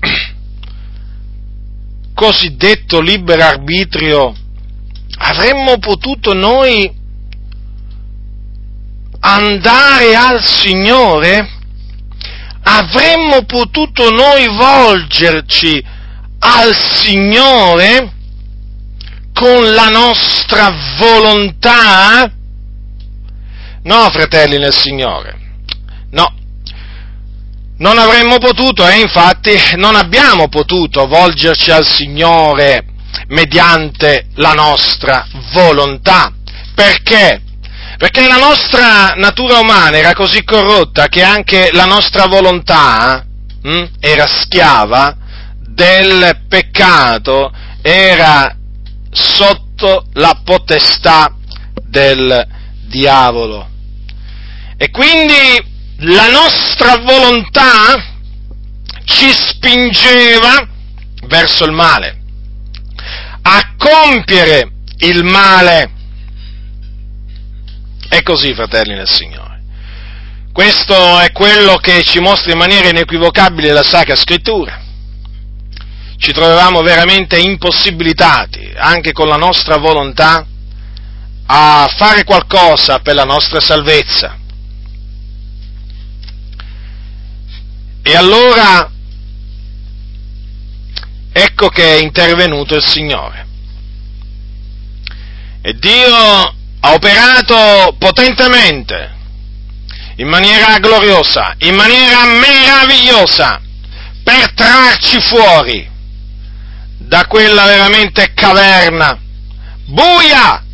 cosiddetto 2.14 3.00
libero 3.00 3.42
arbitrio, 3.42 4.34
avremmo 5.18 5.78
potuto 5.78 6.34
noi 6.34 6.92
andare 9.20 10.14
al 10.14 10.42
Signore? 10.44 11.54
Avremmo 12.62 13.44
potuto 13.44 14.10
noi 14.10 14.48
volgerci 14.48 15.84
al 16.40 16.74
Signore 16.74 18.12
con 19.32 19.72
la 19.72 19.88
nostra 19.88 20.72
volontà? 20.98 22.30
No, 23.82 24.10
fratelli 24.10 24.58
nel 24.58 24.74
Signore, 24.74 25.38
no. 26.10 26.34
Non 27.78 27.98
avremmo 27.98 28.38
potuto 28.38 28.86
e 28.88 29.00
infatti 29.00 29.52
non 29.76 29.94
abbiamo 29.94 30.48
potuto 30.48 31.06
volgerci 31.06 31.70
al 31.70 31.86
Signore 31.86 32.95
mediante 33.28 34.28
la 34.34 34.52
nostra 34.52 35.26
volontà. 35.52 36.32
Perché? 36.74 37.42
Perché 37.96 38.26
la 38.26 38.36
nostra 38.36 39.14
natura 39.14 39.58
umana 39.58 39.96
era 39.96 40.12
così 40.12 40.44
corrotta 40.44 41.08
che 41.08 41.22
anche 41.22 41.70
la 41.72 41.86
nostra 41.86 42.26
volontà 42.26 43.24
hm, 43.62 43.84
era 44.00 44.26
schiava 44.26 45.16
del 45.66 46.42
peccato, 46.48 47.50
era 47.80 48.54
sotto 49.10 50.06
la 50.14 50.40
potestà 50.44 51.34
del 51.82 52.46
diavolo. 52.86 53.68
E 54.76 54.90
quindi 54.90 55.74
la 56.00 56.28
nostra 56.28 56.98
volontà 56.98 58.14
ci 59.04 59.32
spingeva 59.32 60.68
verso 61.26 61.64
il 61.64 61.72
male, 61.72 62.15
a 63.48 63.74
compiere 63.76 64.72
il 64.98 65.22
male. 65.22 65.90
È 68.08 68.22
così, 68.22 68.52
fratelli 68.54 68.94
nel 68.94 69.08
Signore. 69.08 69.62
Questo 70.52 71.20
è 71.20 71.30
quello 71.32 71.76
che 71.76 72.02
ci 72.02 72.18
mostra 72.18 72.50
in 72.50 72.58
maniera 72.58 72.88
inequivocabile 72.88 73.72
la 73.72 73.84
Sacra 73.84 74.16
Scrittura. 74.16 74.82
Ci 76.18 76.32
trovavamo 76.32 76.80
veramente 76.80 77.38
impossibilitati, 77.38 78.72
anche 78.74 79.12
con 79.12 79.28
la 79.28 79.36
nostra 79.36 79.76
volontà, 79.76 80.44
a 81.46 81.94
fare 81.96 82.24
qualcosa 82.24 82.98
per 83.00 83.14
la 83.14 83.24
nostra 83.24 83.60
salvezza. 83.60 84.38
E 88.02 88.16
allora 88.16 88.90
ecco 91.38 91.68
che 91.68 91.96
è 91.96 92.00
intervenuto 92.00 92.74
il 92.76 92.82
Signore. 92.82 93.46
E 95.60 95.74
Dio 95.74 96.14
ha 96.80 96.92
operato 96.94 97.94
potentemente, 97.98 99.14
in 100.16 100.28
maniera 100.28 100.78
gloriosa, 100.78 101.54
in 101.58 101.74
maniera 101.74 102.24
meravigliosa, 102.24 103.60
per 104.24 104.54
trarci 104.54 105.20
fuori 105.20 105.86
da 106.96 107.26
quella 107.26 107.66
veramente 107.66 108.32
caverna, 108.32 109.18
buia, 109.84 110.64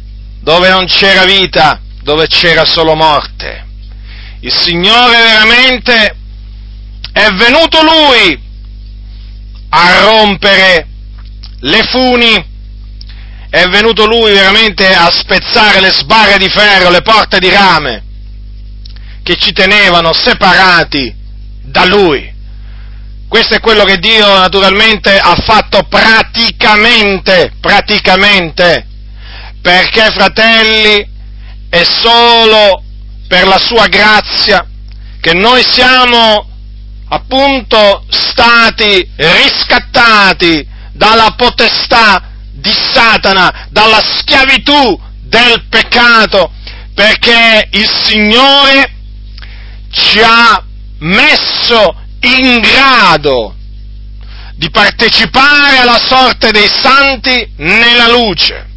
dove 0.40 0.68
non 0.68 0.87
c'era 0.87 1.25
vita, 1.25 1.81
dove 2.03 2.29
c'era 2.29 2.64
solo 2.64 2.94
morte. 2.94 3.66
Il 4.40 4.53
Signore 4.53 5.22
veramente 5.22 6.16
è 7.12 7.31
venuto 7.33 7.83
Lui 7.83 8.51
a 9.74 10.00
rompere 10.00 10.87
le 11.61 11.82
funi 11.85 12.50
è 13.48 13.64
venuto 13.66 14.06
lui 14.06 14.32
veramente 14.32 14.87
a 14.94 15.11
spezzare 15.11 15.80
le 15.80 15.92
sbarre 15.92 16.38
di 16.38 16.48
ferro, 16.48 16.90
le 16.90 17.02
porte 17.02 17.38
di 17.38 17.48
rame, 17.48 18.02
che 19.22 19.37
ci 19.37 19.52
tenevano 19.52 20.12
separati 20.12 21.14
da 21.62 21.85
lui. 21.85 22.30
Questo 23.28 23.54
è 23.54 23.61
quello 23.61 23.85
che 23.85 23.98
Dio 23.98 24.26
naturalmente 24.26 25.18
ha 25.18 25.37
fatto 25.37 25.82
praticamente, 25.88 27.52
praticamente, 27.61 28.87
perché 29.61 30.11
fratelli, 30.11 31.08
è 31.70 31.82
solo 31.85 32.82
per 33.26 33.46
la 33.46 33.58
sua 33.58 33.87
grazia 33.87 34.66
che 35.20 35.32
noi 35.32 35.62
siamo 35.62 36.52
appunto 37.12 38.07
stati 38.09 39.07
riscattati 39.16 40.66
dalla 40.92 41.35
potestà 41.37 42.31
di 42.53 42.72
Satana, 42.72 43.66
dalla 43.70 44.01
schiavitù 44.01 44.98
del 45.20 45.64
peccato, 45.68 46.51
perché 46.94 47.68
il 47.72 47.90
Signore 47.90 48.94
ci 49.90 50.20
ha 50.22 50.64
messo 51.01 51.94
in 52.20 52.61
grado 52.61 53.57
di 54.55 54.70
partecipare 54.70 55.79
alla 55.79 56.01
sorte 56.03 56.51
dei 56.51 56.68
santi 56.68 57.53
nella 57.57 58.09
luce. 58.09 58.68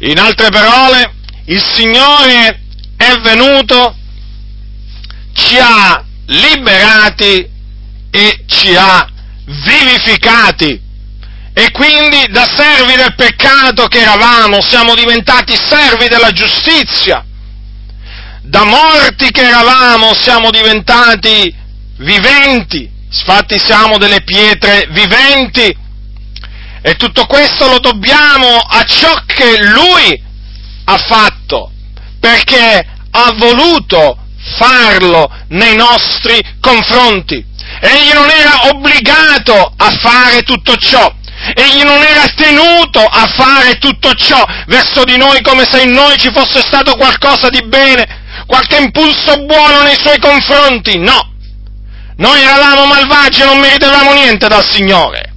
In 0.00 0.18
altre 0.18 0.50
parole, 0.50 1.14
il 1.46 1.62
Signore 1.62 2.60
è 2.98 3.14
venuto, 3.22 3.96
ci 5.32 5.56
ha 5.58 6.05
liberati 6.26 7.48
e 8.10 8.44
ci 8.46 8.74
ha 8.76 9.08
vivificati. 9.44 10.84
E 11.52 11.70
quindi 11.70 12.26
da 12.28 12.46
servi 12.46 12.94
del 12.96 13.14
peccato 13.14 13.86
che 13.86 14.00
eravamo 14.00 14.60
siamo 14.60 14.94
diventati 14.94 15.56
servi 15.56 16.06
della 16.08 16.30
giustizia. 16.30 17.24
Da 18.42 18.64
morti 18.64 19.30
che 19.30 19.42
eravamo 19.42 20.12
siamo 20.14 20.50
diventati 20.50 21.54
viventi. 21.98 22.90
Infatti 23.10 23.58
siamo 23.58 23.96
delle 23.96 24.22
pietre 24.22 24.86
viventi. 24.90 25.84
E 26.82 26.94
tutto 26.96 27.24
questo 27.24 27.68
lo 27.68 27.78
dobbiamo 27.78 28.58
a 28.58 28.84
ciò 28.84 29.12
che 29.26 29.56
Lui 29.64 30.22
ha 30.84 30.96
fatto, 30.98 31.72
perché 32.20 32.86
ha 33.10 33.34
voluto 33.36 34.25
farlo 34.56 35.30
nei 35.48 35.74
nostri 35.76 36.40
confronti. 36.60 37.44
Egli 37.80 38.12
non 38.12 38.30
era 38.30 38.68
obbligato 38.68 39.72
a 39.76 39.90
fare 39.90 40.42
tutto 40.42 40.76
ciò, 40.76 41.12
egli 41.54 41.82
non 41.82 42.02
era 42.02 42.26
tenuto 42.34 43.04
a 43.04 43.26
fare 43.26 43.78
tutto 43.78 44.14
ciò 44.14 44.42
verso 44.66 45.04
di 45.04 45.16
noi 45.16 45.42
come 45.42 45.66
se 45.68 45.82
in 45.82 45.90
noi 45.90 46.16
ci 46.16 46.30
fosse 46.32 46.60
stato 46.60 46.96
qualcosa 46.96 47.48
di 47.48 47.62
bene, 47.66 48.06
qualche 48.46 48.76
impulso 48.76 49.44
buono 49.44 49.82
nei 49.82 49.96
suoi 49.98 50.18
confronti, 50.18 50.98
no. 50.98 51.34
Noi 52.18 52.40
eravamo 52.40 52.86
malvagi 52.86 53.42
e 53.42 53.44
non 53.44 53.58
meritavamo 53.58 54.12
niente 54.14 54.48
dal 54.48 54.64
Signore. 54.64 55.34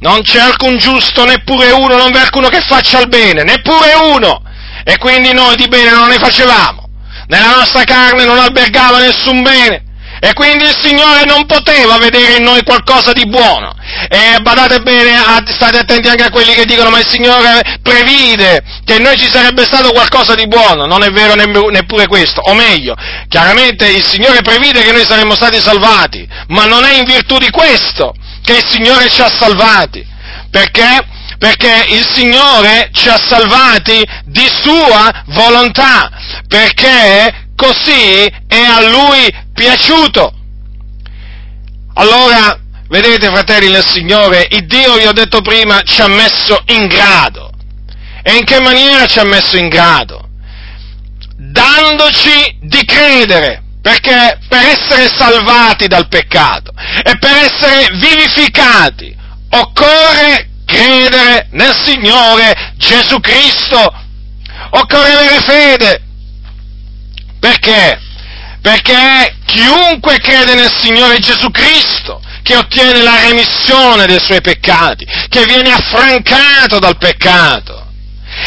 Non 0.00 0.22
c'è 0.22 0.38
alcun 0.38 0.78
giusto, 0.78 1.24
neppure 1.24 1.72
uno, 1.72 1.96
non 1.96 2.12
v'è 2.12 2.20
alcuno 2.20 2.48
che 2.48 2.60
faccia 2.60 3.00
il 3.00 3.08
bene, 3.08 3.42
neppure 3.42 3.92
uno. 3.94 4.42
E 4.84 4.96
quindi 4.98 5.32
noi 5.32 5.56
di 5.56 5.68
bene 5.68 5.90
non 5.90 6.08
ne 6.08 6.18
facevamo. 6.18 6.79
Nella 7.30 7.58
nostra 7.58 7.84
carne 7.84 8.24
non 8.24 8.40
albergava 8.40 8.98
nessun 8.98 9.40
bene. 9.42 9.84
E 10.22 10.34
quindi 10.34 10.64
il 10.64 10.76
Signore 10.82 11.24
non 11.24 11.46
poteva 11.46 11.96
vedere 11.96 12.36
in 12.36 12.42
noi 12.42 12.62
qualcosa 12.64 13.12
di 13.12 13.26
buono. 13.26 13.72
E 14.08 14.40
badate 14.42 14.80
bene, 14.80 15.16
state 15.46 15.78
attenti 15.78 16.08
anche 16.08 16.24
a 16.24 16.30
quelli 16.30 16.52
che 16.52 16.66
dicono 16.66 16.90
ma 16.90 16.98
il 16.98 17.08
Signore 17.08 17.78
previde 17.82 18.62
che 18.84 18.96
in 18.96 19.02
noi 19.02 19.16
ci 19.16 19.28
sarebbe 19.28 19.64
stato 19.64 19.92
qualcosa 19.92 20.34
di 20.34 20.48
buono. 20.48 20.86
Non 20.86 21.04
è 21.04 21.10
vero 21.10 21.34
neppure 21.36 22.08
questo. 22.08 22.40
O 22.40 22.54
meglio, 22.54 22.96
chiaramente 23.28 23.86
il 23.86 24.04
Signore 24.04 24.42
previde 24.42 24.82
che 24.82 24.92
noi 24.92 25.04
saremmo 25.04 25.34
stati 25.36 25.60
salvati, 25.60 26.28
ma 26.48 26.66
non 26.66 26.84
è 26.84 26.98
in 26.98 27.04
virtù 27.04 27.38
di 27.38 27.50
questo 27.50 28.12
che 28.42 28.56
il 28.56 28.64
Signore 28.66 29.08
ci 29.08 29.22
ha 29.22 29.30
salvati. 29.30 30.04
Perché? 30.50 31.18
Perché 31.40 31.86
il 31.88 32.06
Signore 32.06 32.90
ci 32.92 33.08
ha 33.08 33.16
salvati 33.16 34.06
di 34.26 34.46
sua 34.62 35.10
volontà, 35.28 36.10
perché 36.46 37.48
così 37.56 38.30
è 38.46 38.60
a 38.60 38.82
Lui 38.82 39.26
piaciuto. 39.54 40.34
Allora, 41.94 42.60
vedete 42.88 43.28
fratelli 43.28 43.70
nel 43.70 43.86
Signore, 43.86 44.48
il 44.50 44.66
Dio, 44.66 44.98
vi 44.98 45.06
ho 45.06 45.12
detto 45.12 45.40
prima, 45.40 45.80
ci 45.80 46.02
ha 46.02 46.08
messo 46.08 46.62
in 46.66 46.86
grado. 46.88 47.50
E 48.22 48.36
in 48.36 48.44
che 48.44 48.60
maniera 48.60 49.06
ci 49.06 49.18
ha 49.18 49.24
messo 49.24 49.56
in 49.56 49.70
grado? 49.70 50.28
Dandoci 51.38 52.58
di 52.60 52.84
credere, 52.84 53.62
perché 53.80 54.38
per 54.46 54.62
essere 54.62 55.08
salvati 55.08 55.86
dal 55.86 56.06
peccato 56.06 56.70
e 57.02 57.16
per 57.18 57.32
essere 57.32 57.88
vivificati 57.94 59.16
occorre 59.52 60.49
credere 60.70 61.48
nel 61.50 61.74
Signore 61.84 62.74
Gesù 62.76 63.18
Cristo, 63.20 63.92
occorre 64.70 65.12
avere 65.12 65.40
fede. 65.40 66.02
Perché? 67.40 68.00
Perché 68.62 69.36
chiunque 69.46 70.18
crede 70.18 70.54
nel 70.54 70.72
Signore 70.78 71.18
Gesù 71.18 71.50
Cristo, 71.50 72.20
che 72.42 72.56
ottiene 72.56 73.02
la 73.02 73.20
remissione 73.20 74.06
dei 74.06 74.20
suoi 74.20 74.40
peccati, 74.40 75.04
che 75.28 75.44
viene 75.44 75.72
affrancato 75.72 76.78
dal 76.78 76.98
peccato, 76.98 77.88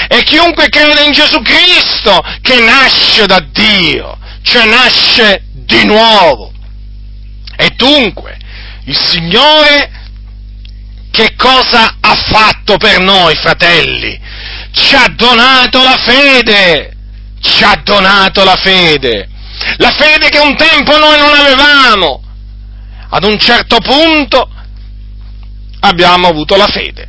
e 0.07 0.23
chiunque 0.23 0.69
crede 0.69 1.03
in 1.03 1.11
Gesù 1.11 1.41
Cristo, 1.41 2.21
che 2.41 2.59
nasce 2.59 3.25
da 3.25 3.39
Dio, 3.51 4.17
cioè 4.43 4.65
nasce 4.65 5.43
di 5.51 5.85
nuovo. 5.85 6.51
E 7.57 7.69
dunque, 7.75 8.37
il 8.85 8.97
Signore 8.97 10.02
che 11.13 11.35
cosa 11.35 11.97
ha 11.99 12.15
fatto 12.15 12.77
per 12.77 12.99
noi, 12.99 13.35
fratelli? 13.35 14.19
Ci 14.71 14.95
ha 14.95 15.07
donato 15.15 15.83
la 15.83 15.95
fede, 15.95 16.91
ci 17.39 17.63
ha 17.63 17.79
donato 17.83 18.43
la 18.43 18.55
fede, 18.55 19.29
la 19.77 19.91
fede 19.91 20.29
che 20.29 20.39
un 20.39 20.55
tempo 20.55 20.97
noi 20.97 21.19
non 21.19 21.35
avevamo. 21.35 22.23
Ad 23.09 23.23
un 23.25 23.37
certo 23.37 23.77
punto 23.77 24.49
abbiamo 25.81 26.29
avuto 26.29 26.55
la 26.55 26.65
fede, 26.65 27.07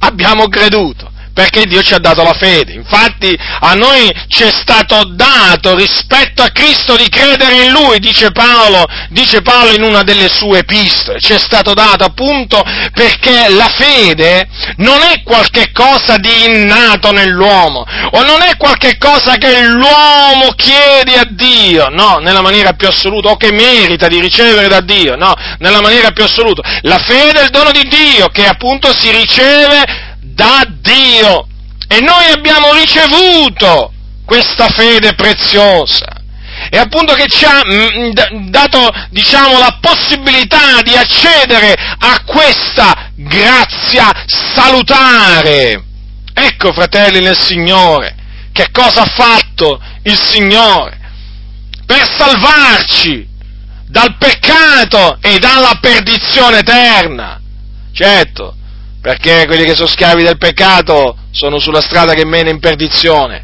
abbiamo 0.00 0.46
creduto 0.48 1.10
perché 1.38 1.66
Dio 1.66 1.82
ci 1.82 1.94
ha 1.94 2.00
dato 2.00 2.24
la 2.24 2.32
fede. 2.32 2.72
Infatti 2.72 3.32
a 3.60 3.74
noi 3.74 4.12
ci 4.26 4.42
è 4.42 4.50
stato 4.50 5.04
dato 5.14 5.76
rispetto 5.76 6.42
a 6.42 6.48
Cristo 6.48 6.96
di 6.96 7.08
credere 7.08 7.62
in 7.62 7.70
Lui, 7.70 8.00
dice 8.00 8.32
Paolo, 8.32 8.84
dice 9.10 9.40
Paolo 9.40 9.70
in 9.70 9.84
una 9.84 10.02
delle 10.02 10.28
sue 10.28 10.58
epistole. 10.58 11.20
Ci 11.20 11.34
è 11.34 11.38
stato 11.38 11.74
dato 11.74 12.02
appunto 12.02 12.60
perché 12.92 13.50
la 13.50 13.68
fede 13.68 14.48
non 14.78 15.00
è 15.00 15.22
qualche 15.22 15.70
cosa 15.70 16.16
di 16.16 16.46
innato 16.46 17.12
nell'uomo, 17.12 17.84
o 18.10 18.24
non 18.24 18.42
è 18.42 18.56
qualche 18.56 18.98
cosa 18.98 19.36
che 19.36 19.62
l'uomo 19.62 20.50
chiede 20.56 21.20
a 21.20 21.28
Dio, 21.30 21.86
no, 21.88 22.16
nella 22.16 22.40
maniera 22.40 22.72
più 22.72 22.88
assoluta, 22.88 23.28
o 23.28 23.36
che 23.36 23.52
merita 23.52 24.08
di 24.08 24.18
ricevere 24.18 24.66
da 24.66 24.80
Dio, 24.80 25.14
no, 25.14 25.34
nella 25.60 25.80
maniera 25.80 26.10
più 26.10 26.24
assoluta. 26.24 26.80
La 26.80 26.98
fede 26.98 27.42
è 27.42 27.44
il 27.44 27.50
dono 27.50 27.70
di 27.70 27.86
Dio 27.88 28.26
che 28.26 28.44
appunto 28.44 28.92
si 28.92 29.12
riceve 29.12 30.07
da 30.38 30.64
Dio 30.68 31.48
e 31.88 32.00
noi 32.00 32.30
abbiamo 32.30 32.72
ricevuto 32.72 33.92
questa 34.24 34.68
fede 34.68 35.14
preziosa 35.14 36.06
e 36.70 36.78
appunto 36.78 37.14
che 37.14 37.26
ci 37.26 37.44
ha 37.44 37.60
mm, 37.66 38.48
dato, 38.50 38.88
diciamo, 39.10 39.58
la 39.58 39.78
possibilità 39.80 40.80
di 40.82 40.94
accedere 40.94 41.72
a 41.72 42.22
questa 42.24 43.10
grazia 43.16 44.12
salutare. 44.26 45.82
Ecco, 46.32 46.72
fratelli 46.72 47.20
nel 47.20 47.36
Signore, 47.36 48.14
che 48.52 48.68
cosa 48.70 49.02
ha 49.02 49.06
fatto 49.06 49.80
il 50.04 50.20
Signore 50.20 50.98
per 51.84 52.08
salvarci 52.16 53.26
dal 53.88 54.16
peccato 54.18 55.18
e 55.20 55.38
dalla 55.38 55.78
perdizione 55.80 56.58
eterna. 56.58 57.40
Certo, 57.92 58.57
perché 59.08 59.46
quelli 59.46 59.64
che 59.64 59.74
sono 59.74 59.88
schiavi 59.88 60.22
del 60.22 60.36
peccato 60.36 61.16
sono 61.30 61.58
sulla 61.58 61.80
strada 61.80 62.12
che 62.12 62.26
mena 62.26 62.50
in 62.50 62.60
perdizione, 62.60 63.42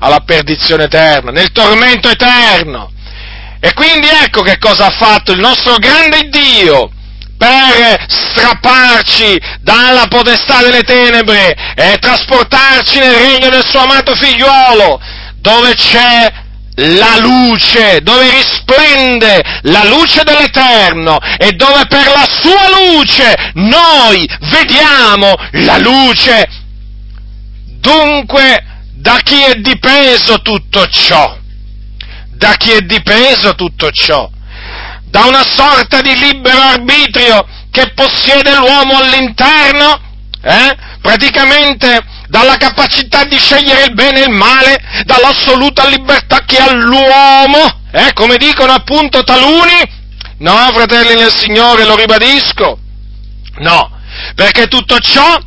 alla 0.00 0.20
perdizione 0.20 0.84
eterna, 0.84 1.30
nel 1.30 1.50
tormento 1.50 2.10
eterno. 2.10 2.92
E 3.58 3.72
quindi 3.72 4.06
ecco 4.22 4.42
che 4.42 4.58
cosa 4.58 4.88
ha 4.88 4.90
fatto 4.90 5.32
il 5.32 5.40
nostro 5.40 5.76
grande 5.76 6.28
Dio 6.28 6.90
per 7.38 8.04
strapparci 8.06 9.40
dalla 9.62 10.08
potestà 10.08 10.60
delle 10.60 10.82
tenebre 10.82 11.56
e 11.74 11.96
trasportarci 11.98 12.98
nel 12.98 13.14
regno 13.14 13.48
del 13.48 13.64
suo 13.64 13.80
amato 13.80 14.14
figliuolo, 14.14 15.00
dove 15.36 15.74
c'è 15.74 16.30
la 16.76 17.18
luce, 17.18 18.00
dove 18.02 18.30
risplende 18.30 19.42
la 19.62 19.84
luce 19.84 20.22
dell'Eterno 20.24 21.18
e 21.38 21.52
dove 21.52 21.86
per 21.86 22.06
la 22.06 22.26
sua 22.28 22.68
luce 22.70 23.52
noi 23.54 24.26
vediamo 24.50 25.34
la 25.52 25.78
luce. 25.78 26.48
Dunque, 27.78 28.64
da 28.94 29.18
chi 29.22 29.42
è 29.42 29.54
dipeso 29.56 30.40
tutto 30.40 30.86
ciò? 30.88 31.36
Da 32.30 32.54
chi 32.54 32.70
è 32.70 32.80
dipeso 32.80 33.54
tutto 33.54 33.90
ciò? 33.90 34.30
Da 35.04 35.24
una 35.26 35.44
sorta 35.44 36.00
di 36.00 36.16
libero 36.16 36.60
arbitrio 36.60 37.46
che 37.70 37.92
possiede 37.92 38.54
l'uomo 38.54 38.96
all'interno? 38.96 40.00
Eh? 40.40 40.76
Praticamente 41.00 42.00
dalla 42.32 42.56
capacità 42.56 43.24
di 43.24 43.36
scegliere 43.36 43.84
il 43.84 43.92
bene 43.92 44.22
e 44.22 44.24
il 44.24 44.34
male, 44.34 44.80
dall'assoluta 45.04 45.86
libertà 45.86 46.44
che 46.46 46.56
ha 46.56 46.72
l'uomo, 46.72 47.80
eh, 47.92 48.14
come 48.14 48.38
dicono 48.38 48.72
appunto 48.72 49.22
taluni? 49.22 50.00
No, 50.38 50.70
fratelli 50.72 51.14
nel 51.14 51.30
Signore, 51.30 51.84
lo 51.84 51.94
ribadisco. 51.94 52.78
No, 53.58 53.90
perché 54.34 54.66
tutto 54.66 54.98
ciò 54.98 55.38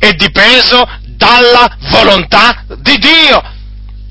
è 0.00 0.12
dipeso 0.14 0.84
dalla 1.16 1.76
volontà 1.90 2.64
di 2.76 2.98
Dio. 2.98 3.40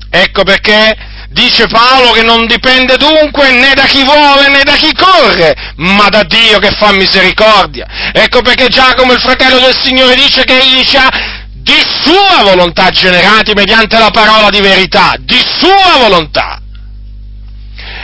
Ecco 0.08 0.42
perché 0.42 0.96
dice 1.28 1.66
Paolo 1.66 2.12
che 2.12 2.22
non 2.22 2.46
dipende 2.46 2.96
dunque 2.96 3.50
né 3.50 3.74
da 3.74 3.84
chi 3.84 4.04
vuole 4.04 4.48
né 4.48 4.62
da 4.62 4.72
chi 4.72 4.90
corre, 4.94 5.54
ma 5.76 6.08
da 6.08 6.22
Dio 6.22 6.58
che 6.60 6.70
fa 6.78 6.92
misericordia. 6.92 7.86
Ecco 8.10 8.40
perché 8.40 8.68
Giacomo, 8.68 9.12
il 9.12 9.20
fratello 9.20 9.58
del 9.58 9.76
Signore, 9.82 10.14
dice 10.14 10.44
che 10.44 10.58
egli 10.58 10.82
ci 10.82 10.96
ha 10.96 11.40
di 11.62 11.80
sua 12.02 12.42
volontà 12.42 12.90
generati 12.90 13.52
mediante 13.52 13.98
la 13.98 14.10
parola 14.10 14.50
di 14.50 14.60
verità, 14.60 15.14
di 15.18 15.40
sua 15.58 15.98
volontà. 15.98 16.60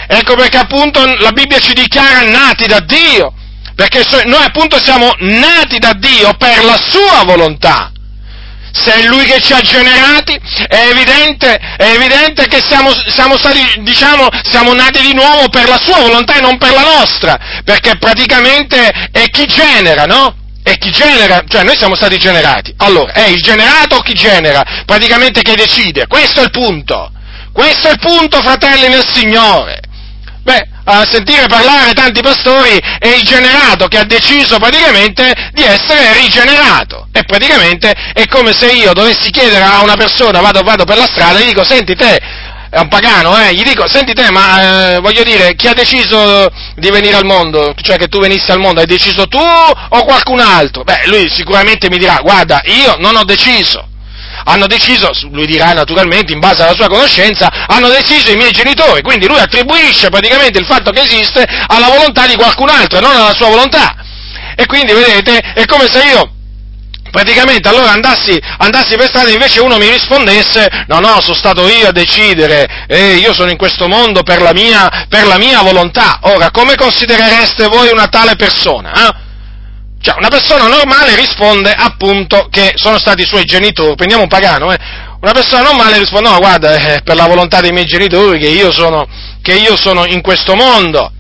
Ecco 0.06 0.36
perché 0.36 0.56
appunto 0.56 1.04
la 1.04 1.32
Bibbia 1.32 1.58
ci 1.58 1.74
dichiara 1.74 2.22
nati 2.22 2.66
da 2.66 2.80
Dio, 2.80 3.32
perché 3.74 4.04
noi 4.24 4.44
appunto 4.44 4.80
siamo 4.80 5.12
nati 5.18 5.78
da 5.78 5.92
Dio 5.92 6.32
per 6.34 6.64
la 6.64 6.78
sua 6.80 7.24
volontà. 7.24 7.92
Se 8.70 8.92
è 8.94 9.06
Lui 9.06 9.24
che 9.24 9.40
ci 9.40 9.52
ha 9.52 9.60
generati, 9.60 10.38
è 10.68 10.88
evidente, 10.90 11.56
è 11.76 11.90
evidente 11.94 12.46
che 12.46 12.62
siamo, 12.66 12.90
siamo, 13.08 13.36
stati, 13.36 13.60
diciamo, 13.80 14.28
siamo 14.44 14.72
nati 14.72 15.00
di 15.00 15.14
nuovo 15.14 15.48
per 15.48 15.68
la 15.68 15.78
sua 15.82 15.98
volontà 15.98 16.36
e 16.36 16.40
non 16.40 16.58
per 16.58 16.72
la 16.72 16.82
nostra, 16.82 17.36
perché 17.64 17.96
praticamente 17.96 18.88
è 19.10 19.24
chi 19.30 19.46
genera, 19.46 20.04
no? 20.04 20.37
E 20.68 20.76
chi 20.76 20.90
genera, 20.90 21.42
cioè 21.48 21.62
noi 21.62 21.78
siamo 21.78 21.94
stati 21.94 22.18
generati. 22.18 22.74
Allora, 22.76 23.12
è 23.12 23.26
il 23.26 23.40
generato 23.40 23.96
o 23.96 24.00
chi 24.00 24.12
genera? 24.12 24.62
Praticamente 24.84 25.40
che 25.40 25.54
decide. 25.54 26.06
Questo 26.06 26.40
è 26.40 26.44
il 26.44 26.50
punto. 26.50 27.10
Questo 27.54 27.88
è 27.88 27.92
il 27.92 27.98
punto, 27.98 28.42
fratelli 28.42 28.86
nel 28.86 29.06
Signore. 29.10 29.80
Beh, 30.42 30.68
a 30.84 31.06
sentire 31.10 31.46
parlare 31.46 31.94
tanti 31.94 32.20
pastori 32.20 32.78
è 32.98 33.08
il 33.08 33.22
generato 33.22 33.86
che 33.86 33.96
ha 33.96 34.04
deciso 34.04 34.58
praticamente 34.58 35.32
di 35.52 35.62
essere 35.62 36.12
rigenerato. 36.20 37.08
E 37.12 37.22
praticamente 37.24 37.90
è 38.12 38.26
come 38.26 38.52
se 38.52 38.70
io 38.70 38.92
dovessi 38.92 39.30
chiedere 39.30 39.64
a 39.64 39.80
una 39.82 39.96
persona, 39.96 40.42
vado, 40.42 40.60
vado 40.60 40.84
per 40.84 40.98
la 40.98 41.06
strada 41.06 41.38
e 41.38 41.44
gli 41.44 41.46
dico, 41.46 41.64
senti 41.64 41.94
te, 41.94 42.20
è 42.70 42.78
un 42.78 42.88
pagano, 42.88 43.38
eh, 43.38 43.54
gli 43.54 43.62
dico, 43.62 43.88
senti 43.88 44.12
te, 44.12 44.30
ma 44.30 44.96
eh, 44.96 44.98
voglio 45.00 45.22
dire, 45.22 45.54
chi 45.54 45.68
ha 45.68 45.72
deciso 45.72 46.50
di 46.76 46.90
venire 46.90 47.16
al 47.16 47.24
mondo, 47.24 47.74
cioè 47.80 47.96
che 47.96 48.08
tu 48.08 48.20
venissi 48.20 48.50
al 48.50 48.58
mondo, 48.58 48.80
hai 48.80 48.86
deciso 48.86 49.26
tu 49.26 49.38
o 49.38 50.04
qualcun 50.04 50.40
altro? 50.40 50.84
Beh, 50.84 51.06
lui 51.06 51.30
sicuramente 51.30 51.88
mi 51.88 51.96
dirà, 51.96 52.18
guarda, 52.20 52.60
io 52.64 52.96
non 52.98 53.16
ho 53.16 53.24
deciso. 53.24 53.86
Hanno 54.44 54.66
deciso, 54.66 55.10
lui 55.30 55.46
dirà 55.46 55.72
naturalmente, 55.72 56.32
in 56.32 56.40
base 56.40 56.62
alla 56.62 56.74
sua 56.74 56.88
conoscenza, 56.88 57.48
hanno 57.66 57.88
deciso 57.88 58.30
i 58.30 58.36
miei 58.36 58.52
genitori, 58.52 59.02
quindi 59.02 59.26
lui 59.26 59.38
attribuisce 59.38 60.10
praticamente 60.10 60.58
il 60.58 60.66
fatto 60.66 60.90
che 60.90 61.00
esiste 61.00 61.44
alla 61.66 61.88
volontà 61.88 62.26
di 62.26 62.36
qualcun 62.36 62.68
altro 62.68 62.98
e 62.98 63.00
non 63.00 63.16
alla 63.16 63.34
sua 63.34 63.48
volontà. 63.48 63.96
E 64.54 64.66
quindi, 64.66 64.92
vedete, 64.92 65.38
è 65.54 65.64
come 65.64 65.86
se 65.90 66.02
io 66.02 66.32
praticamente 67.10 67.68
allora 67.68 67.90
andassi, 67.90 68.38
andassi, 68.58 68.96
per 68.96 69.08
strada 69.08 69.28
e 69.28 69.32
invece 69.32 69.60
uno 69.60 69.78
mi 69.78 69.88
rispondesse 69.88 70.68
no 70.86 71.00
no 71.00 71.20
sono 71.20 71.34
stato 71.34 71.66
io 71.68 71.88
a 71.88 71.92
decidere 71.92 72.86
eh, 72.86 73.14
io 73.14 73.32
sono 73.32 73.50
in 73.50 73.56
questo 73.56 73.88
mondo 73.88 74.22
per 74.22 74.40
la, 74.40 74.52
mia, 74.52 75.06
per 75.08 75.26
la 75.26 75.36
mia 75.36 75.62
volontà 75.62 76.18
ora 76.22 76.50
come 76.50 76.74
considerereste 76.74 77.66
voi 77.68 77.90
una 77.90 78.08
tale 78.08 78.36
persona? 78.36 78.92
Eh? 78.92 79.26
Cioè, 80.00 80.16
una 80.16 80.28
persona 80.28 80.68
normale 80.68 81.16
risponde 81.16 81.72
appunto 81.72 82.46
che 82.50 82.72
sono 82.76 82.98
stati 82.98 83.22
i 83.22 83.26
suoi 83.26 83.44
genitori, 83.44 83.96
prendiamo 83.96 84.22
un 84.22 84.28
pagano, 84.28 84.72
eh? 84.72 84.78
Una 85.20 85.32
persona 85.32 85.62
normale 85.62 85.98
risponde, 85.98 86.28
no, 86.28 86.38
guarda, 86.38 86.76
è 86.76 86.94
eh, 86.94 87.02
per 87.02 87.16
la 87.16 87.26
volontà 87.26 87.60
dei 87.60 87.72
miei 87.72 87.86
genitori 87.86 88.38
che 88.38 88.46
io 88.46 88.70
sono, 88.70 89.04
che 89.42 89.54
io 89.54 89.76
sono 89.76 90.06
in 90.06 90.20
questo 90.20 90.54
mondo. 90.54 91.10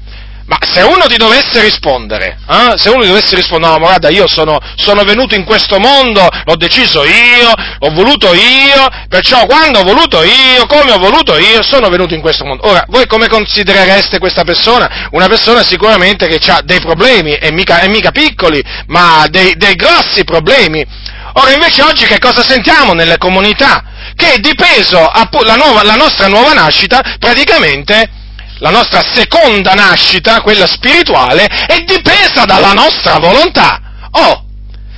Ma 0.48 0.56
se 0.62 0.80
uno 0.80 1.04
ti 1.04 1.18
dovesse 1.18 1.60
rispondere, 1.60 2.38
eh, 2.48 2.78
se 2.78 2.88
uno 2.88 3.02
ti 3.02 3.08
dovesse 3.08 3.36
rispondere, 3.36 3.70
no, 3.70 3.78
ma 3.78 3.86
guarda, 3.88 4.08
io 4.08 4.26
sono, 4.26 4.58
sono, 4.76 5.04
venuto 5.04 5.34
in 5.34 5.44
questo 5.44 5.78
mondo, 5.78 6.26
l'ho 6.44 6.56
deciso 6.56 7.04
io, 7.04 7.52
ho 7.80 7.90
voluto 7.90 8.32
io, 8.32 8.88
perciò 9.10 9.44
quando 9.44 9.80
ho 9.80 9.82
voluto 9.82 10.22
io, 10.22 10.66
come 10.66 10.92
ho 10.92 10.98
voluto 10.98 11.36
io, 11.36 11.62
sono 11.62 11.90
venuto 11.90 12.14
in 12.14 12.22
questo 12.22 12.46
mondo. 12.46 12.66
Ora, 12.66 12.82
voi 12.88 13.06
come 13.06 13.28
considerereste 13.28 14.18
questa 14.18 14.44
persona? 14.44 15.08
Una 15.10 15.28
persona 15.28 15.62
sicuramente 15.62 16.26
che 16.28 16.40
ha 16.50 16.62
dei 16.64 16.80
problemi, 16.80 17.34
e 17.34 17.52
mica, 17.52 17.80
e 17.80 17.88
mica 17.90 18.10
piccoli, 18.10 18.64
ma 18.86 19.26
dei, 19.28 19.54
dei 19.54 19.74
grossi 19.74 20.24
problemi. 20.24 20.82
Ora 21.34 21.52
invece 21.52 21.82
oggi 21.82 22.06
che 22.06 22.18
cosa 22.18 22.42
sentiamo 22.42 22.94
nelle 22.94 23.18
comunità? 23.18 23.84
Che 24.14 24.32
è 24.32 24.38
dipeso 24.38 24.98
la, 25.44 25.56
nuova, 25.56 25.82
la 25.82 25.94
nostra 25.94 26.26
nuova 26.26 26.54
nascita 26.54 27.02
praticamente 27.18 28.16
la 28.58 28.70
nostra 28.70 29.02
seconda 29.12 29.74
nascita, 29.74 30.40
quella 30.40 30.66
spirituale, 30.66 31.46
è 31.46 31.80
dipesa 31.80 32.44
dalla 32.44 32.72
nostra 32.72 33.18
volontà. 33.18 33.80
Oh, 34.10 34.44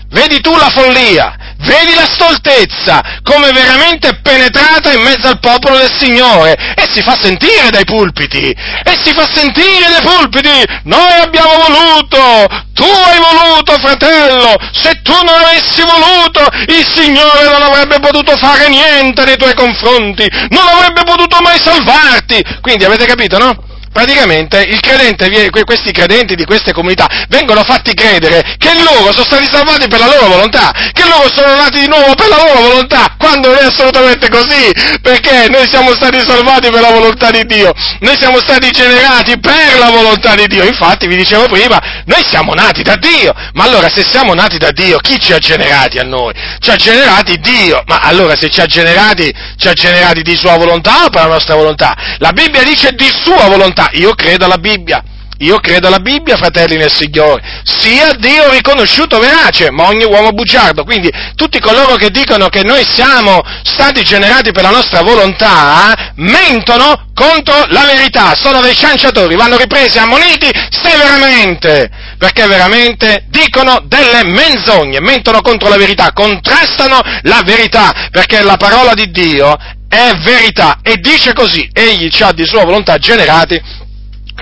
vedi 0.09 0.41
tu 0.41 0.55
la 0.57 0.71
follia, 0.71 1.37
vedi 1.61 1.95
la 1.95 2.09
stoltezza, 2.11 3.01
come 3.23 3.51
veramente 3.53 4.09
è 4.09 4.21
penetrata 4.21 4.93
in 4.93 5.03
mezzo 5.03 5.29
al 5.29 5.41
popolo 5.41 5.77
del 5.77 5.93
Signore, 5.99 6.75
e 6.75 6.89
si 6.91 7.03
fa 7.03 7.17
sentire 7.21 7.71
dai 7.71 7.85
pulpiti, 7.85 8.51
e 8.51 8.99
si 9.03 9.13
fa 9.13 9.29
sentire 9.33 9.91
dai 9.91 10.03
pulpiti, 10.03 10.65
noi 10.85 11.13
abbiamo 11.21 11.53
voluto, 11.67 12.47
tu 12.75 12.85
hai 12.85 13.19
voluto, 13.19 13.79
fratello, 13.79 14.57
se 14.73 15.01
tu 15.03 15.13
non 15.13 15.43
avessi 15.43 15.83
voluto, 15.83 16.47
il 16.69 16.87
Signore 16.89 17.45
non 17.45 17.63
avrebbe 17.63 18.01
potuto 18.01 18.37
fare 18.37 18.69
niente 18.69 19.25
nei 19.25 19.37
tuoi 19.37 19.55
confronti, 19.55 20.27
non 20.51 20.67
avrebbe 20.67 21.03
potuto 21.05 21.39
mai 21.43 21.59
salvarti. 21.59 22.43
Quindi 22.61 22.85
avete 22.85 23.07
capito, 23.07 23.39
no? 23.39 23.70
Praticamente 23.93 24.67
credente, 24.81 25.51
questi 25.65 25.93
credenti 25.93 26.35
di 26.35 26.45
queste 26.45 26.73
comunità 26.73 27.07
vengono 27.29 27.63
fatti 27.63 27.95
credere 27.95 28.57
che 28.59 28.73
loro 28.83 29.13
sono 29.13 29.25
stati 29.25 29.47
salvati 29.51 29.89
per 29.89 29.99
la 29.99 30.07
loro 30.07 30.29
volontà, 30.29 30.71
che 30.93 31.05
loro 31.07 31.29
sono 31.33 31.55
nati 31.55 31.81
di 31.81 31.87
nuovo 31.87 32.15
per 32.15 32.29
la 32.29 32.37
loro 32.37 32.61
volontà, 32.61 33.15
quando 33.19 33.49
non 33.49 33.59
è 33.59 33.65
assolutamente 33.65 34.29
così, 34.29 34.71
perché 35.03 35.49
noi 35.49 35.69
siamo 35.69 35.93
stati 35.95 36.21
salvati 36.21 36.71
per 36.71 36.81
la 36.81 36.91
volontà 36.91 37.31
di 37.31 37.45
Dio, 37.45 37.73
noi 38.01 38.17
siamo 38.19 38.39
stati 38.39 38.71
generati 38.71 39.39
per 39.39 39.79
la 39.79 39.91
volontà 39.91 40.35
di 40.35 40.47
Dio, 40.47 40.65
infatti 40.65 41.07
vi 41.07 41.17
dicevo 41.17 41.47
prima, 41.49 41.79
noi 42.05 42.25
siamo 42.29 42.53
nati 42.55 42.83
da 42.83 42.97
Dio, 42.97 43.33
ma 43.55 43.65
allora 43.65 43.89
se 43.89 44.05
siamo 44.09 44.35
nati 44.35 44.59
da 44.59 44.71
Dio, 44.71 44.99
chi 44.99 45.19
ci 45.19 45.33
ha 45.33 45.39
generati 45.39 45.99
a 45.99 46.05
noi? 46.05 46.33
Ci 46.59 46.71
ha 46.71 46.77
generati 46.77 47.39
Dio, 47.39 47.83
ma 47.87 47.99
allora 47.99 48.37
se 48.37 48.51
ci 48.51 48.61
ha 48.61 48.67
generati, 48.67 49.33
ci 49.57 49.69
ha 49.69 49.73
generati 49.73 50.23
di 50.23 50.37
sua 50.37 50.57
volontà 50.57 51.05
o 51.05 51.11
per 51.11 51.23
la 51.23 51.29
nostra 51.29 51.55
volontà? 51.55 51.95
La 52.19 52.33
Bibbia 52.33 52.63
dice 52.63 52.93
di 52.93 53.11
sua 53.23 53.47
volontà 53.47 53.80
volontà. 53.81 53.91
Io 53.93 54.15
credo 54.15 54.45
alla 54.45 54.59
Bibbia. 54.59 55.03
Io 55.39 55.59
credo 55.59 55.87
alla 55.87 56.01
Bibbia, 56.01 56.37
fratelli 56.37 56.77
nel 56.77 56.93
Signore, 56.93 57.63
sia 57.65 58.13
Dio 58.13 58.51
riconosciuto 58.51 59.19
verace, 59.19 59.71
ma 59.71 59.87
ogni 59.87 60.05
uomo 60.05 60.33
bugiardo. 60.33 60.85
Quindi 60.85 61.11
tutti 61.35 61.59
coloro 61.59 61.95
che 61.95 62.11
dicono 62.11 62.51
che 62.51 62.63
noi 62.63 62.85
siamo 62.85 63.41
stati 63.63 64.03
generati 64.03 64.53
per 64.53 64.65
la 64.65 64.71
nostra 64.71 65.01
volontà, 65.01 66.13
mentono 66.17 67.07
contro 67.15 67.65
la 67.69 67.87
verità, 67.87 68.35
sono 68.35 68.61
dei 68.61 68.77
cianciatori, 68.77 69.35
vanno 69.35 69.57
ripresi 69.57 69.97
e 69.97 70.01
ammoniti 70.01 70.51
severamente, 70.69 71.89
perché 72.19 72.47
veramente 72.47 73.25
dicono 73.29 73.81
delle 73.85 74.25
menzogne, 74.25 75.01
mentono 75.01 75.41
contro 75.41 75.71
la 75.71 75.79
verità, 75.79 76.13
contrastano 76.13 77.01
la 77.23 77.41
verità, 77.43 78.09
perché 78.11 78.43
la 78.43 78.59
parola 78.59 78.93
di 78.93 79.11
Dio 79.11 79.57
è 79.91 80.13
verità 80.23 80.79
e 80.83 80.99
dice 80.99 81.33
così, 81.33 81.69
egli 81.73 82.09
ci 82.11 82.23
ha 82.23 82.31
di 82.31 82.47
sua 82.47 82.65
volontà 82.65 82.97
generati 82.99 83.61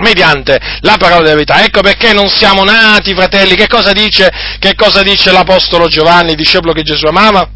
mediante 0.01 0.59
la 0.81 0.95
parola 0.97 1.23
della 1.23 1.33
verità. 1.33 1.63
Ecco 1.63 1.81
perché 1.81 2.13
non 2.13 2.29
siamo 2.29 2.63
nati, 2.63 3.15
fratelli, 3.15 3.55
che 3.55 3.67
cosa 3.67 3.91
dice, 3.91 4.29
che 4.59 4.75
cosa 4.75 5.01
dice 5.01 5.31
l'Apostolo 5.31 5.87
Giovanni, 5.87 6.35
discepolo 6.35 6.71
che 6.71 6.83
Gesù 6.83 7.07
amava? 7.07 7.49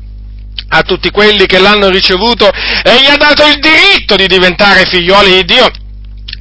A 0.69 0.81
tutti 0.81 1.11
quelli 1.11 1.45
che 1.45 1.59
l'hanno 1.59 1.89
ricevuto 1.89 2.49
e 2.49 2.99
gli 2.99 3.05
ha 3.05 3.15
dato 3.15 3.45
il 3.45 3.59
diritto 3.59 4.15
di 4.15 4.25
diventare 4.25 4.85
figlioli 4.85 5.35
di 5.35 5.45
Dio, 5.45 5.69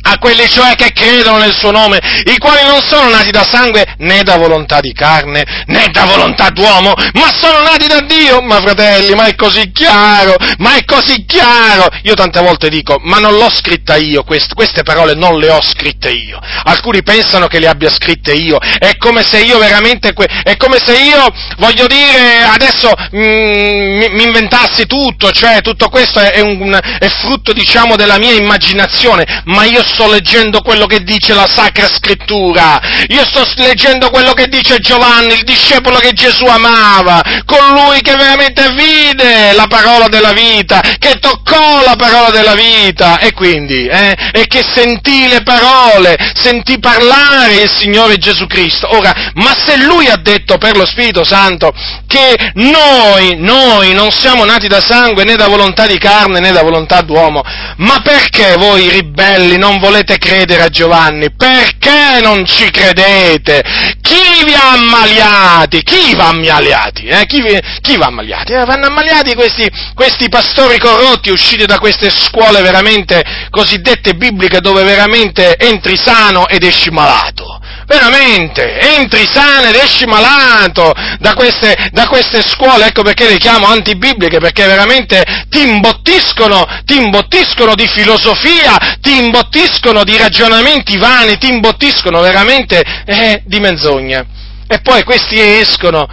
a 0.02 0.18
quelli 0.18 0.48
cioè 0.48 0.74
che 0.74 0.92
credono 0.92 1.38
nel 1.38 1.54
suo 1.54 1.70
nome, 1.70 1.98
i 2.24 2.36
quali 2.38 2.66
non 2.66 2.80
sono 2.86 3.08
nati 3.08 3.30
da 3.30 3.44
sangue 3.44 3.94
né 3.98 4.22
da 4.22 4.36
volontà 4.36 4.80
di 4.80 4.92
carne 4.92 5.44
né 5.66 5.88
da 5.90 6.04
volontà 6.04 6.50
d'uomo, 6.50 6.94
ma 7.14 7.32
sono 7.36 7.60
nati 7.60 7.86
da 7.86 8.00
Dio. 8.00 8.40
Ma 8.42 8.60
fratelli, 8.60 9.14
ma 9.14 9.26
è 9.26 9.34
così 9.34 9.70
chiaro, 9.72 10.36
ma 10.58 10.74
è 10.76 10.84
così 10.84 11.24
chiaro. 11.26 11.88
Io 12.02 12.14
tante 12.14 12.40
volte 12.40 12.68
dico, 12.68 12.98
ma 13.02 13.18
non 13.18 13.36
l'ho 13.36 13.50
scritta 13.50 13.96
io, 13.96 14.24
queste, 14.24 14.54
queste 14.54 14.82
parole 14.82 15.14
non 15.14 15.38
le 15.38 15.50
ho 15.50 15.60
scritte 15.62 16.10
io. 16.10 16.38
Alcuni 16.64 17.02
pensano 17.02 17.46
che 17.46 17.58
le 17.58 17.68
abbia 17.68 17.90
scritte 17.90 18.32
io, 18.32 18.58
è 18.58 18.96
come 18.96 19.22
se 19.22 19.40
io 19.40 19.58
veramente, 19.58 20.12
è 20.42 20.56
come 20.56 20.78
se 20.78 20.92
io, 20.92 21.26
voglio 21.58 21.86
dire, 21.86 22.44
adesso 22.44 22.92
mm, 23.14 23.98
mi, 23.98 24.08
mi, 24.10 24.22
inventassi 24.24 24.86
tutto, 24.86 25.30
cioè 25.30 25.60
tutto 25.60 25.88
questo 25.88 26.20
è, 26.20 26.40
un, 26.40 26.78
è 26.98 27.08
frutto, 27.08 27.52
diciamo, 27.52 27.96
della 27.96 28.18
mia 28.18 28.32
immaginazione, 28.32 29.42
ma 29.44 29.64
io 29.64 29.82
sto 29.92 30.08
leggendo 30.10 30.60
quello 30.62 30.86
che 30.86 31.00
dice 31.00 31.34
la 31.34 31.46
Sacra 31.46 31.88
Scrittura, 31.88 32.80
io 33.08 33.24
sto 33.24 33.46
leggendo 33.56 34.10
quello 34.10 34.32
che 34.32 34.46
dice 34.48 34.78
Giovanni, 34.78 35.34
il 35.34 35.44
discepolo 35.44 35.98
che 35.98 36.12
Gesù 36.12 36.44
amava, 36.46 37.22
colui 37.44 38.00
che 38.00 38.16
veramente 38.16 38.70
vide 38.72 39.52
la 39.52 39.66
parola 39.68 40.08
della 40.08 40.32
vita, 40.32 40.80
che 40.98 41.18
toccò 41.20 41.84
la 41.84 41.96
parola 41.96 42.30
della 42.30 42.54
vita 42.54 43.18
e 43.18 43.32
quindi, 43.32 43.86
eh, 43.86 44.16
e 44.32 44.46
che 44.46 44.62
sentì 44.62 45.28
le 45.28 45.42
parole, 45.42 46.16
sentì 46.34 46.78
parlare 46.78 47.62
il 47.62 47.70
Signore 47.70 48.16
Gesù 48.16 48.46
Cristo. 48.46 48.94
Ora, 48.94 49.30
ma 49.34 49.52
se 49.64 49.76
lui 49.76 50.08
ha 50.08 50.16
detto 50.16 50.58
per 50.58 50.76
lo 50.76 50.86
Spirito 50.86 51.24
Santo 51.24 51.72
che 52.06 52.52
noi, 52.54 53.36
noi 53.36 53.92
non 53.92 54.10
siamo 54.10 54.44
nati 54.44 54.68
da 54.68 54.80
sangue 54.80 55.24
né 55.24 55.36
da 55.36 55.48
volontà 55.48 55.86
di 55.86 55.98
carne 55.98 56.40
né 56.40 56.52
da 56.52 56.62
volontà 56.62 57.00
d'uomo, 57.02 57.42
ma 57.76 58.00
perché 58.02 58.56
voi 58.56 58.88
ribelli 58.88 59.58
non 59.58 59.78
volete 59.82 60.16
credere 60.16 60.62
a 60.62 60.68
Giovanni? 60.68 61.34
Perché 61.34 62.20
non 62.22 62.46
ci 62.46 62.70
credete? 62.70 63.62
Chi 64.00 64.44
vi 64.44 64.54
ha 64.54 64.74
ammaliati? 64.74 65.82
Chi 65.82 66.14
va 66.14 66.28
ammaliati? 66.28 67.06
Eh? 67.06 67.26
Chi, 67.26 67.42
vi, 67.42 67.60
chi 67.80 67.96
va 67.96 68.06
ammaliati? 68.06 68.52
Eh, 68.52 68.64
vanno 68.64 68.86
ammaliati 68.86 69.34
questi, 69.34 69.68
questi 69.94 70.28
pastori 70.28 70.78
corrotti 70.78 71.30
usciti 71.30 71.66
da 71.66 71.78
queste 71.78 72.10
scuole 72.10 72.62
veramente 72.62 73.22
cosiddette 73.50 74.14
bibliche 74.14 74.60
dove 74.60 74.84
veramente 74.84 75.56
entri 75.56 75.96
sano 75.96 76.46
ed 76.46 76.62
esci 76.62 76.90
malato 76.90 77.60
veramente, 77.92 78.78
entri 78.96 79.28
sano 79.30 79.68
ed 79.68 79.74
esci 79.74 80.06
malato 80.06 80.94
da 81.18 81.34
queste, 81.34 81.90
da 81.92 82.06
queste 82.06 82.40
scuole, 82.42 82.86
ecco 82.86 83.02
perché 83.02 83.28
le 83.28 83.36
chiamo 83.36 83.66
antibibliche, 83.66 84.38
perché 84.38 84.64
veramente 84.64 85.22
ti 85.50 85.68
imbottiscono, 85.68 86.66
ti 86.84 86.96
imbottiscono 86.96 87.74
di 87.74 87.86
filosofia, 87.86 88.96
ti 89.00 89.18
imbottiscono 89.18 90.04
di 90.04 90.16
ragionamenti 90.16 90.96
vani, 90.96 91.36
ti 91.36 91.48
imbottiscono 91.48 92.20
veramente 92.20 92.82
eh, 93.04 93.42
di 93.44 93.60
menzogna. 93.60 94.24
E 94.66 94.80
poi 94.80 95.02
questi 95.02 95.38
escono, 95.38 96.08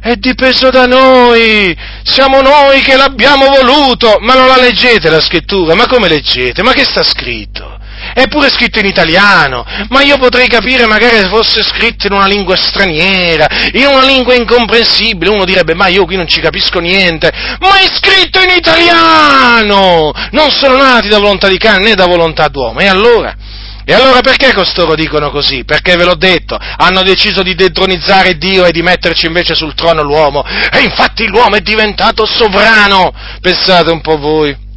è 0.00 0.14
dipeso 0.16 0.70
da 0.70 0.86
noi, 0.86 1.76
siamo 2.02 2.40
noi 2.40 2.80
che 2.80 2.96
l'abbiamo 2.96 3.46
voluto, 3.46 4.16
ma 4.20 4.34
non 4.34 4.48
la 4.48 4.56
leggete 4.56 5.08
la 5.08 5.20
scrittura, 5.20 5.74
ma 5.74 5.86
come 5.86 6.08
leggete? 6.08 6.62
Ma 6.62 6.72
che 6.72 6.84
sta 6.84 7.04
scritto? 7.04 7.78
È 8.14 8.26
pure 8.28 8.50
scritto 8.50 8.78
in 8.78 8.86
italiano, 8.86 9.64
ma 9.88 10.02
io 10.02 10.18
potrei 10.18 10.48
capire 10.48 10.86
magari 10.86 11.16
se 11.16 11.28
fosse 11.28 11.62
scritto 11.62 12.06
in 12.06 12.12
una 12.12 12.26
lingua 12.26 12.56
straniera, 12.56 13.46
in 13.72 13.86
una 13.86 14.04
lingua 14.04 14.34
incomprensibile, 14.34 15.30
uno 15.30 15.44
direbbe 15.44 15.74
ma 15.74 15.88
io 15.88 16.04
qui 16.04 16.16
non 16.16 16.26
ci 16.26 16.40
capisco 16.40 16.78
niente, 16.80 17.30
ma 17.60 17.78
è 17.78 17.86
scritto 17.92 18.40
in 18.40 18.50
italiano! 18.56 20.12
Non 20.32 20.50
sono 20.50 20.76
nati 20.76 21.08
da 21.08 21.18
volontà 21.18 21.48
di 21.48 21.58
cane 21.58 21.84
né 21.84 21.94
da 21.94 22.06
volontà 22.06 22.48
d'uomo, 22.48 22.80
e 22.80 22.86
allora? 22.86 23.34
E 23.84 23.94
allora 23.94 24.20
perché 24.20 24.52
costoro 24.52 24.94
dicono 24.94 25.30
così? 25.30 25.64
Perché 25.64 25.96
ve 25.96 26.04
l'ho 26.04 26.14
detto, 26.14 26.56
hanno 26.56 27.02
deciso 27.02 27.42
di 27.42 27.54
detronizzare 27.54 28.36
Dio 28.36 28.64
e 28.64 28.70
di 28.70 28.82
metterci 28.82 29.26
invece 29.26 29.54
sul 29.54 29.74
trono 29.74 30.02
l'uomo, 30.02 30.44
e 30.44 30.80
infatti 30.80 31.26
l'uomo 31.26 31.56
è 31.56 31.60
diventato 31.60 32.24
sovrano, 32.26 33.12
pensate 33.40 33.90
un 33.90 34.00
po' 34.00 34.18
voi 34.18 34.68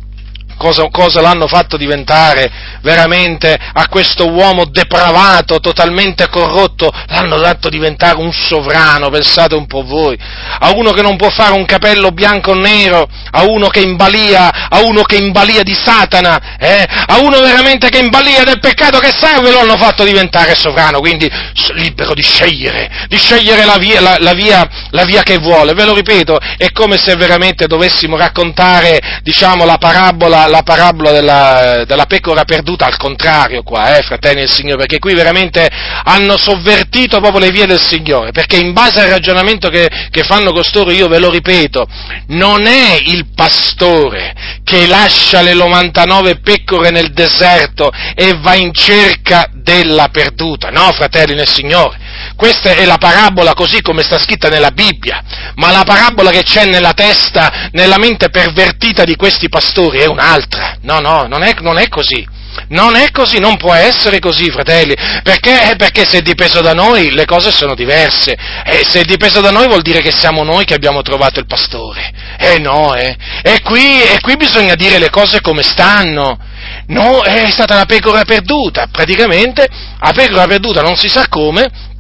cosa, 0.64 0.88
cosa 0.90 1.20
l'hanno 1.20 1.48
fatto 1.48 1.76
diventare 1.76 2.50
veramente 2.82 3.58
a 3.74 3.88
questo 3.90 4.30
uomo 4.30 4.64
depravato, 4.66 5.60
totalmente 5.60 6.30
corrotto, 6.30 6.90
l'hanno 7.08 7.38
fatto 7.38 7.68
diventare 7.68 8.18
un 8.18 8.32
sovrano, 8.32 9.10
pensate 9.10 9.56
un 9.56 9.68
po' 9.68 9.84
voi, 9.84 10.18
a 10.18 10.72
uno 10.72 10.92
che 10.92 11.02
non 11.02 11.18
può 11.18 11.30
fare 11.30 11.52
un 11.52 11.66
capello 11.66 12.12
bianco 12.12 12.52
o 12.52 12.56
nero, 12.56 13.08
a 13.32 13.44
uno 13.44 13.68
che 13.68 13.82
imbalia, 13.82 14.70
a 14.70 14.80
uno 14.84 15.02
che 15.02 15.18
imbalia 15.18 15.64
di 15.64 15.74
Satana, 15.74 16.58
eh? 16.58 16.86
a 17.08 17.20
uno 17.20 17.42
veramente 17.42 17.90
che 17.90 18.00
imbalia 18.00 18.46
del 18.46 18.60
peccato 18.60 19.00
che 19.00 19.12
serve, 19.14 19.52
lo 19.52 19.60
hanno 19.60 19.78
fatto 19.78 20.06
diventare 20.06 20.56
sovrano, 20.56 21.00
quindi 21.00 21.30
libero 21.74 22.14
di 22.14 22.24
scegliere, 22.24 23.08
di 23.10 23.18
scegliere 23.18 23.66
la 23.66 23.78
via, 23.78 24.00
la, 24.00 24.16
la 24.20 24.34
via, 24.34 24.70
la 24.92 25.04
via 25.04 25.24
che 25.24 25.40
vuole, 25.40 25.74
ve 25.74 25.84
lo 25.84 25.94
ripeto, 25.94 26.40
è 26.58 26.72
come 26.72 26.98
se 26.98 27.16
veramente 27.16 27.68
dovessimo 27.68 28.16
raccontare, 28.16 29.20
diciamo, 29.24 29.66
la 29.66 29.78
parabola, 29.78 30.48
la 30.54 30.62
parabola 30.62 31.12
della, 31.12 31.84
della, 31.88 32.06
pecora 32.06 32.44
perduta 32.44 32.86
al 32.86 32.96
contrario 32.98 33.64
qua, 33.64 33.98
eh, 33.98 34.04
fratelli 34.04 34.42
del 34.42 34.52
Signore, 34.52 34.78
perché 34.78 35.00
qui 35.00 35.16
veramente 35.16 35.68
hanno 36.04 36.38
sovvertito 36.38 37.20
proprio 37.20 37.40
le 37.40 37.50
vie 37.50 37.66
del 37.66 37.82
Signore, 37.82 38.32
perché 38.32 38.58
in 38.58 38.72
base 38.72 39.02
al 39.02 39.10
ragionamento 39.10 39.70
che, 39.70 39.90
che 40.12 40.24
fanno 40.24 40.52
costoro, 40.52 40.92
io 40.92 41.08
ve 41.08 41.18
lo 41.18 41.32
ripeto, 41.32 41.88
non 42.28 42.68
è 42.68 43.00
il 43.04 43.34
pastore 43.34 44.62
che 44.64 44.86
lascia 44.86 45.42
le 45.42 45.56
99 45.56 46.40
pecore 46.40 46.92
nel 46.92 47.14
deserto 47.14 47.92
e 48.14 48.38
va 48.40 48.54
in 48.54 48.72
cerca 48.74 49.50
della 49.52 50.10
perduta, 50.10 50.70
no, 50.70 50.92
fratelli 50.92 51.34
nel 51.34 51.48
Signore, 51.48 51.98
questa 52.36 52.72
è 52.72 52.86
la 52.86 52.98
parabola 52.98 53.54
così 53.54 53.82
come 53.82 54.04
sta 54.04 54.18
scritta 54.18 54.50
nella 54.50 54.72
Bibbia, 54.72 55.24
ma 55.56 55.72
la 55.72 55.84
parabola 55.84 56.32
che 56.32 56.44
c'è 56.44 56.66
nella 56.66 56.94
testa, 56.94 57.70
nella 57.72 57.98
mente 57.98 58.30
pervertita 58.30 59.04
di 59.04 59.16
questi 59.16 59.50
pastori 59.50 60.00
è 60.00 60.06
un'altra. 60.06 60.78
No, 60.82 61.00
no, 61.00 61.26
non 61.28 61.44
è, 61.44 61.54
non 61.60 61.78
è 61.78 61.88
così. 61.88 62.42
Non 62.70 62.96
è 62.96 63.10
così, 63.12 63.40
non 63.40 63.58
può 63.58 63.74
essere 63.74 64.20
così, 64.20 64.52
fratelli, 64.52 64.96
perché, 65.24 65.72
eh, 65.72 65.76
perché 65.76 66.06
se 66.06 66.20
è 66.20 66.22
dipeso 66.22 66.62
da 66.62 66.74
noi 66.74 67.12
le 67.12 67.26
cose 67.26 67.52
sono 67.52 67.74
diverse, 67.74 68.38
e 68.64 68.84
se 68.86 69.02
è 69.02 69.04
dipeso 69.04 69.42
da 69.42 69.50
noi 69.50 69.68
vuol 69.68 69.82
dire 69.82 70.02
che 70.02 70.12
siamo 70.12 70.44
noi 70.44 70.64
che 70.64 70.76
abbiamo 70.76 71.02
trovato 71.02 71.40
il 71.40 71.48
pastore. 71.48 72.12
Eh 72.38 72.60
no, 72.60 72.94
eh. 72.94 73.16
E 73.42 73.62
qui, 73.62 74.02
e 74.04 74.20
qui 74.22 74.38
bisogna 74.38 74.76
dire 74.76 75.00
le 75.00 75.10
cose 75.10 75.42
come 75.42 75.64
stanno. 75.64 76.38
No, 76.88 77.24
è 77.24 77.50
stata 77.50 77.76
la 77.76 77.86
pecora 77.86 78.24
perduta, 78.24 78.88
praticamente, 78.92 79.68
la 80.00 80.12
pecora 80.14 80.46
perduta 80.46 80.82
non 80.82 80.96
si 80.96 81.08
sa 81.10 81.26
come, 81.28 81.93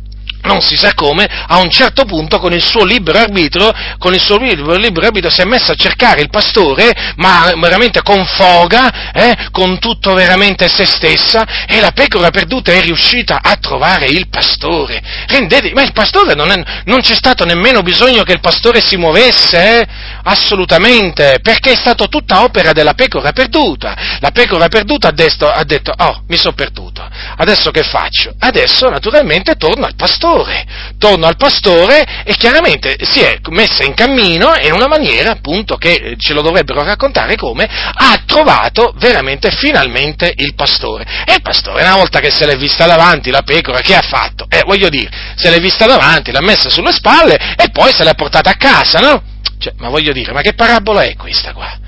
non 0.43 0.61
si 0.61 0.75
sa 0.75 0.93
come, 0.93 1.25
a 1.25 1.57
un 1.57 1.69
certo 1.69 2.05
punto 2.05 2.39
con 2.39 2.53
il 2.53 2.63
suo 2.63 2.83
libero 2.83 3.17
arbitro, 3.17 3.71
con 3.97 4.13
il 4.13 4.21
suo 4.21 4.37
libero, 4.37 4.75
libero 4.75 5.07
arbitro 5.07 5.29
si 5.29 5.41
è 5.41 5.45
messo 5.45 5.71
a 5.71 5.75
cercare 5.75 6.21
il 6.21 6.29
pastore, 6.29 7.13
ma 7.17 7.53
veramente 7.57 8.01
con 8.01 8.25
foga, 8.25 9.11
eh, 9.13 9.47
con 9.51 9.79
tutto 9.79 10.13
veramente 10.13 10.67
se 10.67 10.85
stessa, 10.85 11.65
e 11.65 11.79
la 11.79 11.91
pecora 11.91 12.29
perduta 12.29 12.71
è 12.71 12.81
riuscita 12.81 13.39
a 13.41 13.55
trovare 13.55 14.07
il 14.07 14.27
pastore. 14.27 15.01
Rendete, 15.27 15.71
ma 15.73 15.83
il 15.83 15.93
pastore 15.93 16.33
non, 16.33 16.51
è, 16.51 16.61
non 16.85 17.01
c'è 17.01 17.13
stato 17.15 17.45
nemmeno 17.45 17.81
bisogno 17.81 18.23
che 18.23 18.33
il 18.33 18.39
pastore 18.39 18.81
si 18.81 18.97
muovesse, 18.97 19.79
eh? 19.79 19.87
assolutamente, 20.23 21.39
perché 21.41 21.71
è 21.71 21.75
stata 21.75 22.07
tutta 22.07 22.43
opera 22.43 22.73
della 22.73 22.93
pecora 22.93 23.31
perduta. 23.31 23.95
La 24.19 24.31
pecora 24.31 24.67
perduta 24.67 25.09
ha 25.09 25.13
detto, 25.13 25.49
ha 25.49 25.63
detto 25.63 25.93
oh, 25.95 26.23
mi 26.27 26.37
sono 26.37 26.53
perduto, 26.53 27.07
adesso 27.37 27.71
che 27.71 27.83
faccio? 27.83 28.33
Adesso 28.37 28.89
naturalmente 28.89 29.55
torno 29.55 29.85
al 29.85 29.95
pastore 29.95 30.32
pastore, 30.34 30.65
torno 30.97 31.27
al 31.27 31.36
pastore 31.36 32.23
e 32.23 32.36
chiaramente 32.36 32.95
si 33.01 33.19
è 33.19 33.38
messa 33.49 33.84
in 33.84 33.93
cammino 33.93 34.53
in 34.61 34.73
una 34.73 34.88
maniera 34.88 35.31
appunto 35.31 35.75
che 35.75 36.15
ce 36.17 36.34
lo 36.34 36.41
dovrebbero 36.41 36.84
raccontare 36.84 37.36
come 37.36 37.65
ha 37.65 38.21
trovato 38.25 38.93
veramente 38.97 39.51
finalmente 39.51 40.34
il 40.36 40.55
pastore. 40.55 41.05
E 41.25 41.34
il 41.34 41.41
pastore 41.41 41.84
una 41.84 41.95
volta 41.95 42.19
che 42.19 42.31
se 42.31 42.45
l'è 42.45 42.55
vista 42.55 42.86
davanti 42.86 43.29
la 43.29 43.43
pecora 43.43 43.79
che 43.81 43.95
ha 43.95 44.01
fatto? 44.01 44.47
Eh, 44.49 44.63
voglio 44.65 44.89
dire, 44.89 45.09
se 45.36 45.49
l'è 45.49 45.59
vista 45.59 45.86
davanti, 45.86 46.31
l'ha 46.31 46.41
messa 46.41 46.69
sulle 46.69 46.91
spalle 46.91 47.36
e 47.55 47.69
poi 47.71 47.93
se 47.93 48.03
l'è 48.03 48.15
portata 48.15 48.49
a 48.49 48.55
casa, 48.55 48.99
no? 48.99 49.23
Cioè, 49.59 49.73
ma 49.77 49.89
voglio 49.89 50.11
dire, 50.11 50.31
ma 50.31 50.41
che 50.41 50.53
parabola 50.53 51.03
è 51.03 51.15
questa 51.15 51.53
qua? 51.53 51.79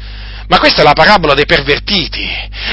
Ma 0.48 0.60
questa 0.60 0.82
è 0.82 0.84
la 0.84 0.94
parabola 0.94 1.34
dei 1.34 1.48
pervertiti, 1.48 2.24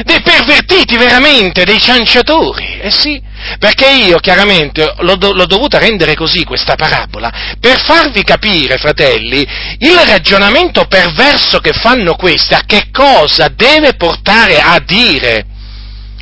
dei 0.04 0.20
pervertiti 0.20 0.98
veramente, 0.98 1.64
dei 1.64 1.80
cianciatori, 1.80 2.78
eh 2.80 2.90
sì, 2.90 3.20
perché 3.58 3.88
io 3.88 4.18
chiaramente 4.18 4.94
l'ho, 4.98 5.16
l'ho, 5.16 5.46
dovuta 5.46 5.78
rendere 5.78 6.14
così 6.14 6.44
questa 6.44 6.74
parabola 6.74 7.56
per 7.58 7.80
farvi 7.80 8.22
capire, 8.22 8.78
fratelli, 8.78 9.46
il 9.78 9.98
ragionamento 10.06 10.86
perverso 10.86 11.58
che 11.58 11.72
fanno 11.72 12.14
questi, 12.14 12.54
a 12.54 12.62
che 12.66 12.88
cosa 12.92 13.48
deve 13.48 13.94
portare 13.94 14.60
a 14.60 14.80
dire. 14.84 15.46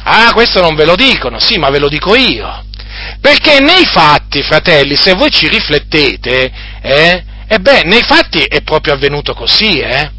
Ah, 0.02 0.32
questo 0.32 0.60
non 0.60 0.74
ve 0.74 0.84
lo 0.84 0.96
dicono, 0.96 1.38
sì, 1.38 1.58
ma 1.58 1.70
ve 1.70 1.78
lo 1.78 1.88
dico 1.88 2.14
io. 2.14 2.64
Perché 3.20 3.60
nei 3.60 3.84
fatti, 3.84 4.42
fratelli, 4.42 4.96
se 4.96 5.14
voi 5.14 5.30
ci 5.30 5.48
riflettete, 5.48 6.52
eh, 6.82 7.24
e 7.46 7.58
beh, 7.58 7.82
nei 7.84 8.02
fatti 8.02 8.42
è 8.42 8.62
proprio 8.62 8.94
avvenuto 8.94 9.34
così, 9.34 9.78
eh? 9.78 10.10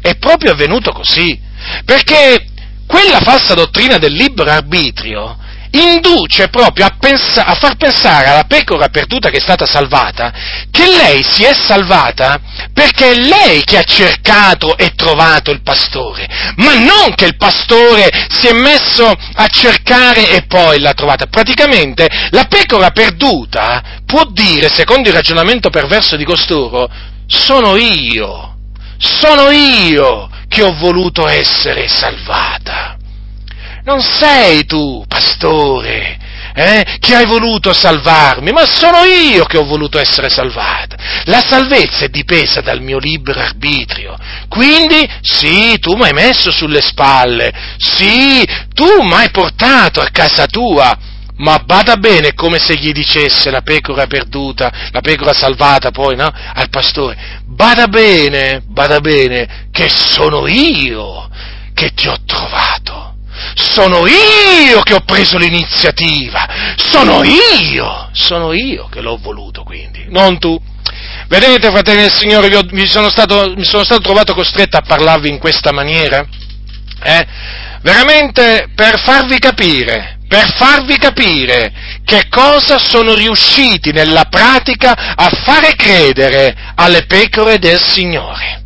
È 0.00 0.16
proprio 0.16 0.52
avvenuto 0.52 0.92
così, 0.92 1.40
perché 1.84 2.46
quella 2.86 3.20
falsa 3.20 3.54
dottrina 3.54 3.98
del 3.98 4.12
libero 4.12 4.50
arbitrio 4.50 5.38
induce 5.74 6.48
proprio 6.48 6.86
a, 6.86 6.96
pensa- 6.98 7.44
a, 7.44 7.54
far 7.54 7.76
pensare 7.76 8.26
alla 8.26 8.44
pecora 8.44 8.88
perduta 8.88 9.30
che 9.30 9.38
è 9.38 9.40
stata 9.40 9.66
salvata 9.66 10.32
che 10.70 10.86
lei 10.86 11.22
si 11.24 11.44
è 11.44 11.52
salvata 11.54 12.38
perché 12.72 13.12
è 13.12 13.14
lei 13.14 13.64
che 13.64 13.78
ha 13.78 13.82
cercato 13.82 14.76
e 14.76 14.94
trovato 14.94 15.50
il 15.50 15.62
pastore, 15.62 16.28
ma 16.56 16.74
non 16.74 17.14
che 17.14 17.26
il 17.26 17.36
pastore 17.36 18.08
si 18.28 18.46
è 18.46 18.52
messo 18.52 19.06
a 19.06 19.46
cercare 19.48 20.30
e 20.30 20.46
poi 20.46 20.80
l'ha 20.80 20.92
trovata. 20.92 21.26
Praticamente 21.26 22.08
la 22.30 22.44
pecora 22.44 22.90
perduta 22.90 24.00
può 24.04 24.24
dire, 24.30 24.68
secondo 24.72 25.08
il 25.08 25.14
ragionamento 25.14 25.70
perverso 25.70 26.16
di 26.16 26.24
costoro, 26.24 26.88
sono 27.26 27.76
io 27.76 28.54
sono 28.98 29.50
io 29.50 30.28
che 30.48 30.62
ho 30.62 30.74
voluto 30.74 31.26
essere 31.28 31.88
salvata. 31.88 32.93
Non 33.84 34.00
sei 34.00 34.64
tu, 34.64 35.04
pastore, 35.06 36.18
eh, 36.54 36.96
che 37.00 37.14
hai 37.14 37.26
voluto 37.26 37.72
salvarmi, 37.72 38.52
ma 38.52 38.64
sono 38.64 39.04
io 39.04 39.44
che 39.44 39.58
ho 39.58 39.64
voluto 39.64 39.98
essere 39.98 40.28
salvato. 40.30 40.96
La 41.24 41.40
salvezza 41.40 42.04
è 42.04 42.08
dipesa 42.08 42.60
dal 42.60 42.80
mio 42.80 42.98
libero 42.98 43.40
arbitrio. 43.40 44.16
Quindi, 44.48 45.06
sì, 45.20 45.78
tu 45.80 45.96
mi 45.96 46.04
hai 46.04 46.12
messo 46.12 46.50
sulle 46.50 46.80
spalle, 46.80 47.52
sì, 47.76 48.46
tu 48.72 49.02
mi 49.02 49.14
hai 49.14 49.30
portato 49.30 50.00
a 50.00 50.08
casa 50.10 50.46
tua, 50.46 50.96
ma 51.36 51.58
bada 51.58 51.96
bene 51.96 52.32
come 52.32 52.58
se 52.58 52.76
gli 52.76 52.92
dicesse 52.92 53.50
la 53.50 53.62
pecora 53.62 54.06
perduta, 54.06 54.72
la 54.92 55.00
pecora 55.00 55.32
salvata 55.32 55.90
poi, 55.90 56.14
no? 56.16 56.30
Al 56.54 56.68
pastore, 56.70 57.42
bada 57.44 57.88
bene, 57.88 58.62
bada 58.64 59.00
bene, 59.00 59.68
che 59.72 59.88
sono 59.90 60.46
io 60.46 61.28
che 61.74 61.92
ti 61.92 62.06
ho 62.06 62.16
trovato. 62.24 63.03
Sono 63.54 64.06
io 64.06 64.80
che 64.80 64.94
ho 64.94 65.00
preso 65.00 65.38
l'iniziativa, 65.38 66.74
sono 66.76 67.22
io, 67.22 68.08
sono 68.12 68.52
io 68.52 68.88
che 68.90 69.00
l'ho 69.00 69.18
voluto 69.20 69.62
quindi, 69.62 70.06
non 70.08 70.38
tu. 70.38 70.60
Vedete, 71.28 71.70
fratelli 71.70 72.02
del 72.02 72.12
Signore, 72.12 72.48
io 72.48 72.62
mi 72.70 72.86
sono 72.86 73.08
stato, 73.08 73.54
mi 73.56 73.64
sono 73.64 73.84
stato 73.84 74.00
trovato 74.02 74.34
costretto 74.34 74.76
a 74.76 74.82
parlarvi 74.82 75.28
in 75.28 75.38
questa 75.38 75.72
maniera, 75.72 76.26
eh? 77.02 77.26
veramente 77.80 78.68
per 78.74 78.98
farvi 79.00 79.38
capire, 79.38 80.18
per 80.28 80.52
farvi 80.54 80.96
capire 80.96 81.72
che 82.04 82.28
cosa 82.28 82.78
sono 82.78 83.14
riusciti 83.14 83.92
nella 83.92 84.24
pratica 84.24 85.14
a 85.14 85.30
fare 85.44 85.74
credere 85.76 86.54
alle 86.74 87.06
pecore 87.06 87.58
del 87.58 87.80
Signore 87.80 88.63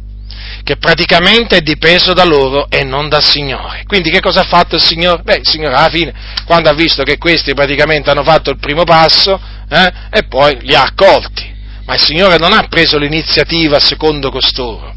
che 0.69 0.77
praticamente 0.77 1.57
è 1.57 1.61
dipeso 1.63 2.13
da 2.13 2.25
loro 2.25 2.67
e 2.69 2.85
non 2.85 3.09
dal 3.09 3.25
Signore. 3.25 3.85
Quindi 3.87 4.11
che 4.11 4.21
cosa 4.21 4.41
ha 4.41 4.45
fatto 4.45 4.75
il 4.75 4.83
Signore? 4.83 5.23
Beh, 5.23 5.37
il 5.37 5.49
Signore 5.49 5.75
alla 5.75 5.89
fine, 5.89 6.13
quando 6.45 6.69
ha 6.69 6.75
visto 6.75 7.05
che 7.05 7.17
questi 7.17 7.55
praticamente 7.55 8.11
hanno 8.11 8.23
fatto 8.23 8.51
il 8.51 8.59
primo 8.59 8.85
passo, 8.85 9.41
eh, 9.67 9.93
e 10.11 10.25
poi 10.25 10.59
li 10.61 10.75
ha 10.75 10.83
accolti. 10.83 11.57
Ma 11.87 11.95
il 11.95 12.01
Signore 12.01 12.37
non 12.37 12.53
ha 12.53 12.67
preso 12.69 12.99
l'iniziativa 12.99 13.81
secondo 13.81 14.31
costoro. 14.31 14.95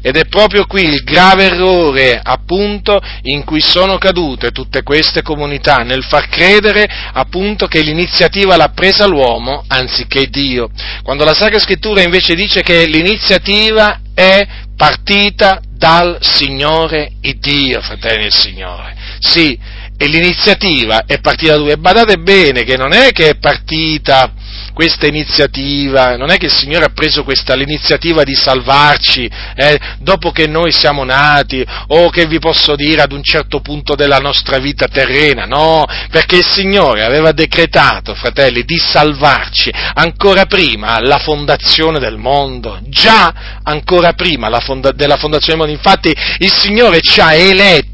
Ed 0.00 0.16
è 0.16 0.24
proprio 0.24 0.64
qui 0.64 0.84
il 0.84 1.02
grave 1.04 1.44
errore, 1.44 2.18
appunto, 2.22 2.98
in 3.24 3.44
cui 3.44 3.60
sono 3.60 3.98
cadute 3.98 4.52
tutte 4.52 4.82
queste 4.82 5.20
comunità, 5.20 5.82
nel 5.82 6.02
far 6.02 6.28
credere, 6.28 6.88
appunto, 7.12 7.66
che 7.66 7.82
l'iniziativa 7.82 8.56
l'ha 8.56 8.70
presa 8.74 9.06
l'uomo 9.06 9.64
anziché 9.68 10.28
Dio. 10.28 10.70
Quando 11.02 11.24
la 11.24 11.34
Sacra 11.34 11.58
Scrittura 11.58 12.00
invece 12.00 12.34
dice 12.34 12.62
che 12.62 12.86
l'iniziativa 12.86 14.00
è 14.20 14.46
partita 14.76 15.62
dal 15.66 16.18
Signore 16.20 17.12
Dio, 17.38 17.80
fratelli 17.80 18.24
del 18.24 18.32
Signore. 18.32 18.94
Sì, 19.18 19.58
e 20.02 20.06
l'iniziativa 20.06 21.04
è 21.04 21.20
partita 21.20 21.52
da 21.52 21.58
lui. 21.58 21.72
E 21.72 21.76
badate 21.76 22.16
bene 22.16 22.64
che 22.64 22.78
non 22.78 22.94
è 22.94 23.12
che 23.12 23.28
è 23.28 23.34
partita 23.36 24.32
questa 24.72 25.06
iniziativa, 25.06 26.16
non 26.16 26.30
è 26.30 26.38
che 26.38 26.46
il 26.46 26.54
Signore 26.54 26.86
ha 26.86 26.92
preso 26.94 27.22
questa, 27.22 27.54
l'iniziativa 27.54 28.24
di 28.24 28.34
salvarci 28.34 29.30
eh, 29.54 29.78
dopo 29.98 30.30
che 30.30 30.46
noi 30.46 30.72
siamo 30.72 31.04
nati 31.04 31.62
o 31.88 32.08
che 32.08 32.24
vi 32.24 32.38
posso 32.38 32.76
dire 32.76 33.02
ad 33.02 33.12
un 33.12 33.22
certo 33.22 33.60
punto 33.60 33.94
della 33.94 34.16
nostra 34.16 34.56
vita 34.56 34.86
terrena, 34.86 35.44
no, 35.44 35.84
perché 36.10 36.36
il 36.36 36.46
Signore 36.46 37.04
aveva 37.04 37.32
decretato, 37.32 38.14
fratelli, 38.14 38.64
di 38.64 38.78
salvarci 38.78 39.70
ancora 39.92 40.46
prima 40.46 40.98
la 41.00 41.18
fondazione 41.18 41.98
del 41.98 42.16
mondo, 42.16 42.78
già 42.84 43.60
ancora 43.62 44.14
prima 44.14 44.48
fonda- 44.60 44.92
della 44.92 45.18
fondazione 45.18 45.58
del 45.58 45.68
mondo, 45.68 45.72
infatti 45.74 46.14
il 46.38 46.50
Signore 46.50 47.02
ci 47.02 47.20
ha 47.20 47.34
eletti 47.34 47.89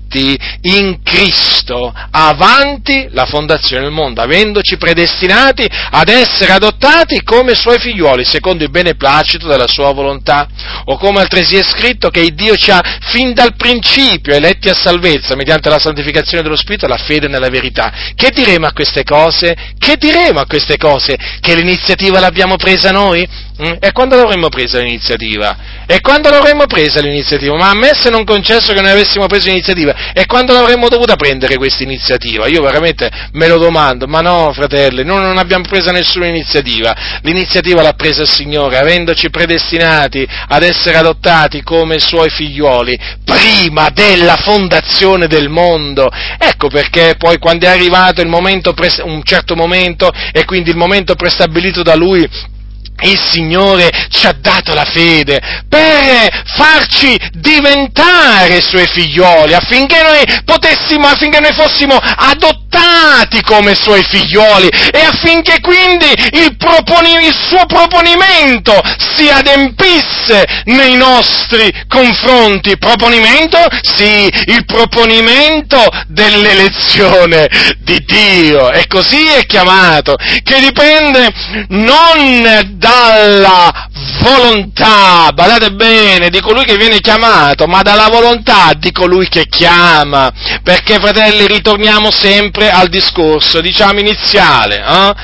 in 0.62 1.02
Cristo 1.02 1.92
avanti 2.10 3.08
la 3.10 3.26
fondazione 3.26 3.82
del 3.82 3.92
mondo, 3.92 4.22
avendoci 4.22 4.76
predestinati 4.76 5.66
ad 5.90 6.08
essere 6.08 6.52
adottati 6.52 7.22
come 7.22 7.54
suoi 7.54 7.78
figlioli, 7.78 8.24
secondo 8.24 8.64
il 8.64 8.70
beneplacito 8.70 9.46
della 9.46 9.66
sua 9.66 9.92
volontà. 9.92 10.46
O 10.84 10.96
come 10.96 11.20
altresì 11.20 11.56
è 11.56 11.62
scritto 11.62 12.10
che 12.10 12.30
Dio 12.34 12.54
ci 12.54 12.70
ha 12.70 12.80
fin 13.00 13.34
dal 13.34 13.56
principio 13.56 14.34
eletti 14.34 14.68
a 14.68 14.74
salvezza 14.74 15.34
mediante 15.34 15.68
la 15.68 15.78
santificazione 15.78 16.42
dello 16.42 16.56
Spirito 16.56 16.86
e 16.86 16.88
la 16.88 16.96
fede 16.96 17.28
nella 17.28 17.48
verità. 17.48 17.92
Che 18.14 18.30
diremo 18.30 18.66
a 18.66 18.72
queste 18.72 19.02
cose? 19.02 19.56
Che 19.78 19.96
diremo 19.96 20.40
a 20.40 20.46
queste 20.46 20.76
cose? 20.76 21.16
Che 21.40 21.54
l'iniziativa 21.54 22.20
l'abbiamo 22.20 22.56
presa 22.56 22.90
noi? 22.90 23.26
Mm? 23.62 23.76
E 23.80 23.92
quando 23.92 24.16
l'avremmo 24.16 24.48
presa 24.48 24.80
l'iniziativa? 24.80 25.56
E 25.86 26.00
quando 26.00 26.28
l'avremmo 26.28 26.66
presa 26.66 27.00
l'iniziativa? 27.00 27.56
Ma 27.56 27.70
a 27.70 27.74
me 27.74 27.92
se 27.94 28.10
non 28.10 28.24
concesso 28.24 28.74
che 28.74 28.82
noi 28.82 28.90
avessimo 28.90 29.26
preso 29.26 29.48
l'iniziativa, 29.48 29.94
e 30.12 30.26
quando 30.26 30.52
l'avremmo 30.52 30.88
dovuta 30.88 31.16
prendere 31.16 31.56
questa 31.56 31.82
iniziativa? 31.82 32.46
Io 32.46 32.62
veramente 32.62 33.10
me 33.32 33.48
lo 33.48 33.58
domando, 33.58 34.06
ma 34.06 34.20
no, 34.20 34.52
fratelli, 34.52 35.04
noi 35.04 35.22
non 35.22 35.38
abbiamo 35.38 35.64
presa 35.66 35.92
nessuna 35.92 36.26
iniziativa. 36.26 36.94
L'iniziativa 37.22 37.82
l'ha 37.82 37.94
presa 37.94 38.22
il 38.22 38.28
Signore, 38.28 38.78
avendoci 38.78 39.30
predestinati 39.30 40.26
ad 40.48 40.62
essere 40.62 40.96
adottati 40.96 41.62
come 41.62 41.98
suoi 41.98 42.30
figlioli, 42.30 42.98
prima 43.24 43.90
della 43.90 44.36
fondazione 44.36 45.26
del 45.26 45.48
mondo. 45.48 46.08
Ecco 46.38 46.68
perché 46.68 47.14
poi 47.18 47.38
quando 47.38 47.66
è 47.66 47.70
arrivato 47.70 48.20
il 48.20 48.28
momento, 48.28 48.74
un 49.04 49.22
certo 49.22 49.54
momento, 49.54 50.10
e 50.32 50.44
quindi 50.44 50.70
il 50.70 50.76
momento 50.76 51.14
prestabilito 51.14 51.82
da 51.82 51.94
Lui, 51.94 52.54
il 53.02 53.20
Signore 53.30 53.90
ci 54.10 54.26
ha 54.26 54.32
dato 54.32 54.72
la 54.72 54.84
fede 54.84 55.40
per 55.68 56.44
farci 56.56 57.18
diventare 57.32 58.60
suoi 58.62 58.86
figlioli, 58.86 59.52
affinché 59.54 60.02
noi 60.02 60.42
potessimo, 60.44 61.06
affinché 61.06 61.40
noi 61.40 61.52
fossimo 61.52 61.96
adottati 61.96 63.42
come 63.42 63.74
suoi 63.74 64.02
figlioli 64.02 64.68
e 64.68 65.00
affinché 65.00 65.60
quindi 65.60 66.06
il, 66.32 66.56
proponi, 66.56 67.12
il 67.26 67.34
suo 67.48 67.66
proponimento 67.66 68.80
si 69.14 69.28
adempisse 69.28 70.62
nei 70.64 70.96
nostri 70.96 71.70
confronti. 71.88 72.78
Proponimento? 72.78 73.58
Sì, 73.82 74.28
il 74.46 74.64
proponimento 74.64 75.82
dell'elezione 76.08 77.48
di 77.80 78.02
Dio. 78.04 78.70
E 78.72 78.86
così 78.86 79.26
è 79.26 79.44
chiamato, 79.46 80.16
che 80.42 80.60
dipende 80.60 81.32
non 81.68 82.74
da 82.76 82.85
dalla 82.86 83.88
volontà, 84.20 85.30
badate 85.32 85.72
bene, 85.72 86.30
di 86.30 86.40
colui 86.40 86.64
che 86.64 86.76
viene 86.76 87.00
chiamato, 87.00 87.66
ma 87.66 87.82
dalla 87.82 88.08
volontà 88.08 88.72
di 88.76 88.92
colui 88.92 89.28
che 89.28 89.46
chiama. 89.48 90.30
Perché, 90.62 90.98
fratelli, 91.00 91.46
ritorniamo 91.46 92.10
sempre 92.10 92.70
al 92.70 92.88
discorso, 92.88 93.60
diciamo, 93.60 93.98
iniziale. 93.98 94.84
Eh? 94.84 95.14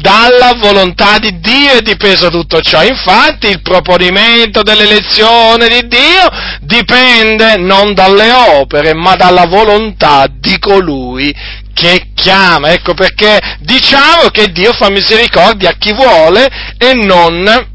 Dalla 0.00 0.54
volontà 0.58 1.18
di 1.18 1.40
Dio 1.40 1.72
è 1.72 1.80
dipeso 1.80 2.28
tutto 2.30 2.60
ciò. 2.60 2.84
Infatti 2.84 3.48
il 3.48 3.62
proponimento 3.62 4.62
dell'elezione 4.62 5.68
di 5.68 5.88
Dio 5.88 6.28
dipende 6.60 7.56
non 7.56 7.92
dalle 7.92 8.30
opere, 8.30 8.94
ma 8.94 9.16
dalla 9.16 9.46
volontà 9.46 10.26
di 10.30 10.56
colui 10.60 11.34
che 11.74 12.10
chiama. 12.14 12.70
Ecco 12.72 12.94
perché 12.94 13.38
diciamo 13.60 14.28
che 14.30 14.52
Dio 14.52 14.72
fa 14.72 14.90
misericordia 14.90 15.70
a 15.70 15.76
chi 15.78 15.92
vuole 15.92 16.48
e 16.78 16.94
non 16.94 17.70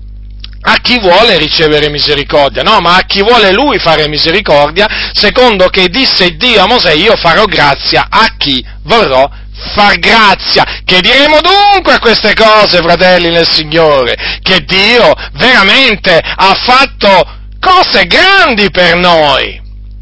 a 0.59 0.77
chi 0.81 0.99
vuole 0.99 1.37
ricevere 1.37 1.89
misericordia, 1.89 2.61
no, 2.61 2.79
ma 2.81 2.97
a 2.97 3.03
chi 3.05 3.21
vuole 3.21 3.53
lui 3.53 3.79
fare 3.79 4.09
misericordia, 4.09 4.85
secondo 5.13 5.67
che 5.69 5.87
disse 5.87 6.35
Dio 6.35 6.61
a 6.61 6.67
Mosè, 6.67 6.91
io 6.91 7.15
farò 7.15 7.45
grazia 7.45 8.07
a 8.09 8.33
chi 8.37 8.65
vorrò 8.83 9.29
far 9.73 9.97
grazia. 9.97 10.81
Che 10.83 11.01
diremo 11.01 11.39
dunque 11.41 11.93
a 11.93 11.99
queste 11.99 12.33
cose, 12.33 12.79
fratelli 12.79 13.29
nel 13.29 13.47
Signore? 13.47 14.39
Che 14.41 14.59
Dio 14.65 15.13
veramente 15.33 16.19
ha 16.19 16.53
fatto 16.53 17.35
cose 17.59 18.05
grandi 18.05 18.69
per 18.69 18.97
noi. 18.97 19.61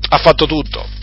Ha 0.10 0.18
fatto 0.18 0.46
tutto. 0.46 0.95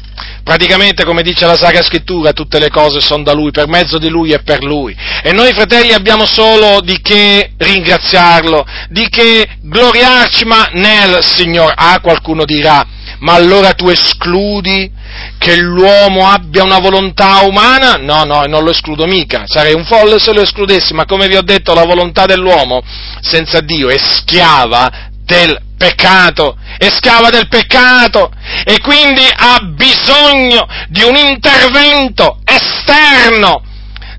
Praticamente, 0.44 1.04
come 1.04 1.22
dice 1.22 1.46
la 1.46 1.56
Sacra 1.56 1.82
Scrittura, 1.82 2.32
tutte 2.32 2.58
le 2.58 2.68
cose 2.68 3.00
sono 3.00 3.22
da 3.22 3.32
Lui, 3.32 3.50
per 3.50 3.68
mezzo 3.68 3.98
di 3.98 4.08
Lui 4.08 4.32
e 4.32 4.42
per 4.42 4.62
Lui. 4.62 4.96
E 5.22 5.32
noi, 5.32 5.52
fratelli, 5.52 5.92
abbiamo 5.92 6.26
solo 6.26 6.80
di 6.80 7.00
che 7.00 7.52
ringraziarlo, 7.56 8.66
di 8.88 9.08
che 9.08 9.48
gloriarci, 9.62 10.44
ma 10.44 10.68
nel 10.72 11.18
Signore. 11.22 11.74
Ah, 11.76 12.00
qualcuno 12.00 12.44
dirà, 12.44 12.84
ma 13.20 13.34
allora 13.34 13.72
tu 13.72 13.88
escludi 13.88 14.90
che 15.38 15.56
l'uomo 15.56 16.28
abbia 16.28 16.64
una 16.64 16.78
volontà 16.78 17.40
umana? 17.42 17.94
No, 17.94 18.24
no, 18.24 18.42
non 18.46 18.64
lo 18.64 18.70
escludo 18.70 19.06
mica, 19.06 19.44
sarei 19.46 19.74
un 19.74 19.84
folle 19.84 20.18
se 20.18 20.32
lo 20.32 20.40
escludessi, 20.40 20.92
ma 20.92 21.04
come 21.04 21.28
vi 21.28 21.36
ho 21.36 21.42
detto, 21.42 21.72
la 21.74 21.84
volontà 21.84 22.26
dell'uomo 22.26 22.82
senza 23.20 23.60
Dio 23.60 23.88
è 23.90 23.98
schiava 23.98 25.10
del 25.24 25.56
peccato, 25.82 26.56
è 26.78 26.88
schiava 26.92 27.28
del 27.30 27.48
peccato 27.48 28.30
e 28.64 28.78
quindi 28.78 29.26
ha 29.34 29.58
bisogno 29.74 30.64
di 30.88 31.02
un 31.02 31.16
intervento 31.16 32.38
esterno 32.44 33.64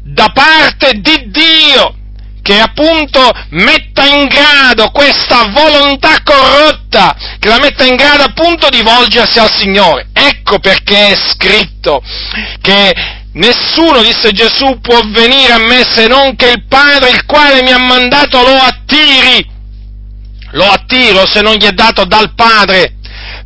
da 0.01 0.29
parte 0.33 0.99
di 0.99 1.29
Dio 1.29 1.95
che 2.41 2.59
appunto 2.59 3.31
metta 3.51 4.03
in 4.03 4.27
grado 4.27 4.91
questa 4.91 5.47
volontà 5.51 6.17
corrotta, 6.21 7.15
che 7.39 7.47
la 7.47 7.59
metta 7.59 7.85
in 7.85 7.95
grado 7.95 8.23
appunto 8.23 8.67
di 8.67 8.81
volgersi 8.81 9.39
al 9.39 9.49
Signore. 9.49 10.09
Ecco 10.11 10.59
perché 10.59 11.11
è 11.11 11.15
scritto 11.15 12.03
che 12.59 12.93
nessuno, 13.35 14.01
disse 14.01 14.33
Gesù, 14.33 14.81
può 14.81 14.99
venire 15.05 15.53
a 15.53 15.59
me 15.59 15.85
se 15.89 16.07
non 16.07 16.35
che 16.35 16.49
il 16.49 16.65
Padre, 16.67 17.11
il 17.11 17.25
quale 17.25 17.63
mi 17.63 17.71
ha 17.71 17.77
mandato, 17.77 18.41
lo 18.41 18.57
attiri. 18.57 19.52
Lo 20.53 20.65
attiro 20.65 21.25
se 21.27 21.41
non 21.41 21.55
gli 21.55 21.65
è 21.65 21.71
dato 21.71 22.05
dal 22.05 22.33
Padre. 22.35 22.95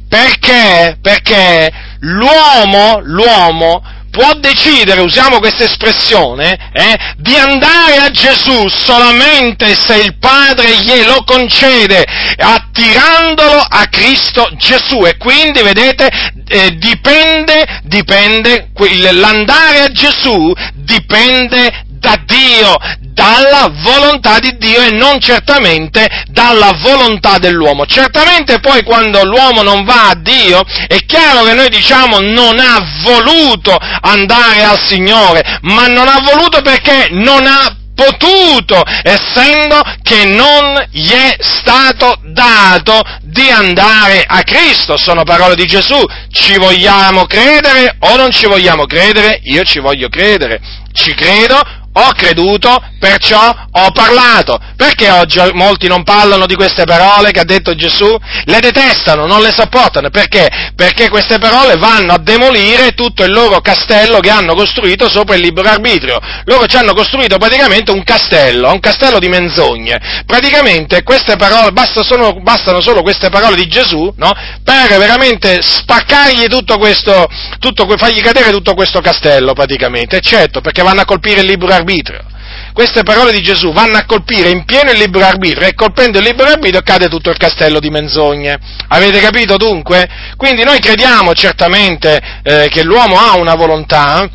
Perché? 0.07 0.97
Perché 1.01 1.71
l'uomo, 1.99 2.99
l'uomo 3.01 3.81
può 4.09 4.33
decidere, 4.39 5.01
usiamo 5.01 5.37
questa 5.37 5.65
espressione, 5.65 6.71
eh, 6.73 6.97
di 7.17 7.35
andare 7.35 7.97
a 7.97 8.09
Gesù 8.09 8.67
solamente 8.67 9.75
se 9.75 9.97
il 9.97 10.17
Padre 10.17 10.75
glielo 10.77 11.23
concede, 11.23 12.03
attirandolo 12.35 13.59
a 13.59 13.85
Cristo 13.87 14.49
Gesù. 14.57 15.05
E 15.05 15.17
quindi, 15.17 15.61
vedete, 15.61 16.09
eh, 16.47 16.71
dipende, 16.77 17.81
dipende, 17.83 18.69
l'andare 19.11 19.81
a 19.81 19.91
Gesù 19.91 20.51
dipende 20.73 21.85
da 21.87 22.19
Dio, 22.25 22.75
dalla 23.17 23.71
volontà 23.81 24.37
di 24.37 24.55
Dio 24.57 24.79
e 24.79 24.91
non 24.91 25.19
certamente 25.19 26.07
dalla 26.27 26.71
volontà 26.77 27.39
dell'uomo. 27.39 27.87
Certamente 27.87 28.59
poi 28.59 28.83
quando 28.83 29.25
l'uomo 29.25 29.63
non 29.63 29.83
va 29.83 30.09
a 30.09 30.15
Dio 30.15 30.63
è 30.87 31.03
chiaro 31.03 31.43
che 31.43 31.55
noi 31.55 31.69
diciamo 31.69 32.19
non 32.19 32.59
ha 32.59 32.79
voluto 33.01 33.75
andare 34.01 34.61
al 34.63 34.79
Signore, 34.79 35.59
ma 35.63 35.87
non 35.87 36.07
ha 36.07 36.21
voluto 36.21 36.61
perché 36.61 37.07
non 37.09 37.47
ha 37.47 37.75
potuto, 37.95 38.83
essendo 39.01 39.81
che 40.03 40.25
non 40.25 40.87
gli 40.91 41.09
è 41.09 41.35
stato 41.39 42.19
dato 42.25 43.01
di 43.23 43.49
andare 43.49 44.23
a 44.27 44.43
Cristo. 44.43 44.95
Sono 44.95 45.23
parole 45.23 45.55
di 45.55 45.65
Gesù. 45.65 45.99
Ci 46.31 46.59
vogliamo 46.59 47.25
credere 47.25 47.95
o 48.01 48.15
non 48.15 48.29
ci 48.29 48.45
vogliamo 48.45 48.85
credere? 48.85 49.39
Io 49.45 49.63
ci 49.63 49.79
voglio 49.79 50.09
credere. 50.09 50.61
Ci 50.93 51.15
credo 51.15 51.59
ho 51.97 52.11
creduto, 52.13 52.81
perciò 52.99 53.55
ho 53.71 53.91
parlato. 53.91 54.59
Perché 54.75 55.09
oggi 55.09 55.39
molti 55.53 55.87
non 55.87 56.03
parlano 56.03 56.45
di 56.45 56.55
queste 56.55 56.83
parole 56.83 57.31
che 57.31 57.39
ha 57.39 57.45
detto 57.45 57.75
Gesù? 57.75 58.15
Le 58.45 58.59
detestano, 58.59 59.25
non 59.25 59.41
le 59.41 59.51
sopportano. 59.51 60.09
Perché? 60.09 60.47
Perché 60.75 61.09
queste 61.09 61.39
parole 61.39 61.75
vanno 61.77 62.13
a 62.13 62.19
demolire 62.19 62.91
tutto 62.91 63.23
il 63.23 63.31
loro 63.31 63.59
castello 63.61 64.19
che 64.19 64.29
hanno 64.29 64.53
costruito 64.53 65.09
sopra 65.09 65.35
il 65.35 65.41
libero 65.41 65.69
arbitrio. 65.69 66.19
Loro 66.45 66.67
ci 66.67 66.77
hanno 66.77 66.93
costruito 66.93 67.37
praticamente 67.37 67.91
un 67.91 68.03
castello, 68.03 68.71
un 68.71 68.79
castello 68.79 69.17
di 69.17 69.27
menzogne. 69.27 70.23
Praticamente 70.25 71.01
queste 71.01 71.35
parole, 71.35 71.71
basta 71.71 72.03
solo, 72.03 72.39
bastano 72.41 72.79
solo 72.81 73.01
queste 73.01 73.29
parole 73.29 73.55
di 73.55 73.67
Gesù, 73.67 74.13
no? 74.17 74.31
Per 74.63 74.97
veramente 74.99 75.61
spaccargli 75.61 76.45
tutto 76.47 76.77
questo, 76.77 77.27
tutto, 77.59 77.87
fargli 77.97 78.21
cadere 78.21 78.51
tutto 78.51 78.75
questo 78.75 79.01
castello 79.01 79.53
praticamente. 79.53 80.17
Eccetto, 80.17 80.61
perché 80.61 80.83
vanno 80.83 81.01
a 81.01 81.05
colpire 81.05 81.41
il 81.41 81.47
libero 81.47 81.73
arbitrio 81.73 81.86
arbitrio. 81.87 82.25
Queste 82.73 83.03
parole 83.03 83.31
di 83.31 83.41
Gesù 83.41 83.71
vanno 83.71 83.97
a 83.97 84.05
colpire 84.05 84.49
in 84.49 84.65
pieno 84.65 84.91
il 84.91 84.99
libero 84.99 85.25
arbitrio 85.25 85.67
e 85.67 85.73
colpendo 85.73 86.19
il 86.19 86.25
libero 86.25 86.49
arbitrio 86.49 86.81
cade 86.81 87.07
tutto 87.07 87.29
il 87.29 87.37
castello 87.37 87.79
di 87.79 87.89
menzogne. 87.89 88.57
Avete 88.89 89.19
capito 89.19 89.57
dunque? 89.57 90.07
Quindi 90.35 90.63
noi 90.63 90.79
crediamo 90.79 91.33
certamente 91.33 92.21
eh, 92.43 92.67
che 92.69 92.83
l'uomo 92.83 93.17
ha 93.17 93.37
una 93.37 93.55
volontà, 93.55 94.29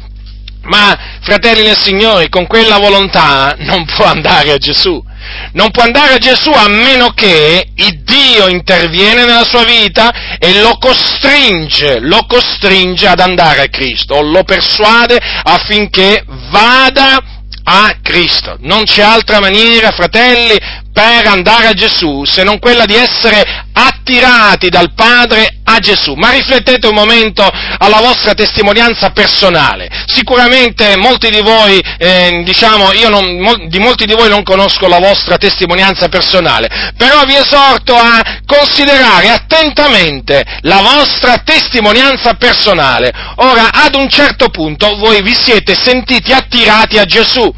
ma 0.63 0.99
fratelli 1.21 1.63
nel 1.63 1.79
Signore, 1.79 2.29
con 2.29 2.47
quella 2.47 2.79
volontà 2.79 3.55
non 3.59 3.85
può 3.85 4.07
andare 4.07 4.53
a 4.53 4.59
Gesù. 4.59 5.11
Non 5.53 5.71
può 5.71 5.85
andare 5.85 6.15
a 6.15 6.19
Gesù 6.19 6.51
a 6.51 6.69
meno 6.69 7.11
che 7.11 7.69
il 7.77 8.03
Dio 8.03 8.49
interviene 8.49 9.25
nella 9.25 9.45
sua 9.45 9.63
vita 9.63 10.37
e 10.39 10.61
lo 10.61 10.77
costringe, 10.79 12.01
lo 12.01 12.27
costringe 12.27 13.07
ad 13.07 13.21
andare 13.21 13.63
a 13.63 13.69
Cristo, 13.69 14.15
o 14.15 14.23
lo 14.23 14.43
persuade 14.43 15.17
affinché 15.45 16.25
vada 16.51 17.32
a 17.65 17.97
Cristo. 18.03 18.57
Non 18.61 18.85
c'è 18.85 19.03
altra 19.03 19.41
maniera, 19.41 19.91
fratelli, 19.91 20.59
per 20.93 21.27
andare 21.27 21.69
a 21.69 21.73
Gesù 21.73 22.25
se 22.25 22.43
non 22.43 22.59
quella 22.59 22.85
di 22.85 22.95
essere 22.95 23.43
attirati 23.73 24.69
dal 24.69 24.93
Padre 24.95 25.61
a 25.65 25.79
Gesù. 25.79 26.15
Ma 26.15 26.31
riflettete 26.31 26.87
un 26.87 26.95
momento 26.95 27.49
alla 27.79 28.01
vostra 28.01 28.35
testimonianza 28.35 29.11
personale. 29.11 29.89
Sicuramente 30.07 30.97
molti 30.97 31.31
di 31.31 31.41
voi, 31.41 31.83
eh, 31.99 32.43
diciamo, 32.45 32.93
io 32.93 33.09
non, 33.09 33.69
di 33.69 33.79
molti 33.79 34.05
di 34.05 34.15
voi 34.15 34.29
non 34.29 34.43
conosco 34.43 34.87
la 34.87 34.99
vostra 34.99 35.39
testimonianza 35.39 36.09
personale, 36.09 36.93
però 36.97 37.25
vi 37.25 37.37
esorto 37.37 37.95
a 37.95 38.41
considerare 38.45 39.31
attentamente 39.31 40.45
la 40.61 40.81
vostra 40.83 41.39
testimonianza 41.39 42.35
personale. 42.35 43.11
Ora, 43.37 43.71
ad 43.73 43.95
un 43.95 44.09
certo 44.11 44.51
punto 44.51 44.97
voi 44.97 45.23
vi 45.23 45.35
siete 45.35 45.75
sentiti 45.75 46.33
attirati 46.33 46.99
a 46.99 47.05
Gesù 47.05 47.53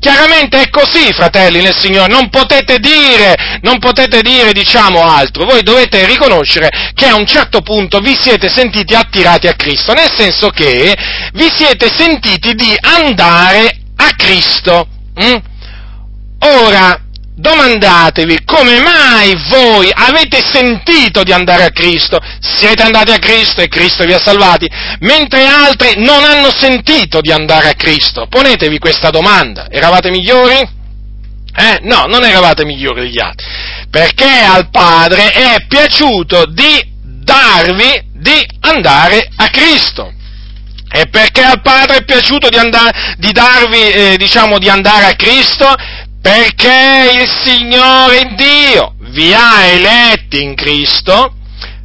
Chiaramente 0.00 0.60
è 0.60 0.70
così, 0.70 1.12
fratelli 1.12 1.60
nel 1.60 1.76
Signore, 1.76 2.12
non 2.12 2.28
potete 2.30 2.78
dire, 2.78 3.58
non 3.62 3.78
potete 3.78 4.22
dire, 4.22 4.52
diciamo, 4.52 5.02
altro. 5.02 5.44
Voi 5.44 5.62
dovete 5.62 6.06
riconoscere 6.06 6.70
che 6.94 7.06
a 7.06 7.16
un 7.16 7.26
certo 7.26 7.62
punto 7.62 7.98
vi 7.98 8.16
siete 8.18 8.48
sentiti 8.48 8.94
attirati 8.94 9.48
a 9.48 9.54
Cristo, 9.54 9.92
nel 9.94 10.10
senso 10.14 10.50
che 10.50 10.96
vi 11.32 11.50
siete 11.54 11.92
sentiti 11.94 12.54
di 12.54 12.76
andare 12.80 13.80
a 13.96 14.10
Cristo. 14.16 14.86
Mm? 15.20 15.36
Ora, 16.40 17.07
domandatevi 17.38 18.44
come 18.44 18.80
mai 18.80 19.32
voi 19.48 19.90
avete 19.94 20.40
sentito 20.52 21.22
di 21.22 21.32
andare 21.32 21.64
a 21.64 21.70
Cristo, 21.70 22.18
siete 22.40 22.82
andati 22.82 23.12
a 23.12 23.18
Cristo 23.18 23.60
e 23.60 23.68
Cristo 23.68 24.04
vi 24.04 24.12
ha 24.12 24.18
salvati, 24.18 24.68
mentre 25.00 25.46
altri 25.46 26.02
non 26.02 26.24
hanno 26.24 26.50
sentito 26.50 27.20
di 27.20 27.30
andare 27.30 27.68
a 27.68 27.74
Cristo. 27.74 28.26
Ponetevi 28.28 28.78
questa 28.78 29.10
domanda, 29.10 29.68
eravate 29.70 30.10
migliori? 30.10 30.56
Eh? 31.54 31.78
No, 31.82 32.04
non 32.06 32.24
eravate 32.24 32.64
migliori 32.64 33.02
degli 33.02 33.20
altri, 33.20 33.46
perché 33.88 34.28
al 34.28 34.68
Padre 34.70 35.30
è 35.30 35.66
piaciuto 35.68 36.44
di 36.46 36.96
darvi 37.02 38.06
di 38.14 38.46
andare 38.60 39.28
a 39.36 39.48
Cristo. 39.48 40.12
E 40.90 41.06
perché 41.08 41.42
al 41.42 41.60
Padre 41.60 41.98
è 41.98 42.04
piaciuto 42.04 42.48
di, 42.48 42.56
andare, 42.56 43.14
di 43.18 43.30
darvi, 43.30 43.90
eh, 43.90 44.16
diciamo, 44.16 44.58
di 44.58 44.70
andare 44.70 45.04
a 45.04 45.16
Cristo? 45.16 45.66
Perché 46.20 47.20
il 47.20 47.28
Signore 47.42 48.34
Dio 48.34 48.94
vi 49.10 49.32
ha 49.32 49.64
eletti 49.64 50.42
in 50.42 50.54
Cristo 50.54 51.34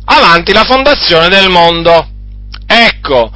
avanti 0.06 0.52
la 0.54 0.64
fondazione 0.64 1.30
del 1.30 1.50
mondo. 1.50 2.08
Ecco 2.66 3.32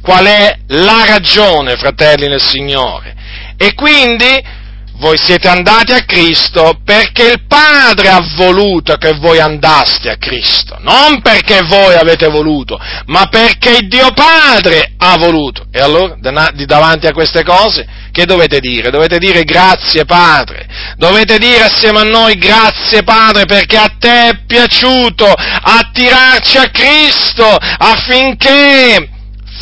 qual 0.00 0.26
è 0.26 0.58
la 0.68 1.04
ragione, 1.06 1.76
fratelli 1.76 2.26
nel 2.26 2.40
Signore. 2.40 3.14
E 3.56 3.74
quindi 3.74 4.60
voi 5.02 5.18
siete 5.18 5.48
andati 5.48 5.92
a 5.92 6.04
Cristo 6.04 6.78
perché 6.84 7.32
il 7.32 7.46
Padre 7.48 8.08
ha 8.08 8.24
voluto 8.36 8.94
che 8.94 9.14
voi 9.14 9.40
andaste 9.40 10.08
a 10.08 10.16
Cristo, 10.16 10.78
non 10.78 11.20
perché 11.20 11.62
voi 11.64 11.94
avete 11.94 12.28
voluto, 12.28 12.78
ma 13.06 13.26
perché 13.26 13.78
il 13.78 13.88
Dio 13.88 14.12
Padre 14.12 14.94
ha 14.96 15.16
voluto. 15.18 15.66
E 15.72 15.80
allora, 15.80 16.14
davanti 16.20 17.08
a 17.08 17.12
queste 17.12 17.42
cose, 17.42 17.84
che 18.12 18.26
dovete 18.26 18.60
dire? 18.60 18.90
Dovete 18.90 19.18
dire 19.18 19.42
grazie 19.42 20.04
Padre, 20.04 20.68
dovete 20.96 21.36
dire 21.38 21.64
assieme 21.64 21.98
a 21.98 22.04
noi 22.04 22.36
grazie 22.36 23.02
Padre 23.02 23.44
perché 23.44 23.76
a 23.76 23.92
te 23.98 24.28
è 24.28 24.38
piaciuto 24.46 25.26
attirarci 25.26 26.58
a 26.58 26.70
Cristo 26.70 27.44
affinché 27.44 29.08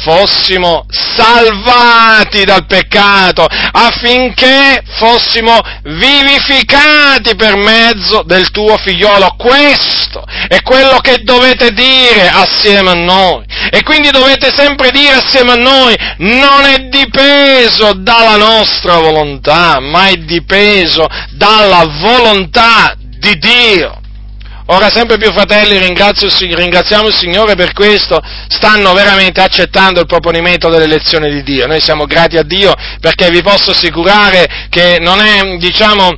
fossimo 0.02 0.86
salvati 0.88 2.44
dal 2.44 2.66
peccato, 2.66 3.46
affinché 3.46 4.82
fossimo 4.98 5.58
vivificati 5.82 7.34
per 7.36 7.56
mezzo 7.56 8.22
del 8.24 8.50
tuo 8.50 8.76
figliolo. 8.78 9.34
Questo 9.36 10.24
è 10.48 10.62
quello 10.62 10.98
che 10.98 11.22
dovete 11.22 11.72
dire 11.72 12.28
assieme 12.28 12.90
a 12.90 12.94
noi. 12.94 13.44
E 13.70 13.82
quindi 13.82 14.10
dovete 14.10 14.52
sempre 14.54 14.90
dire 14.90 15.14
assieme 15.14 15.52
a 15.52 15.56
noi, 15.56 15.96
non 16.18 16.64
è 16.64 16.78
dipeso 16.88 17.92
dalla 17.94 18.36
nostra 18.36 18.96
volontà, 18.96 19.80
ma 19.80 20.08
è 20.08 20.16
dipeso 20.16 21.06
dalla 21.30 21.84
volontà 22.00 22.94
di 22.96 23.38
Dio. 23.38 23.99
Ora 24.72 24.88
sempre 24.88 25.18
più 25.18 25.32
fratelli 25.32 25.78
ringraziamo 25.78 27.08
il 27.08 27.16
Signore 27.16 27.56
per 27.56 27.72
questo, 27.72 28.20
stanno 28.46 28.92
veramente 28.92 29.40
accettando 29.40 29.98
il 29.98 30.06
proponimento 30.06 30.68
dell'elezione 30.68 31.28
di 31.28 31.42
Dio. 31.42 31.66
Noi 31.66 31.80
siamo 31.80 32.04
grati 32.04 32.36
a 32.36 32.44
Dio 32.44 32.72
perché 33.00 33.30
vi 33.30 33.42
posso 33.42 33.72
assicurare 33.72 34.68
che 34.68 34.98
non 35.00 35.18
è, 35.18 35.56
diciamo, 35.56 36.16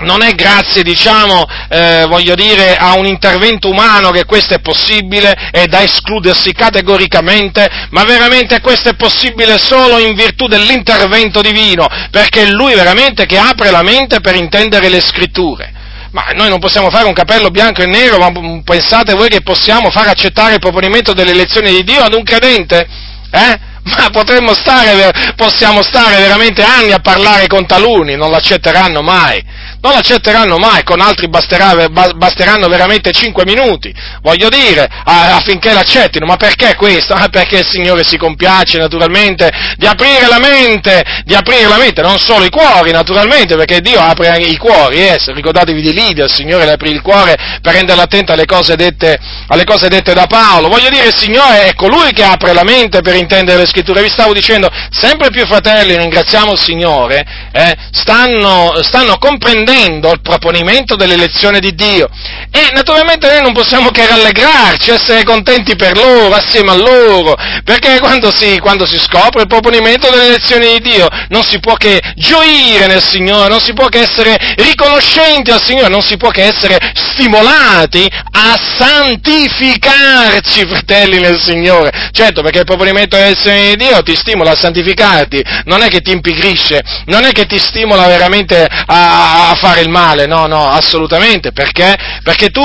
non 0.00 0.20
è 0.20 0.34
grazie, 0.34 0.82
diciamo, 0.82 1.46
eh, 1.70 2.04
voglio 2.06 2.34
dire, 2.34 2.76
a 2.76 2.98
un 2.98 3.06
intervento 3.06 3.70
umano 3.70 4.10
che 4.10 4.26
questo 4.26 4.52
è 4.52 4.60
possibile 4.60 5.34
e 5.50 5.66
da 5.66 5.82
escludersi 5.82 6.52
categoricamente, 6.52 7.66
ma 7.92 8.04
veramente 8.04 8.60
questo 8.60 8.90
è 8.90 8.94
possibile 8.94 9.56
solo 9.56 9.96
in 9.96 10.14
virtù 10.14 10.48
dell'intervento 10.48 11.40
divino, 11.40 11.88
perché 12.10 12.42
è 12.42 12.50
Lui 12.50 12.74
veramente 12.74 13.24
che 13.24 13.38
apre 13.38 13.70
la 13.70 13.82
mente 13.82 14.20
per 14.20 14.34
intendere 14.34 14.90
le 14.90 15.00
scritture. 15.00 15.78
Ma 16.12 16.24
noi 16.34 16.48
non 16.48 16.58
possiamo 16.58 16.90
fare 16.90 17.06
un 17.06 17.12
capello 17.12 17.50
bianco 17.50 17.82
e 17.82 17.86
nero, 17.86 18.18
ma 18.18 18.32
pensate 18.64 19.14
voi 19.14 19.28
che 19.28 19.42
possiamo 19.42 19.90
far 19.90 20.08
accettare 20.08 20.54
il 20.54 20.60
proponimento 20.60 21.12
delle 21.12 21.30
elezioni 21.30 21.70
di 21.70 21.84
Dio 21.84 22.02
ad 22.02 22.14
un 22.14 22.24
credente? 22.24 22.86
Eh? 23.30 23.68
Ma 23.90 24.10
potremmo 24.10 24.52
stare, 24.52 25.10
possiamo 25.36 25.82
stare 25.82 26.18
veramente 26.18 26.62
anni 26.62 26.92
a 26.92 26.98
parlare 26.98 27.46
con 27.46 27.66
taluni, 27.66 28.14
non 28.14 28.30
l'accetteranno 28.30 29.00
mai 29.00 29.42
non 29.80 29.96
accetteranno 29.96 30.58
mai, 30.58 30.82
con 30.82 31.00
altri 31.00 31.28
basterà, 31.28 31.88
basteranno 31.88 32.68
veramente 32.68 33.12
cinque 33.12 33.44
minuti, 33.44 33.94
voglio 34.20 34.48
dire, 34.48 34.86
affinché 35.04 35.72
l'accettino, 35.72 36.26
ma 36.26 36.36
perché 36.36 36.74
questo? 36.76 37.14
Ah, 37.14 37.28
perché 37.28 37.58
il 37.58 37.66
Signore 37.66 38.04
si 38.04 38.18
compiace 38.18 38.78
naturalmente 38.78 39.50
di 39.76 39.86
aprire 39.86 40.26
la 40.28 40.38
mente, 40.38 41.02
di 41.24 41.34
aprire 41.34 41.68
la 41.68 41.78
mente, 41.78 42.02
non 42.02 42.18
solo 42.18 42.44
i 42.44 42.50
cuori 42.50 42.90
naturalmente, 42.90 43.56
perché 43.56 43.80
Dio 43.80 44.00
apre 44.00 44.36
i 44.38 44.56
cuori, 44.56 44.98
eh, 44.98 45.18
ricordatevi 45.26 45.80
di 45.80 45.92
Lidia, 45.92 46.24
il 46.24 46.32
Signore 46.32 46.66
le 46.66 46.72
aprì 46.72 46.90
il 46.90 47.00
cuore 47.00 47.36
per 47.62 47.72
renderla 47.72 48.02
attenta 48.02 48.34
alle 48.34 48.46
cose 48.46 48.76
dette, 48.76 49.18
alle 49.48 49.64
cose 49.64 49.88
dette 49.88 50.12
da 50.12 50.26
Paolo, 50.26 50.68
voglio 50.68 50.90
dire, 50.90 51.06
il 51.06 51.16
Signore 51.16 51.64
è 51.64 51.74
colui 51.74 52.12
che 52.12 52.22
apre 52.22 52.52
la 52.52 52.64
mente 52.64 53.00
per 53.00 53.14
intendere 53.14 53.60
le 53.60 53.66
scritture, 53.66 54.02
vi 54.02 54.10
stavo 54.10 54.34
dicendo, 54.34 54.68
sempre 54.90 55.30
più 55.30 55.46
fratelli, 55.46 55.96
ringraziamo 55.96 56.52
il 56.52 56.60
Signore, 56.60 57.24
eh, 57.52 57.76
stanno, 57.92 58.74
stanno 58.82 59.16
comprendendo 59.16 59.69
attendendo 59.70 60.12
il 60.12 60.20
proponimento 60.20 60.96
dell'elezione 60.96 61.60
di 61.60 61.74
Dio. 61.74 62.08
E 62.50 62.70
naturalmente 62.72 63.28
noi 63.28 63.42
non 63.42 63.52
possiamo 63.52 63.90
che 63.90 64.06
rallegrarci, 64.06 64.90
essere 64.90 65.22
contenti 65.22 65.76
per 65.76 65.96
loro, 65.96 66.34
assieme 66.34 66.72
a 66.72 66.74
loro, 66.74 67.36
perché 67.64 67.98
quando 68.00 68.34
si, 68.34 68.58
quando 68.58 68.86
si 68.86 68.98
scopre 68.98 69.42
il 69.42 69.46
proponimento 69.46 70.10
dell'elezione 70.10 70.78
di 70.78 70.90
Dio 70.90 71.06
non 71.28 71.42
si 71.44 71.60
può 71.60 71.74
che 71.74 72.00
gioire 72.16 72.86
nel 72.86 73.02
Signore, 73.02 73.48
non 73.48 73.60
si 73.60 73.72
può 73.72 73.86
che 73.86 74.00
essere 74.00 74.36
riconoscenti 74.56 75.50
al 75.50 75.62
Signore, 75.62 75.88
non 75.88 76.02
si 76.02 76.16
può 76.16 76.30
che 76.30 76.44
essere 76.44 76.78
stimolati 76.94 78.08
a 78.32 78.58
santificarci, 78.78 80.66
fratelli 80.66 81.20
nel 81.20 81.40
Signore. 81.40 82.08
Certo, 82.12 82.42
perché 82.42 82.60
il 82.60 82.64
proponimento 82.64 83.16
dell'elezione 83.16 83.68
di 83.68 83.76
Dio 83.76 84.02
ti 84.02 84.16
stimola 84.16 84.52
a 84.52 84.56
santificarti, 84.56 85.42
non 85.64 85.82
è 85.82 85.88
che 85.88 86.00
ti 86.00 86.10
impigrisce, 86.10 86.80
non 87.06 87.24
è 87.24 87.32
che 87.32 87.46
ti 87.46 87.58
stimola 87.58 88.06
veramente 88.06 88.66
a 88.86 89.56
fare 89.60 89.82
il 89.82 89.90
male, 89.90 90.26
no, 90.26 90.46
no, 90.46 90.70
assolutamente, 90.70 91.52
perché? 91.52 91.94
Perché 92.22 92.48
tu, 92.48 92.62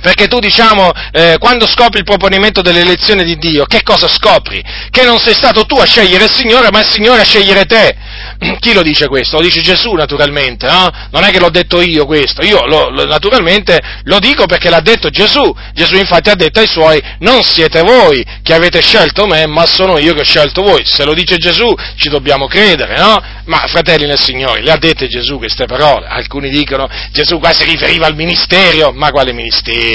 perché 0.00 0.26
tu, 0.26 0.38
diciamo, 0.38 0.90
eh, 1.12 1.36
quando 1.38 1.66
scopri 1.66 1.98
il 1.98 2.04
proponimento 2.04 2.62
dell'elezione 2.62 3.24
di 3.24 3.36
Dio, 3.36 3.64
che 3.64 3.82
cosa 3.82 4.08
scopri? 4.08 4.62
Che 4.90 5.04
non 5.04 5.18
sei 5.18 5.34
stato 5.34 5.64
tu 5.64 5.76
a 5.76 5.84
scegliere 5.84 6.24
il 6.24 6.30
Signore, 6.30 6.70
ma 6.70 6.80
il 6.80 6.88
Signore 6.88 7.22
a 7.22 7.24
scegliere 7.24 7.64
te. 7.64 7.96
Chi 8.60 8.72
lo 8.72 8.82
dice 8.82 9.06
questo? 9.08 9.36
Lo 9.36 9.42
dice 9.42 9.60
Gesù 9.60 9.92
naturalmente, 9.92 10.66
no? 10.66 10.88
Non 11.10 11.24
è 11.24 11.30
che 11.30 11.40
l'ho 11.40 11.50
detto 11.50 11.80
io 11.80 12.06
questo, 12.06 12.44
io 12.44 12.64
lo, 12.66 12.90
lo, 12.90 13.06
naturalmente 13.06 13.78
lo 14.04 14.18
dico 14.18 14.46
perché 14.46 14.70
l'ha 14.70 14.80
detto 14.80 15.10
Gesù. 15.10 15.54
Gesù 15.72 15.96
infatti 15.96 16.30
ha 16.30 16.34
detto 16.34 16.60
ai 16.60 16.68
suoi, 16.68 17.02
non 17.20 17.42
siete 17.42 17.82
voi 17.82 18.24
che 18.42 18.54
avete 18.54 18.80
scelto 18.80 19.26
me, 19.26 19.46
ma 19.46 19.66
sono 19.66 19.98
io 19.98 20.14
che 20.14 20.20
ho 20.20 20.24
scelto 20.24 20.62
voi. 20.62 20.82
Se 20.84 21.04
lo 21.04 21.14
dice 21.14 21.36
Gesù 21.36 21.74
ci 21.96 22.08
dobbiamo 22.08 22.46
credere, 22.46 22.96
no? 22.96 23.22
Ma 23.44 23.64
fratelli 23.66 24.06
nel 24.06 24.20
Signore, 24.20 24.62
le 24.62 24.72
ha 24.72 24.76
dette 24.76 25.08
Gesù 25.08 25.38
queste 25.38 25.66
parole? 25.66 26.06
Alcuni 26.06 26.50
dicono 26.50 26.88
Gesù 27.12 27.38
qua 27.38 27.52
si 27.52 27.64
riferiva 27.64 28.06
al 28.06 28.14
ministero, 28.14 28.92
ma 28.92 29.10
quale 29.10 29.32
ministero? 29.32 29.87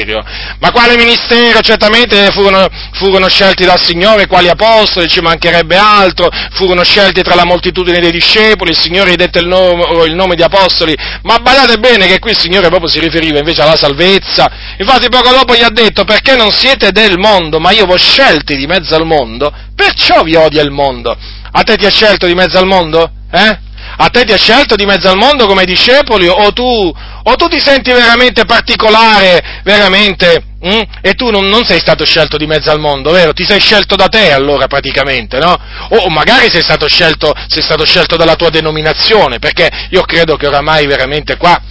Ma 0.60 0.72
quale 0.72 0.96
ministero? 0.96 1.60
Certamente 1.62 2.32
furono, 2.32 2.68
furono 2.94 3.28
scelti 3.30 3.66
dal 3.66 3.80
Signore 3.80 4.28
quali 4.28 4.50
apostoli, 4.50 5.08
ci 5.08 5.20
mancherebbe 5.20 5.76
altro, 5.76 6.30
furono 6.52 6.84
scelti 6.84 7.22
tra 7.22 7.36
la 7.36 7.46
moltitudine 7.46 8.00
dei 8.00 8.12
discepoli, 8.12 8.72
il 8.72 8.80
Signore 8.80 9.12
gli 9.12 9.16
dette 9.16 9.40
il 9.40 9.48
nome, 9.48 10.06
il 10.06 10.16
nome 10.16 10.36
di 10.36 10.42
apostoli, 10.42 10.96
ma 11.24 11.38
badate 11.40 11.78
bene 11.78 12.08
che 12.08 12.20
qui 12.20 12.32
il 12.32 12.40
Signore 12.40 12.70
proprio 12.70 12.90
si 12.90 13.00
riferiva 13.00 13.40
invece 13.40 13.62
alla 13.62 13.76
salvezza. 13.76 14.50
Infatti 14.78 15.10
poco 15.10 15.30
dopo 15.30 15.56
gli 15.56 15.64
ha 15.64 15.70
detto 15.70 16.04
perché 16.06 16.36
non 16.36 16.52
siete 16.52 16.92
del 16.92 17.18
mondo, 17.18 17.60
ma 17.60 17.72
io 17.72 17.86
vi 17.86 17.92
ho 17.92 17.98
scelti 17.98 18.56
di 18.56 18.66
mezzo 18.66 18.96
al 18.96 19.06
mondo, 19.06 19.54
perciò 19.76 20.24
vi 20.24 20.36
odia 20.36 20.62
il 20.62 20.72
mondo. 20.72 21.16
A 21.56 21.62
te 21.62 21.78
ti 21.78 21.86
ha 21.86 21.92
scelto 21.92 22.26
di 22.26 22.34
mezzo 22.34 22.58
al 22.58 22.66
mondo? 22.66 23.12
Eh? 23.32 23.72
A 23.98 24.10
te 24.10 24.24
ti 24.24 24.32
ha 24.32 24.38
scelto 24.38 24.76
di 24.76 24.86
mezzo 24.86 25.10
al 25.10 25.18
mondo 25.18 25.46
come 25.46 25.66
discepoli 25.66 26.28
o 26.28 26.52
tu, 26.54 26.64
o 26.64 27.36
tu 27.36 27.48
ti 27.48 27.60
senti 27.60 27.92
veramente 27.92 28.46
particolare, 28.46 29.62
veramente 29.64 30.52
Mm? 30.66 30.82
E 31.02 31.14
tu 31.16 31.30
non, 31.30 31.50
non, 31.50 31.66
sei 31.66 31.80
stato 31.80 32.06
scelto 32.06 32.38
di 32.38 32.48
mezzo 32.48 32.72
al 32.72 32.80
mondo, 32.80 33.12
vero? 33.12 33.34
Ti 33.34 33.44
sei 33.44 33.60
scelto 33.60 33.98
da 33.98 34.08
te 34.08 34.32
allora 34.32 34.68
praticamente, 34.68 35.38
no? 35.38 35.60
O, 35.90 36.08
magari 36.08 36.50
sei 36.50 36.62
stato, 36.62 36.88
scelto, 36.88 37.34
sei 37.48 37.62
stato 37.62 37.84
scelto 37.84 38.16
dalla 38.16 38.36
tua 38.36 38.50
denominazione, 38.50 39.40
perché 39.40 39.70
io 39.90 40.04
credo 40.04 40.38
che 40.38 40.48
oramai 40.48 40.88
veramente 40.88 41.36
qua 41.36 41.62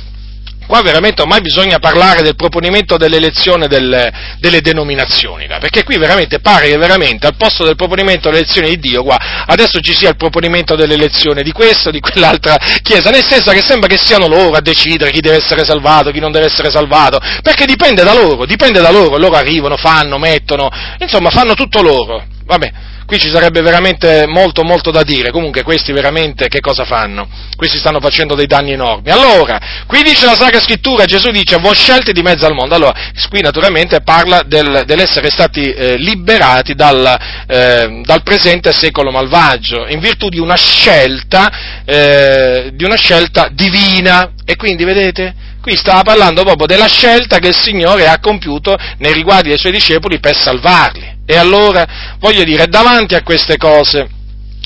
qua 0.73 0.81
veramente 0.81 1.20
ormai 1.20 1.43
bisogna 1.43 1.79
parlare 1.79 2.23
del 2.23 2.35
proponimento 2.35 2.97
dell'elezione 2.97 3.68
del, 3.68 4.11
delle 4.39 4.62
denominazioni, 4.62 5.47
perché 5.47 5.85
qui 5.85 5.99
veramente 5.99 6.41
pare 6.41 6.68
che 6.68 6.79
veramente 6.79 7.27
al 7.27 7.37
posto 7.37 7.62
del 7.66 7.77
proponimento 7.77 8.31
dell'elezione 8.31 8.68
di 8.68 8.79
Dio, 8.79 9.03
qua, 9.03 9.45
adesso 9.47 9.81
ci 9.81 9.95
sia 9.95 10.09
il 10.09 10.16
proponimento 10.16 10.75
dell'elezione 10.75 11.43
di 11.43 11.53
questa 11.53 11.91
o 11.91 11.93
di 11.93 12.01
quell'altra 12.01 12.57
chiesa, 12.81 13.11
nel 13.11 13.23
senso 13.29 13.51
che 13.51 13.61
sembra 13.61 13.87
che 13.87 13.99
siano 13.99 14.27
loro 14.29 14.57
a 14.57 14.62
decidere 14.62 15.11
chi 15.11 15.20
deve 15.20 15.37
essere 15.37 15.62
salvato, 15.62 16.11
chi 16.11 16.20
non 16.20 16.33
deve 16.33 16.47
essere 16.47 16.70
salvato, 16.70 17.20
perché 17.43 17.66
dipende 17.66 18.03
da 18.03 18.14
loro, 18.14 18.47
dipende 18.47 18.81
da 18.81 18.91
loro, 18.91 19.18
loro 19.18 19.37
arrivano, 19.37 19.77
fanno, 19.77 20.16
mettono, 20.16 20.70
insomma 20.99 21.29
fanno 21.29 21.53
tutto 21.53 21.83
loro, 21.83 22.25
vabbè 22.53 22.72
qui 23.12 23.18
ci 23.18 23.28
sarebbe 23.28 23.61
veramente 23.61 24.24
molto 24.26 24.62
molto 24.62 24.90
da 24.90 25.03
dire, 25.03 25.30
comunque 25.30 25.62
questi 25.62 25.92
veramente 25.92 26.48
che 26.48 26.61
cosa 26.61 26.84
fanno? 26.84 27.28
Questi 27.57 27.76
stanno 27.76 28.00
facendo 28.00 28.34
dei 28.34 28.46
danni 28.46 28.72
enormi. 28.72 29.11
Allora, 29.11 29.61
qui 29.86 30.03
dice 30.03 30.24
la 30.24 30.34
Sacra 30.34 30.61
Scrittura, 30.61 31.05
Gesù 31.05 31.30
dice, 31.30 31.59
voi 31.59 31.74
scelte 31.74 32.12
di 32.12 32.22
mezzo 32.22 32.46
al 32.46 32.55
mondo, 32.55 32.74
allora, 32.74 32.94
qui 33.28 33.42
naturalmente 33.42 34.00
parla 34.00 34.42
del, 34.46 34.84
dell'essere 34.86 35.28
stati 35.30 35.61
eh, 35.61 35.96
liberati 35.96 36.74
dal, 36.74 37.18
eh, 37.46 38.00
dal, 38.03 38.22
presente 38.22 38.72
secolo 38.72 39.11
malvagio, 39.11 39.86
in 39.88 40.00
virtù 40.00 40.28
di 40.28 40.38
una 40.38 40.57
scelta, 40.57 41.82
eh, 41.84 42.70
di 42.72 42.84
una 42.84 42.96
scelta 42.96 43.48
divina, 43.53 44.32
e 44.44 44.57
quindi 44.57 44.84
vedete? 44.84 45.34
Qui 45.61 45.76
stava 45.76 46.03
parlando 46.03 46.42
proprio 46.44 46.66
della 46.66 46.88
scelta 46.88 47.38
che 47.38 47.48
il 47.48 47.57
Signore 47.57 48.09
ha 48.09 48.18
compiuto 48.18 48.74
nei 48.98 49.12
riguardi 49.12 49.50
dei 49.50 49.59
suoi 49.59 49.72
discepoli 49.72 50.18
per 50.18 50.36
salvarli. 50.36 51.20
E 51.25 51.37
allora, 51.37 52.16
voglio 52.18 52.45
dire, 52.45 52.66
davanti 52.66 53.14
a 53.14 53.23
queste 53.23 53.57
cose, 53.57 54.09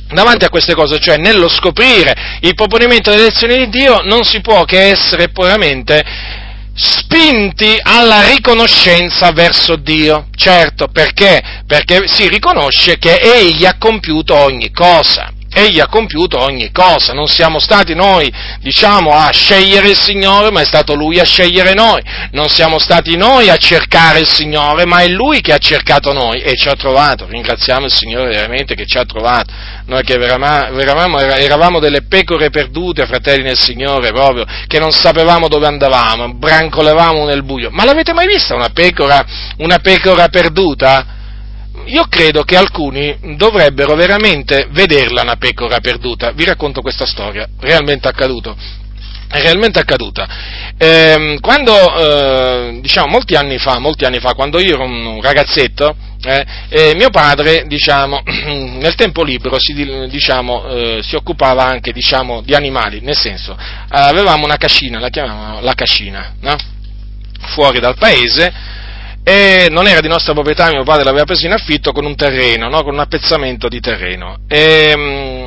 davanti 0.08 0.44
a 0.44 0.48
queste 0.48 0.74
cose, 0.74 0.98
cioè 0.98 1.16
nello 1.16 1.48
scoprire 1.48 2.38
il 2.40 2.54
proponimento 2.54 3.10
delle 3.10 3.24
lezioni 3.24 3.56
di 3.58 3.68
Dio, 3.68 4.00
non 4.02 4.24
si 4.24 4.40
può 4.40 4.64
che 4.64 4.88
essere 4.88 5.28
puramente 5.28 6.04
spinti 6.74 7.74
alla 7.80 8.26
riconoscenza 8.28 9.32
verso 9.32 9.76
Dio. 9.76 10.28
Certo, 10.36 10.88
perché? 10.88 11.62
Perché 11.66 12.06
si 12.06 12.28
riconosce 12.28 12.98
che 12.98 13.18
Egli 13.18 13.64
ha 13.64 13.76
compiuto 13.78 14.34
ogni 14.34 14.70
cosa. 14.70 15.32
Egli 15.58 15.80
ha 15.80 15.88
compiuto 15.88 16.38
ogni 16.38 16.70
cosa, 16.70 17.14
non 17.14 17.28
siamo 17.28 17.58
stati 17.58 17.94
noi, 17.94 18.30
diciamo, 18.60 19.12
a 19.12 19.30
scegliere 19.32 19.88
il 19.88 19.96
Signore, 19.96 20.50
ma 20.50 20.60
è 20.60 20.66
stato 20.66 20.94
Lui 20.94 21.18
a 21.18 21.24
scegliere 21.24 21.72
noi, 21.72 22.02
non 22.32 22.50
siamo 22.50 22.78
stati 22.78 23.16
noi 23.16 23.48
a 23.48 23.56
cercare 23.56 24.18
il 24.18 24.28
Signore, 24.28 24.84
ma 24.84 25.00
è 25.00 25.08
Lui 25.08 25.40
che 25.40 25.54
ha 25.54 25.58
cercato 25.58 26.12
noi 26.12 26.42
e 26.42 26.56
ci 26.56 26.68
ha 26.68 26.74
trovato, 26.74 27.26
ringraziamo 27.26 27.86
il 27.86 27.92
Signore 27.92 28.28
veramente 28.28 28.74
che 28.74 28.84
ci 28.84 28.98
ha 28.98 29.06
trovato, 29.06 29.50
noi 29.86 30.02
che 30.02 30.12
eravamo, 30.12 31.18
eravamo 31.18 31.78
delle 31.78 32.02
pecore 32.02 32.50
perdute, 32.50 33.06
fratelli 33.06 33.44
nel 33.44 33.58
Signore, 33.58 34.12
proprio, 34.12 34.44
che 34.66 34.78
non 34.78 34.92
sapevamo 34.92 35.48
dove 35.48 35.66
andavamo, 35.66 36.34
brancolevamo 36.34 37.24
nel 37.24 37.44
buio, 37.44 37.70
ma 37.70 37.86
l'avete 37.86 38.12
mai 38.12 38.26
vista 38.26 38.54
una 38.54 38.68
pecora, 38.68 39.24
una 39.56 39.78
pecora 39.78 40.28
perduta? 40.28 41.14
Io 41.86 42.06
credo 42.08 42.42
che 42.42 42.56
alcuni 42.56 43.16
dovrebbero 43.36 43.94
veramente 43.94 44.68
vederla 44.70 45.22
una 45.22 45.36
pecora 45.36 45.80
perduta. 45.80 46.32
Vi 46.32 46.44
racconto 46.44 46.80
questa 46.80 47.06
storia, 47.06 47.48
realmente 47.60 48.08
accaduto. 48.08 48.56
È 49.28 49.40
realmente 49.40 49.80
accaduta. 49.80 50.28
Eh, 50.78 51.38
quando, 51.40 51.72
eh, 51.72 52.78
diciamo, 52.80 53.08
molti 53.08 53.34
anni 53.34 53.58
fa, 53.58 53.78
molti 53.78 54.04
anni 54.04 54.20
fa, 54.20 54.34
quando 54.34 54.60
io 54.60 54.74
ero 54.74 54.84
un 54.84 55.20
ragazzetto, 55.20 55.96
eh, 56.68 56.92
mio 56.94 57.10
padre, 57.10 57.64
diciamo, 57.66 58.22
nel 58.78 58.94
tempo 58.94 59.22
libero 59.22 59.56
si, 59.58 59.74
diciamo, 60.08 60.66
eh, 60.68 61.00
si 61.02 61.16
occupava 61.16 61.64
anche, 61.64 61.92
diciamo, 61.92 62.40
di 62.42 62.54
animali, 62.54 63.00
nel 63.00 63.16
senso, 63.16 63.56
avevamo 63.88 64.44
una 64.44 64.56
cascina, 64.56 65.00
la 65.00 65.08
chiamavamo 65.08 65.60
la 65.60 65.74
cascina, 65.74 66.34
no? 66.40 66.56
fuori 67.48 67.80
dal 67.80 67.96
paese, 67.96 68.52
e 69.28 69.66
non 69.72 69.88
era 69.88 70.00
di 70.00 70.06
nostra 70.06 70.34
proprietà, 70.34 70.70
mio 70.70 70.84
padre 70.84 71.02
l'aveva 71.02 71.24
preso 71.24 71.46
in 71.46 71.52
affitto 71.52 71.90
con 71.90 72.04
un 72.04 72.14
terreno, 72.14 72.68
no? 72.68 72.84
con 72.84 72.94
un 72.94 73.00
appezzamento 73.00 73.66
di 73.66 73.80
terreno. 73.80 74.36
E, 74.46 74.94
mm, 74.96 75.46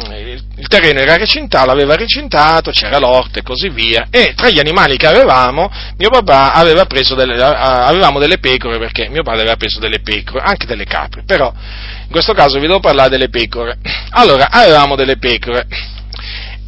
il 0.57 0.67
terreno 0.67 0.99
era 0.99 1.15
recintato, 1.15 1.67
l'aveva 1.67 1.95
recintato, 1.95 2.71
c'era 2.71 2.99
l'orto 2.99 3.39
e 3.39 3.41
così 3.41 3.69
via, 3.69 4.07
e 4.11 4.33
tra 4.35 4.49
gli 4.49 4.59
animali 4.59 4.97
che 4.97 5.07
avevamo, 5.07 5.71
mio 5.95 6.09
papà 6.09 6.51
aveva 6.51 6.83
preso 6.87 7.15
delle, 7.15 7.41
avevamo 7.41 8.19
delle 8.19 8.39
pecore, 8.39 8.79
perché 8.79 9.07
mio 9.07 9.23
padre 9.23 9.43
aveva 9.43 9.55
preso 9.55 9.79
delle 9.79 10.01
pecore, 10.01 10.43
anche 10.43 10.65
delle 10.65 10.83
capre, 10.83 11.23
però 11.25 11.49
in 11.49 12.11
questo 12.11 12.33
caso 12.33 12.59
vi 12.59 12.67
devo 12.67 12.81
parlare 12.81 13.07
delle 13.07 13.29
pecore. 13.29 13.77
Allora, 14.11 14.49
avevamo 14.51 14.97
delle 14.97 15.17
pecore, 15.17 15.65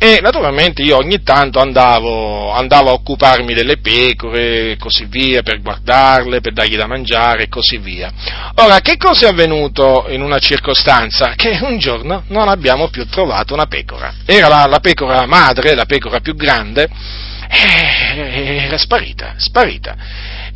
e 0.04 0.20
naturalmente 0.20 0.82
io 0.82 0.98
ogni 0.98 1.22
tanto 1.22 1.60
andavo, 1.60 2.52
andavo, 2.54 2.90
a 2.90 2.94
occuparmi 2.94 3.54
delle 3.54 3.78
pecore 3.78 4.72
e 4.72 4.78
così 4.78 5.06
via, 5.06 5.44
per 5.44 5.62
guardarle, 5.62 6.42
per 6.42 6.54
dargli 6.54 6.76
da 6.76 6.88
mangiare 6.88 7.44
e 7.44 7.48
così 7.48 7.78
via. 7.78 8.12
Ora, 8.56 8.80
che 8.80 8.98
cosa 8.98 9.28
è 9.28 9.30
avvenuto 9.30 10.08
in 10.10 10.24
una 10.24 10.40
circostanza? 10.40 11.34
Che 11.36 11.60
un 11.62 11.78
giorno 11.78 12.24
non 12.30 12.48
abbiamo 12.48 12.88
più 12.88 13.06
trovato 13.06 13.54
una 13.54 13.68
pecora. 13.68 14.12
Era 14.26 14.48
la, 14.48 14.66
la 14.66 14.80
pecora 14.80 15.28
madre, 15.28 15.76
la 15.76 15.86
pecora 15.86 16.20
più 16.20 16.34
grande, 16.34 16.90
e 17.48 18.64
era 18.66 18.80
sparita, 18.80 19.36
sparita. 19.38 19.96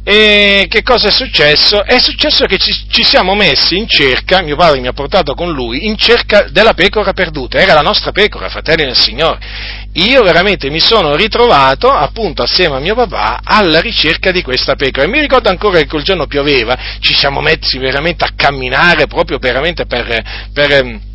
E 0.08 0.68
che 0.70 0.84
cosa 0.84 1.08
è 1.08 1.12
successo? 1.12 1.84
È 1.84 1.98
successo 1.98 2.46
che 2.46 2.60
ci, 2.60 2.72
ci, 2.92 3.04
siamo 3.04 3.34
messi 3.34 3.76
in 3.76 3.88
cerca, 3.88 4.44
mio 4.44 4.56
padre 4.56 4.80
mi 4.80 4.86
ha 4.86 4.94
portato 4.94 5.34
con 5.34 5.52
lui, 5.52 5.88
in 5.88 5.98
cerca 5.98 6.48
della 6.52 6.76
pecora 6.76 7.12
perduta, 7.12 7.58
era 7.58 7.74
la 7.74 7.82
nostra 7.82 8.12
pecora, 8.12 8.48
fratelli 8.48 8.84
del 8.84 8.96
Signore. 8.96 9.40
Io 9.94 10.22
veramente 10.22 10.70
mi 10.70 10.80
sono 10.80 11.16
ritrovato, 11.16 11.90
appunto, 11.90 12.44
assieme 12.44 12.76
a 12.76 12.80
mio 12.80 12.94
papà, 12.94 13.40
alla 13.44 13.80
ricerca 13.80 14.30
di 14.30 14.44
questa 14.44 14.76
pecora. 14.76 15.08
E 15.08 15.10
mi 15.10 15.20
ricordo 15.20 15.50
ancora 15.50 15.80
che 15.80 15.88
quel 15.88 16.04
giorno 16.04 16.28
pioveva, 16.28 16.78
ci 17.00 17.16
siamo 17.16 17.42
messi 17.42 17.80
veramente 17.80 18.26
a 18.26 18.34
camminare 18.36 19.08
proprio 19.08 19.40
veramente 19.40 19.88
per, 19.88 20.50
per 20.54 21.14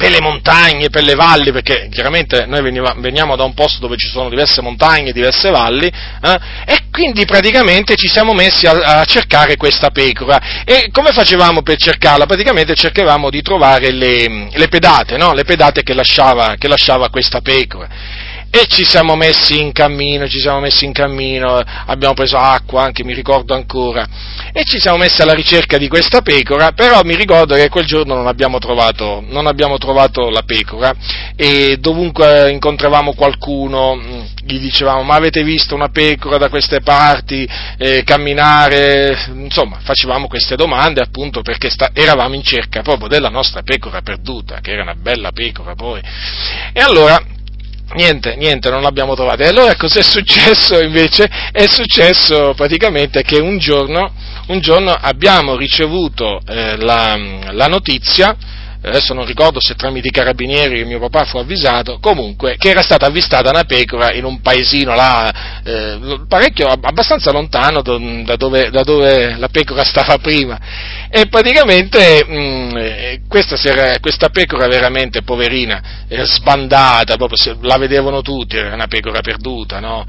per 0.00 0.10
le 0.10 0.22
montagne, 0.22 0.88
per 0.88 1.02
le 1.02 1.14
valli, 1.14 1.52
perché 1.52 1.88
chiaramente 1.90 2.46
noi 2.46 2.62
veniva, 2.62 2.94
veniamo 2.96 3.36
da 3.36 3.44
un 3.44 3.52
posto 3.52 3.80
dove 3.80 3.98
ci 3.98 4.08
sono 4.08 4.30
diverse 4.30 4.62
montagne, 4.62 5.12
diverse 5.12 5.50
valli, 5.50 5.88
eh, 5.88 6.38
e 6.64 6.84
quindi 6.90 7.26
praticamente 7.26 7.96
ci 7.96 8.08
siamo 8.08 8.32
messi 8.32 8.66
a, 8.66 9.00
a, 9.00 9.04
cercare 9.04 9.58
questa 9.58 9.90
pecora. 9.90 10.64
E 10.64 10.88
come 10.90 11.12
facevamo 11.12 11.60
per 11.60 11.76
cercarla? 11.76 12.24
Praticamente 12.24 12.74
cercavamo 12.74 13.28
di 13.28 13.42
trovare 13.42 13.92
le, 13.92 14.48
le 14.50 14.68
pedate, 14.68 15.18
no? 15.18 15.34
le 15.34 15.44
pedate 15.44 15.82
che 15.82 15.92
lasciava, 15.92 16.54
che 16.56 16.66
lasciava 16.66 17.10
questa 17.10 17.42
pecora 17.42 18.29
e 18.50 18.66
ci 18.66 18.84
siamo 18.84 19.14
messi 19.14 19.60
in 19.60 19.70
cammino, 19.70 20.28
ci 20.28 20.40
siamo 20.40 20.58
messi 20.58 20.84
in 20.84 20.92
cammino, 20.92 21.62
abbiamo 21.86 22.14
preso 22.14 22.36
acqua 22.36 22.82
anche, 22.82 23.04
mi 23.04 23.14
ricordo 23.14 23.54
ancora, 23.54 24.04
e 24.52 24.64
ci 24.64 24.80
siamo 24.80 24.96
messi 24.96 25.22
alla 25.22 25.34
ricerca 25.34 25.78
di 25.78 25.86
questa 25.86 26.20
pecora, 26.20 26.72
però 26.72 27.00
mi 27.04 27.14
ricordo 27.14 27.54
che 27.54 27.68
quel 27.68 27.86
giorno 27.86 28.14
non 28.14 28.26
abbiamo 28.26 28.58
trovato, 28.58 29.22
non 29.28 29.46
abbiamo 29.46 29.78
trovato 29.78 30.30
la 30.30 30.42
pecora. 30.42 30.92
E 31.36 31.76
dovunque 31.78 32.50
incontravamo 32.50 33.14
qualcuno 33.14 33.94
mm, 33.94 34.20
gli 34.42 34.58
dicevamo 34.58 35.02
ma 35.02 35.14
avete 35.14 35.42
visto 35.42 35.74
una 35.74 35.88
pecora 35.88 36.36
da 36.36 36.48
queste 36.48 36.80
parti 36.80 37.48
eh, 37.78 38.02
camminare, 38.04 39.26
insomma 39.32 39.78
facevamo 39.80 40.26
queste 40.26 40.56
domande 40.56 41.00
appunto 41.00 41.42
perché 41.42 41.70
sta, 41.70 41.90
eravamo 41.92 42.34
in 42.34 42.42
cerca 42.42 42.82
proprio 42.82 43.08
della 43.08 43.28
nostra 43.28 43.62
pecora 43.62 44.02
perduta, 44.02 44.58
che 44.60 44.72
era 44.72 44.82
una 44.82 44.96
bella 44.96 45.30
pecora 45.30 45.74
poi. 45.74 46.00
E 46.72 46.80
allora 46.80 47.38
Niente, 47.92 48.36
niente, 48.36 48.70
non 48.70 48.82
l'abbiamo 48.82 49.14
trovata. 49.14 49.42
E 49.42 49.48
allora 49.48 49.74
cos'è 49.74 50.02
successo 50.02 50.80
invece? 50.80 51.28
È 51.50 51.66
successo 51.66 52.54
praticamente 52.54 53.22
che 53.22 53.40
un 53.40 53.58
giorno, 53.58 54.12
un 54.46 54.60
giorno 54.60 54.92
abbiamo 54.92 55.56
ricevuto 55.56 56.40
eh, 56.46 56.76
la, 56.76 57.18
la 57.50 57.66
notizia 57.66 58.36
adesso 58.82 59.12
non 59.12 59.26
ricordo 59.26 59.60
se 59.60 59.74
tramite 59.74 60.08
i 60.08 60.10
carabinieri 60.10 60.84
mio 60.84 60.98
papà 60.98 61.24
fu 61.24 61.38
avvisato, 61.38 61.98
comunque 62.00 62.56
che 62.56 62.70
era 62.70 62.82
stata 62.82 63.06
avvistata 63.06 63.50
una 63.50 63.64
pecora 63.64 64.12
in 64.12 64.24
un 64.24 64.40
paesino 64.40 64.94
là, 64.94 65.62
eh, 65.62 66.20
parecchio, 66.26 66.66
abbastanza 66.66 67.30
lontano 67.30 67.82
da 67.82 68.36
dove, 68.36 68.70
da 68.70 68.82
dove, 68.82 69.36
la 69.36 69.48
pecora 69.48 69.84
stava 69.84 70.18
prima. 70.18 70.58
E 71.10 71.26
praticamente 71.26 72.24
mh, 72.26 72.34
mm, 72.34 72.76
eh, 72.76 73.20
questa, 73.28 73.56
era, 73.62 73.98
questa, 74.00 74.30
pecora 74.30 74.66
veramente 74.66 75.22
poverina, 75.22 76.04
era 76.08 76.24
sbandata, 76.24 77.16
proprio, 77.16 77.58
la 77.62 77.76
vedevano 77.76 78.22
tutti, 78.22 78.56
era 78.56 78.74
una 78.74 78.86
pecora 78.86 79.20
perduta, 79.20 79.80
no? 79.80 80.06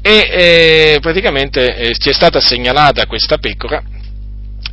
E 0.00 0.12
eh, 0.12 0.98
praticamente 1.00 1.76
eh, 1.76 1.94
ci 1.98 2.08
è 2.08 2.12
stata 2.12 2.40
segnalata 2.40 3.06
questa 3.06 3.38
pecora 3.38 3.82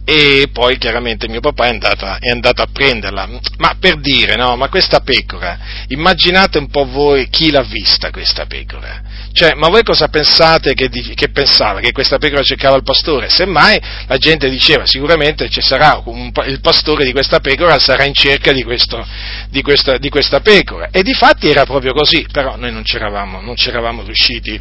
e 0.06 0.50
poi 0.54 0.78
chiaramente 0.78 1.28
mio 1.28 1.40
papà 1.40 1.66
è 1.66 1.70
andato, 1.70 2.06
è 2.06 2.30
andato, 2.30 2.62
a 2.62 2.68
prenderla. 2.72 3.28
Ma 3.58 3.76
per 3.80 4.00
dire, 4.00 4.36
no, 4.36 4.56
ma 4.56 4.70
questa 4.70 5.00
pecora, 5.00 5.58
immaginate 5.88 6.60
un 6.60 6.68
po' 6.68 6.86
voi 6.86 7.28
chi 7.30 7.50
l'ha 7.50 7.64
vista 7.64 8.12
questa 8.12 8.46
pecora. 8.46 9.02
Cioè, 9.34 9.56
ma 9.56 9.68
voi 9.68 9.84
cosa 9.84 10.08
pensate 10.08 10.76
che, 10.76 10.90
che 10.90 11.30
pensava? 11.30 11.80
Che 11.80 11.92
questa 11.92 12.20
pecora 12.20 12.44
cercava 12.44 12.78
il 12.78 12.84
pastore? 12.84 13.30
Semmai 13.30 13.82
la 14.06 14.18
gente 14.18 14.48
diceva 14.48 14.86
sicuramente 14.86 15.50
ci 15.50 15.62
sarà 15.62 16.02
un, 16.06 16.32
il 16.46 16.62
pastore 16.62 17.04
di 17.04 17.12
questa 17.12 17.40
pecora 17.40 17.80
sarà 17.80 18.06
in 18.06 18.14
cerca 18.14 18.52
di, 18.52 18.64
questo, 18.64 19.06
di, 19.50 19.64
questa, 19.64 19.98
di 19.98 20.10
questa, 20.10 20.40
pecora. 20.40 20.90
E 20.92 21.02
di 21.02 21.14
fatti 21.14 21.50
era 21.50 21.66
proprio 21.66 21.94
così, 21.94 22.28
però 22.32 22.56
noi 22.58 22.72
non 22.72 22.84
c'eravamo, 22.84 23.42
non 23.42 23.56
c'eravamo 23.56 24.04
riusciti 24.04 24.60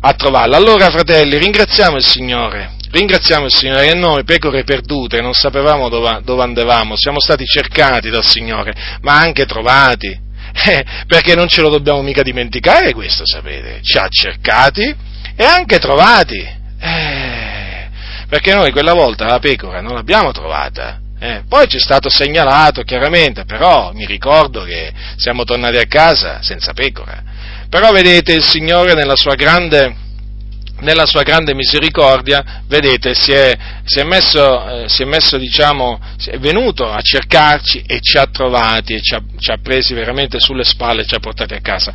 a 0.00 0.12
trovarla. 0.14 0.56
Allora, 0.56 0.88
fratelli, 0.88 1.36
ringraziamo 1.36 1.96
il 1.96 2.04
Signore 2.04 2.76
Ringraziamo 2.96 3.44
il 3.44 3.54
Signore 3.54 3.88
che 3.88 3.94
noi, 3.94 4.24
pecore 4.24 4.64
perdute, 4.64 5.20
non 5.20 5.34
sapevamo 5.34 5.90
dove, 5.90 6.20
dove 6.24 6.42
andavamo, 6.42 6.96
siamo 6.96 7.20
stati 7.20 7.44
cercati 7.44 8.08
dal 8.08 8.24
Signore, 8.24 8.72
ma 9.02 9.18
anche 9.18 9.44
trovati, 9.44 10.08
eh, 10.64 10.84
perché 11.06 11.34
non 11.34 11.46
ce 11.46 11.60
lo 11.60 11.68
dobbiamo 11.68 12.00
mica 12.00 12.22
dimenticare 12.22 12.94
questo, 12.94 13.26
sapete, 13.26 13.80
ci 13.82 13.98
ha 13.98 14.08
cercati 14.08 14.82
e 15.36 15.44
anche 15.44 15.78
trovati, 15.78 16.38
eh, 16.38 17.88
perché 18.30 18.54
noi 18.54 18.72
quella 18.72 18.94
volta 18.94 19.26
la 19.26 19.40
pecora 19.40 19.82
non 19.82 19.92
l'abbiamo 19.92 20.32
trovata, 20.32 20.98
eh, 21.20 21.42
poi 21.46 21.68
ci 21.68 21.76
è 21.76 21.80
stato 21.80 22.08
segnalato 22.08 22.80
chiaramente, 22.80 23.44
però 23.44 23.92
mi 23.92 24.06
ricordo 24.06 24.64
che 24.64 24.90
siamo 25.16 25.44
tornati 25.44 25.76
a 25.76 25.86
casa 25.86 26.40
senza 26.40 26.72
pecora. 26.72 27.22
Però 27.68 27.92
vedete 27.92 28.32
il 28.32 28.42
Signore 28.42 28.94
nella 28.94 29.16
sua 29.16 29.34
grande 29.34 30.04
nella 30.80 31.06
sua 31.06 31.22
grande 31.22 31.54
misericordia, 31.54 32.62
vedete, 32.66 33.14
si 33.14 33.32
è, 33.32 33.56
si 33.84 33.98
è 33.98 34.04
messo, 34.04 34.68
eh, 34.68 34.88
si 34.88 35.02
è 35.02 35.04
messo 35.06 35.38
diciamo, 35.38 35.98
è 36.26 36.38
venuto 36.38 36.90
a 36.90 37.00
cercarci 37.00 37.82
e 37.86 38.00
ci 38.00 38.18
ha 38.18 38.26
trovati 38.26 38.94
e 38.94 39.00
ci 39.00 39.14
ha, 39.14 39.22
ci 39.38 39.50
ha, 39.50 39.58
presi 39.62 39.94
veramente 39.94 40.38
sulle 40.38 40.64
spalle 40.64 41.02
e 41.02 41.06
ci 41.06 41.14
ha 41.14 41.18
portati 41.18 41.54
a 41.54 41.60
casa. 41.60 41.92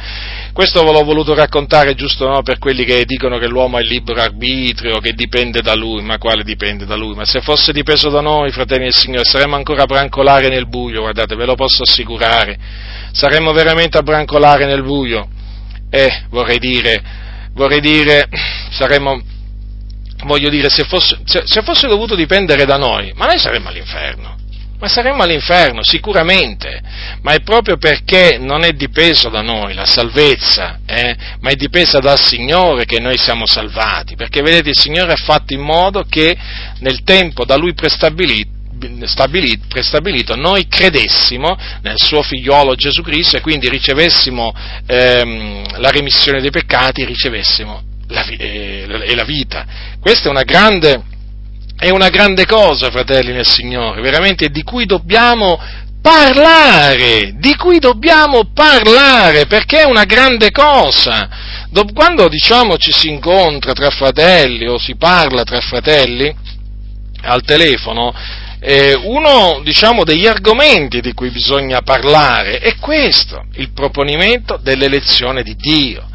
Questo 0.51 0.83
ve 0.83 0.91
l'ho 0.91 1.03
voluto 1.03 1.35
raccontare 1.35 1.93
giusto 1.93 2.27
no, 2.27 2.41
per 2.41 2.57
quelli 2.57 2.83
che 2.83 3.05
dicono 3.05 3.37
che 3.37 3.47
l'uomo 3.47 3.79
il 3.79 3.87
libero 3.87 4.21
arbitrio, 4.21 4.99
che 4.99 5.13
dipende 5.13 5.61
da 5.61 5.75
lui, 5.75 6.01
ma 6.01 6.17
quale 6.17 6.43
dipende 6.43 6.85
da 6.85 6.95
lui? 6.95 7.13
Ma 7.13 7.25
se 7.25 7.41
fosse 7.41 7.71
dipeso 7.71 8.09
da 8.09 8.21
noi, 8.21 8.51
fratelli 8.51 8.83
del 8.83 8.95
Signore, 8.95 9.25
saremmo 9.25 9.55
ancora 9.55 9.83
a 9.83 9.85
brancolare 9.85 10.49
nel 10.49 10.67
buio, 10.67 11.01
guardate, 11.01 11.35
ve 11.35 11.45
lo 11.45 11.55
posso 11.55 11.83
assicurare, 11.83 12.57
saremmo 13.11 13.51
veramente 13.51 13.97
a 13.97 14.01
brancolare 14.01 14.65
nel 14.65 14.81
buio. 14.81 15.27
E 15.93 16.05
eh, 16.05 16.23
vorrei 16.29 16.57
dire, 16.57 17.20
vorrei 17.53 17.81
dire, 17.81 18.27
saremmo, 18.71 19.21
voglio 20.25 20.49
dire, 20.49 20.69
se 20.69 20.83
fosse, 20.83 21.19
se, 21.25 21.43
se 21.45 21.61
fosse 21.61 21.87
dovuto 21.87 22.15
dipendere 22.15 22.65
da 22.65 22.77
noi, 22.77 23.11
ma 23.15 23.25
noi 23.25 23.39
saremmo 23.39 23.69
all'inferno. 23.69 24.39
Ma 24.79 24.87
saremmo 24.87 25.21
all'inferno, 25.21 25.83
sicuramente, 25.83 26.81
ma 27.21 27.33
è 27.33 27.41
proprio 27.41 27.77
perché 27.77 28.39
non 28.39 28.63
è 28.63 28.71
dipeso 28.71 29.29
da 29.29 29.43
noi 29.43 29.75
la 29.75 29.85
salvezza, 29.85 30.79
eh? 30.87 31.15
ma 31.39 31.51
è 31.51 31.55
dipesa 31.55 31.99
dal 31.99 32.19
Signore 32.19 32.85
che 32.85 32.99
noi 32.99 33.15
siamo 33.19 33.45
salvati, 33.45 34.15
perché 34.15 34.41
vedete 34.41 34.69
il 34.69 34.77
Signore 34.77 35.11
ha 35.11 35.23
fatto 35.23 35.53
in 35.53 35.61
modo 35.61 36.03
che 36.09 36.35
nel 36.79 37.03
tempo 37.03 37.45
da 37.45 37.57
Lui 37.57 37.75
prestabilito 37.75 37.99
stabilito, 38.01 38.60
prestabilito, 39.67 40.35
noi 40.35 40.67
credessimo 40.67 41.57
nel 41.81 41.97
suo 41.97 42.21
figliolo 42.21 42.75
Gesù 42.75 43.01
Cristo 43.01 43.37
e 43.37 43.41
quindi 43.41 43.69
ricevessimo 43.69 44.53
ehm, 44.85 45.79
la 45.79 45.89
remissione 45.89 46.41
dei 46.41 46.51
peccati, 46.51 47.05
ricevessimo 47.05 47.83
la, 48.07 48.25
eh, 48.25 48.85
la, 48.87 49.15
la 49.15 49.23
vita. 49.23 49.65
Questa 49.99 50.27
è 50.27 50.31
una 50.31 50.43
grande, 50.43 51.03
è 51.77 51.89
una 51.89 52.09
grande 52.09 52.45
cosa, 52.45 52.89
fratelli 52.89 53.31
nel 53.31 53.47
Signore, 53.47 54.01
veramente 54.01 54.49
di 54.49 54.63
cui 54.63 54.85
dobbiamo 54.85 55.59
parlare, 56.01 57.35
di 57.37 57.55
cui 57.55 57.77
dobbiamo 57.77 58.49
parlare, 58.53 59.45
perché 59.45 59.81
è 59.81 59.85
una 59.85 60.05
grande 60.05 60.51
cosa. 60.51 61.29
Quando 61.93 62.27
diciamo 62.27 62.77
ci 62.77 62.91
si 62.91 63.07
incontra 63.07 63.71
tra 63.73 63.89
fratelli 63.91 64.67
o 64.67 64.77
si 64.77 64.95
parla 64.95 65.43
tra 65.43 65.61
fratelli 65.61 66.35
al 67.21 67.43
telefono, 67.43 68.13
eh, 68.63 68.93
uno 68.93 69.61
diciamo, 69.63 70.03
degli 70.03 70.27
argomenti 70.27 71.01
di 71.01 71.13
cui 71.13 71.31
bisogna 71.31 71.81
parlare 71.81 72.59
è 72.59 72.75
questo, 72.77 73.45
il 73.55 73.71
proponimento 73.71 74.57
dell'elezione 74.61 75.41
di 75.41 75.55
Dio. 75.55 76.07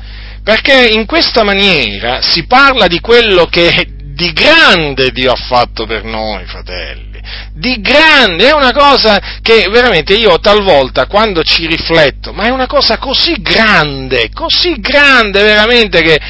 Perché 0.44 0.90
in 0.92 1.06
questa 1.06 1.42
maniera 1.42 2.22
si 2.22 2.46
parla 2.46 2.86
di 2.86 3.00
quello 3.00 3.46
che 3.46 3.88
di 4.14 4.32
grande 4.32 5.10
Dio 5.10 5.32
ha 5.32 5.36
fatto 5.36 5.86
per 5.86 6.04
noi, 6.04 6.44
fratelli. 6.46 7.20
di 7.52 7.80
grande, 7.80 8.48
è 8.48 8.54
una 8.54 8.72
cosa 8.72 9.20
che 9.42 9.66
veramente 9.68 10.14
io 10.14 10.38
talvolta 10.38 11.06
quando 11.06 11.42
ci 11.42 11.66
rifletto, 11.66 12.32
ma 12.32 12.44
è 12.44 12.50
una 12.50 12.68
cosa 12.68 12.98
così 12.98 13.34
grande, 13.40 14.30
così 14.32 14.78
grande 14.78 15.42
veramente 15.42 16.00
che 16.02 16.20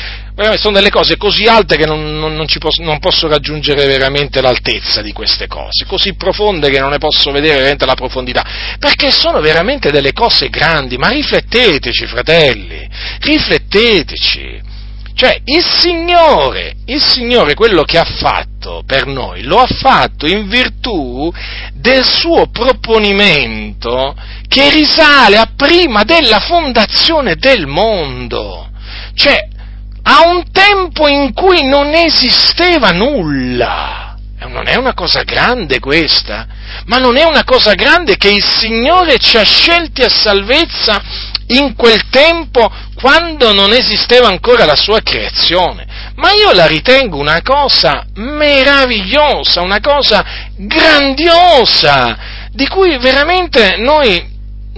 sono 0.57 0.75
delle 0.75 0.91
cose 0.91 1.17
così 1.17 1.45
alte 1.45 1.77
che 1.77 1.87
non, 1.87 2.19
non, 2.19 2.35
non, 2.35 2.47
posso, 2.59 2.83
non, 2.83 2.99
posso, 2.99 3.27
raggiungere 3.27 3.87
veramente 3.87 4.43
l'altezza 4.43 5.01
di 5.01 5.13
queste 5.13 5.47
cose, 5.47 5.87
così 5.87 6.15
profonde 6.15 6.69
che 6.69 6.79
non 6.79 6.91
ne 6.91 6.99
posso 6.99 7.31
vedere 7.31 7.57
veramente 7.57 7.87
la 7.87 7.95
profondità, 7.95 8.45
perché 8.79 9.11
sono 9.11 9.41
veramente 9.41 9.91
delle 9.91 10.13
cose 10.13 10.49
grandi, 10.51 10.99
ma 10.99 11.09
rifletteteci 11.09 12.07
fratelli, 12.07 12.87
rifletteteci. 13.21 14.75
Cioè, 15.15 15.41
il 15.45 15.65
Signore, 15.65 16.75
il 16.85 17.03
Signore 17.03 17.55
quello 17.55 17.85
che 17.85 17.97
ha 17.97 18.05
fatto 18.05 18.83
per 18.85 19.07
noi, 19.07 19.45
lo 19.45 19.57
ha 19.57 19.67
fatto 19.67 20.27
in 20.27 20.47
virtù 20.47 21.33
del 21.73 22.05
suo 22.05 22.49
proponimento 22.49 24.15
che 24.47 24.69
risale 24.69 25.39
a 25.39 25.49
prima 25.57 26.05
della 26.05 26.41
fondazione 26.41 27.37
del 27.37 27.67
mondo. 27.67 28.69
Cioè, 29.15 29.55
a 30.09 30.29
un 30.29 30.51
tempo 30.53 31.09
in 31.09 31.33
cui 31.33 31.67
non 31.67 31.93
esisteva 31.93 32.91
nulla. 32.91 34.17
Non 34.49 34.69
è 34.69 34.77
una 34.77 34.95
cosa 34.95 35.23
grande 35.23 35.81
questa, 35.81 36.47
ma 36.85 36.99
non 36.99 37.17
è 37.17 37.25
una 37.25 37.43
cosa 37.43 37.75
grande 37.75 38.17
che 38.17 38.31
il 38.31 38.45
Signore 38.45 39.19
ci 39.19 39.37
ha 39.37 39.43
scelti 39.43 40.03
a 40.03 40.09
salvezza 40.09 41.03
in 41.49 41.75
quel 41.75 42.09
tempo 42.09 42.71
quando 42.95 43.53
non 43.53 43.73
esisteva 43.73 44.29
ancora 44.29 44.65
la 44.65 44.77
sua 44.77 45.01
creazione. 45.01 45.85
Ma 46.15 46.31
io 46.33 46.53
la 46.53 46.67
ritengo 46.67 47.19
una 47.19 47.43
cosa 47.43 48.07
meravigliosa, 48.15 49.63
una 49.63 49.81
cosa 49.81 50.25
grandiosa, 50.57 52.17
di 52.53 52.69
cui 52.69 52.97
veramente 52.99 53.77
noi 53.79 54.35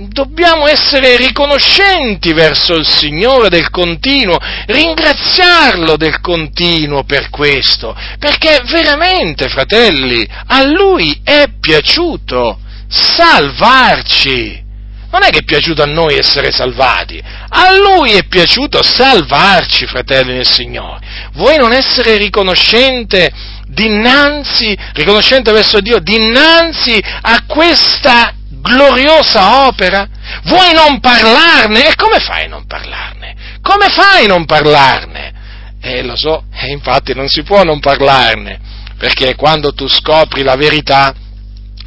dobbiamo 0.07 0.67
essere 0.67 1.17
riconoscenti 1.17 2.33
verso 2.33 2.75
il 2.75 2.87
Signore 2.87 3.49
del 3.49 3.71
continuo, 3.71 4.39
ringraziarlo 4.67 5.97
del 5.97 6.21
continuo 6.21 7.05
per 7.05 7.29
questo, 7.31 7.97
perché 8.19 8.63
veramente, 8.67 9.49
fratelli, 9.49 10.27
a 10.47 10.65
Lui 10.65 11.21
è 11.25 11.47
piaciuto 11.61 12.61
salvarci. 12.89 14.67
Non 15.11 15.23
è 15.23 15.31
che 15.31 15.39
è 15.39 15.45
piaciuto 15.45 15.83
a 15.83 15.87
noi 15.87 16.19
essere 16.19 16.51
salvati, 16.51 17.21
a 17.49 17.73
Lui 17.73 18.13
è 18.13 18.25
piaciuto 18.25 18.83
salvarci, 18.83 19.87
fratelli 19.87 20.35
del 20.35 20.47
Signore. 20.47 21.01
Vuoi 21.33 21.57
non 21.57 21.73
essere 21.73 22.19
riconoscente 22.19 23.33
dinanzi, 23.67 24.77
riconoscente 24.93 25.51
verso 25.53 25.81
Dio, 25.81 25.99
dinanzi 25.99 27.03
a 27.23 27.45
questa 27.47 28.35
gloriosa 28.49 29.67
opera? 29.67 30.09
Vuoi 30.45 30.73
non 30.73 31.01
parlarne? 31.01 31.89
E 31.89 31.95
come 31.95 32.19
fai 32.19 32.45
a 32.45 32.49
non 32.49 32.67
parlarne? 32.67 33.35
Come 33.61 33.89
fai 33.89 34.25
a 34.25 34.29
non 34.29 34.45
parlarne? 34.45 35.33
Eh, 35.81 36.03
lo 36.03 36.17
so, 36.17 36.45
e 36.53 36.71
infatti 36.71 37.15
non 37.15 37.29
si 37.29 37.43
può 37.43 37.63
non 37.63 37.79
parlarne, 37.79 38.59
perché 38.99 39.35
quando 39.37 39.73
tu 39.73 39.87
scopri 39.87 40.43
la 40.43 40.57
verità 40.57 41.15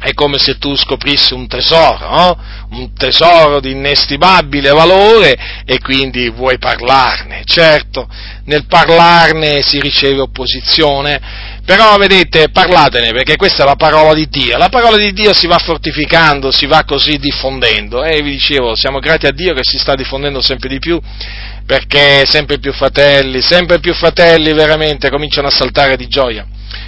è 0.02 0.14
come 0.14 0.38
se 0.38 0.58
tu 0.58 0.74
scoprissi 0.74 1.32
un 1.32 1.46
tesoro, 1.46 2.08
no? 2.08 2.38
un 2.70 2.92
tesoro 2.92 3.60
di 3.60 3.70
inestimabile 3.70 4.70
valore 4.70 5.62
e 5.64 5.78
quindi 5.78 6.28
vuoi 6.28 6.58
parlarne. 6.58 7.42
Certo, 7.44 8.08
nel 8.46 8.66
parlarne 8.66 9.62
si 9.62 9.78
riceve 9.78 10.22
opposizione, 10.22 11.20
però 11.64 11.96
vedete, 11.98 12.48
parlatene 12.50 13.12
perché 13.12 13.36
questa 13.36 13.62
è 13.62 13.66
la 13.66 13.76
parola 13.76 14.12
di 14.12 14.26
Dio. 14.28 14.58
La 14.58 14.70
parola 14.70 14.96
di 14.96 15.12
Dio 15.12 15.32
si 15.32 15.46
va 15.46 15.58
fortificando, 15.58 16.50
si 16.50 16.66
va 16.66 16.82
così 16.84 17.18
diffondendo 17.18 18.02
e 18.02 18.22
vi 18.22 18.32
dicevo, 18.32 18.74
siamo 18.74 18.98
grati 18.98 19.26
a 19.26 19.32
Dio 19.32 19.54
che 19.54 19.62
si 19.62 19.78
sta 19.78 19.94
diffondendo 19.94 20.42
sempre 20.42 20.68
di 20.68 20.80
più 20.80 21.00
perché 21.64 22.24
sempre 22.26 22.58
più 22.58 22.72
fratelli, 22.72 23.40
sempre 23.40 23.78
più 23.78 23.94
fratelli 23.94 24.52
veramente 24.52 25.10
cominciano 25.10 25.46
a 25.46 25.52
saltare 25.52 25.96
di 25.96 26.08
gioia. 26.08 26.44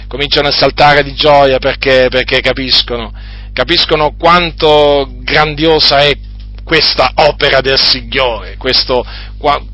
Cominciano 0.07 0.47
a 0.47 0.51
saltare 0.51 1.03
di 1.03 1.13
gioia 1.13 1.57
perché, 1.57 2.07
perché 2.09 2.39
capiscono, 2.41 3.11
capiscono 3.53 4.15
quanto 4.17 5.09
grandiosa 5.19 5.99
è 5.99 6.17
questa 6.65 7.11
opera 7.13 7.61
del 7.61 7.79
Signore, 7.79 8.57
questo, 8.57 9.05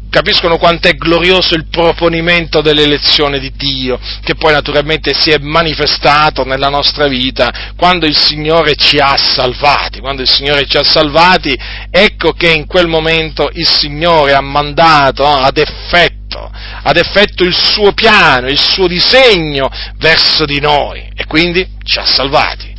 capiscono 0.10 0.58
quanto 0.58 0.90
è 0.90 0.94
glorioso 0.94 1.56
il 1.56 1.68
proponimento 1.70 2.60
dell'elezione 2.60 3.40
di 3.40 3.50
Dio, 3.56 3.98
che 4.22 4.36
poi 4.36 4.52
naturalmente 4.52 5.14
si 5.14 5.32
è 5.32 5.38
manifestato 5.40 6.44
nella 6.44 6.68
nostra 6.68 7.08
vita 7.08 7.72
quando 7.78 8.06
il 8.06 8.16
Signore 8.16 8.76
ci 8.76 8.98
ha 8.98 9.16
salvati. 9.16 10.02
Quando 10.02 10.22
il 10.22 10.30
Signore 10.30 10.66
ci 10.66 10.76
ha 10.76 10.84
salvati, 10.84 11.58
ecco 11.90 12.34
che 12.34 12.52
in 12.52 12.68
quel 12.68 12.88
momento 12.88 13.50
il 13.54 13.68
Signore 13.68 14.34
ha 14.34 14.42
mandato 14.42 15.26
ad 15.26 15.58
effetto, 15.58 16.52
ad 16.84 16.98
effetto 16.98 17.46
il 17.46 17.56
suo 17.56 17.94
piano, 17.94 18.50
il 18.50 18.60
suo 18.60 18.88
disegno 18.88 19.70
verso 19.98 20.44
di 20.44 20.60
noi 20.60 21.10
e 21.16 21.26
quindi 21.26 21.66
ci 21.84 22.00
ha 22.00 22.06
salvati 22.06 22.71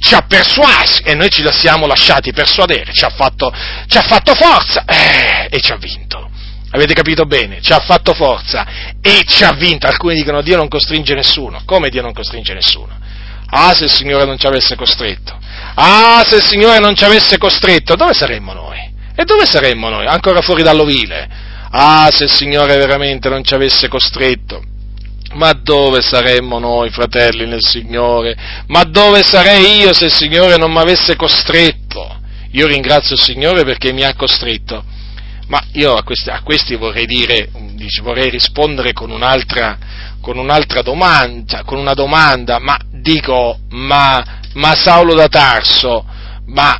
ci 0.00 0.14
ha 0.14 0.22
persuasi 0.22 1.02
e 1.02 1.14
noi 1.14 1.28
ci 1.30 1.44
siamo 1.50 1.86
lasciati 1.86 2.32
persuadere, 2.32 2.92
ci 2.92 3.04
ha 3.04 3.10
fatto, 3.10 3.52
ci 3.86 3.98
ha 3.98 4.02
fatto 4.02 4.34
forza 4.34 4.84
eh, 4.84 5.48
e 5.50 5.60
ci 5.60 5.72
ha 5.72 5.76
vinto. 5.76 6.28
Avete 6.72 6.94
capito 6.94 7.24
bene? 7.26 7.60
Ci 7.60 7.72
ha 7.72 7.80
fatto 7.80 8.14
forza 8.14 8.66
e 9.02 9.24
ci 9.26 9.44
ha 9.44 9.52
vinto. 9.52 9.86
Alcuni 9.86 10.14
dicono 10.14 10.40
Dio 10.40 10.56
non 10.56 10.68
costringe 10.68 11.14
nessuno. 11.14 11.62
Come 11.64 11.88
Dio 11.88 12.00
non 12.00 12.12
costringe 12.12 12.54
nessuno? 12.54 12.96
Ah, 13.52 13.74
se 13.74 13.84
il 13.84 13.90
Signore 13.90 14.24
non 14.24 14.38
ci 14.38 14.46
avesse 14.46 14.76
costretto. 14.76 15.36
Ah, 15.74 16.22
se 16.24 16.36
il 16.36 16.44
Signore 16.44 16.78
non 16.78 16.94
ci 16.94 17.04
avesse 17.04 17.38
costretto, 17.38 17.96
dove 17.96 18.14
saremmo 18.14 18.52
noi? 18.52 18.78
E 19.16 19.24
dove 19.24 19.46
saremmo 19.46 19.88
noi? 19.88 20.06
Ancora 20.06 20.40
fuori 20.40 20.62
dall'ovile. 20.62 21.28
Ah, 21.72 22.08
se 22.12 22.24
il 22.24 22.30
Signore 22.30 22.76
veramente 22.76 23.28
non 23.28 23.44
ci 23.44 23.54
avesse 23.54 23.88
costretto. 23.88 24.62
Ma 25.32 25.52
dove 25.52 26.02
saremmo 26.02 26.58
noi, 26.58 26.90
fratelli 26.90 27.46
nel 27.46 27.64
Signore? 27.64 28.36
Ma 28.66 28.82
dove 28.84 29.22
sarei 29.22 29.80
io 29.80 29.92
se 29.92 30.06
il 30.06 30.12
Signore 30.12 30.56
non 30.56 30.72
mi 30.72 30.78
avesse 30.78 31.16
costretto? 31.16 32.18
Io 32.52 32.66
ringrazio 32.66 33.14
il 33.14 33.22
Signore 33.22 33.64
perché 33.64 33.92
mi 33.92 34.02
ha 34.02 34.14
costretto 34.14 34.84
ma 35.50 35.60
io 35.72 35.96
a 35.96 36.04
questi, 36.04 36.30
a 36.30 36.42
questi 36.42 36.76
vorrei 36.76 37.06
dire, 37.06 37.50
vorrei 38.02 38.30
rispondere 38.30 38.92
con 38.92 39.10
un'altra, 39.10 39.76
con 40.20 40.38
un'altra 40.38 40.80
domanda, 40.80 41.64
con 41.64 41.78
una 41.78 41.92
domanda, 41.92 42.60
ma 42.60 42.78
dico, 42.88 43.58
ma, 43.70 44.24
ma 44.54 44.74
Saulo 44.76 45.12
da 45.12 45.26
Tarso, 45.26 46.06
ma 46.46 46.78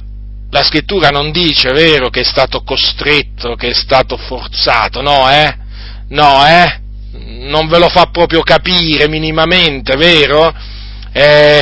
la 0.51 0.63
scrittura 0.63 1.09
non 1.09 1.33
dice, 1.33 1.73
vero, 1.73 2.11
che 2.11 2.21
è 2.21 2.25
stato 2.25 2.63
costretto, 2.63 3.57
che 3.57 3.71
è 3.71 3.75
stato 3.75 4.17
forzato, 4.17 5.03
no, 5.03 5.29
eh? 5.29 5.53
No, 6.11 6.47
eh? 6.47 6.81
Non 7.13 7.67
ve 7.69 7.79
lo 7.79 7.89
fa 7.89 8.07
proprio 8.07 8.43
capire 8.43 9.09
minimamente, 9.09 9.97
vero? 9.97 10.55
Eh, 11.13 11.61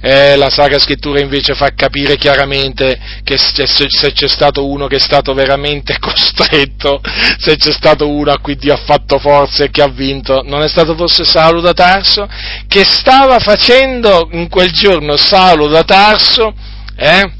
eh, 0.00 0.36
la 0.36 0.50
Sacra 0.50 0.78
Scrittura 0.78 1.20
invece 1.20 1.54
fa 1.54 1.70
capire 1.74 2.16
chiaramente 2.16 2.96
che 3.24 3.36
se, 3.38 3.66
se, 3.66 4.12
c'è 4.12 4.28
stato 4.28 4.68
uno 4.68 4.86
che 4.86 4.96
è 4.96 5.00
stato 5.00 5.34
veramente 5.34 5.96
costretto, 6.00 7.00
se 7.38 7.56
c'è 7.56 7.72
stato 7.72 8.08
uno 8.08 8.30
a 8.30 8.38
cui 8.38 8.56
Dio 8.56 8.74
ha 8.74 8.80
fatto 8.84 9.18
forza 9.18 9.64
e 9.64 9.70
che 9.70 9.82
ha 9.82 9.88
vinto, 9.88 10.42
non 10.44 10.62
è 10.62 10.68
stato 10.68 10.94
forse 10.94 11.24
Saulo 11.24 11.60
da 11.60 11.72
Tarso? 11.72 12.28
Che 12.68 12.84
stava 12.84 13.38
facendo 13.40 14.28
in 14.32 14.48
quel 14.48 14.70
giorno 14.70 15.16
Saulo 15.16 15.66
da 15.66 15.82
Tarso? 15.82 16.54
Eh? 16.94 17.32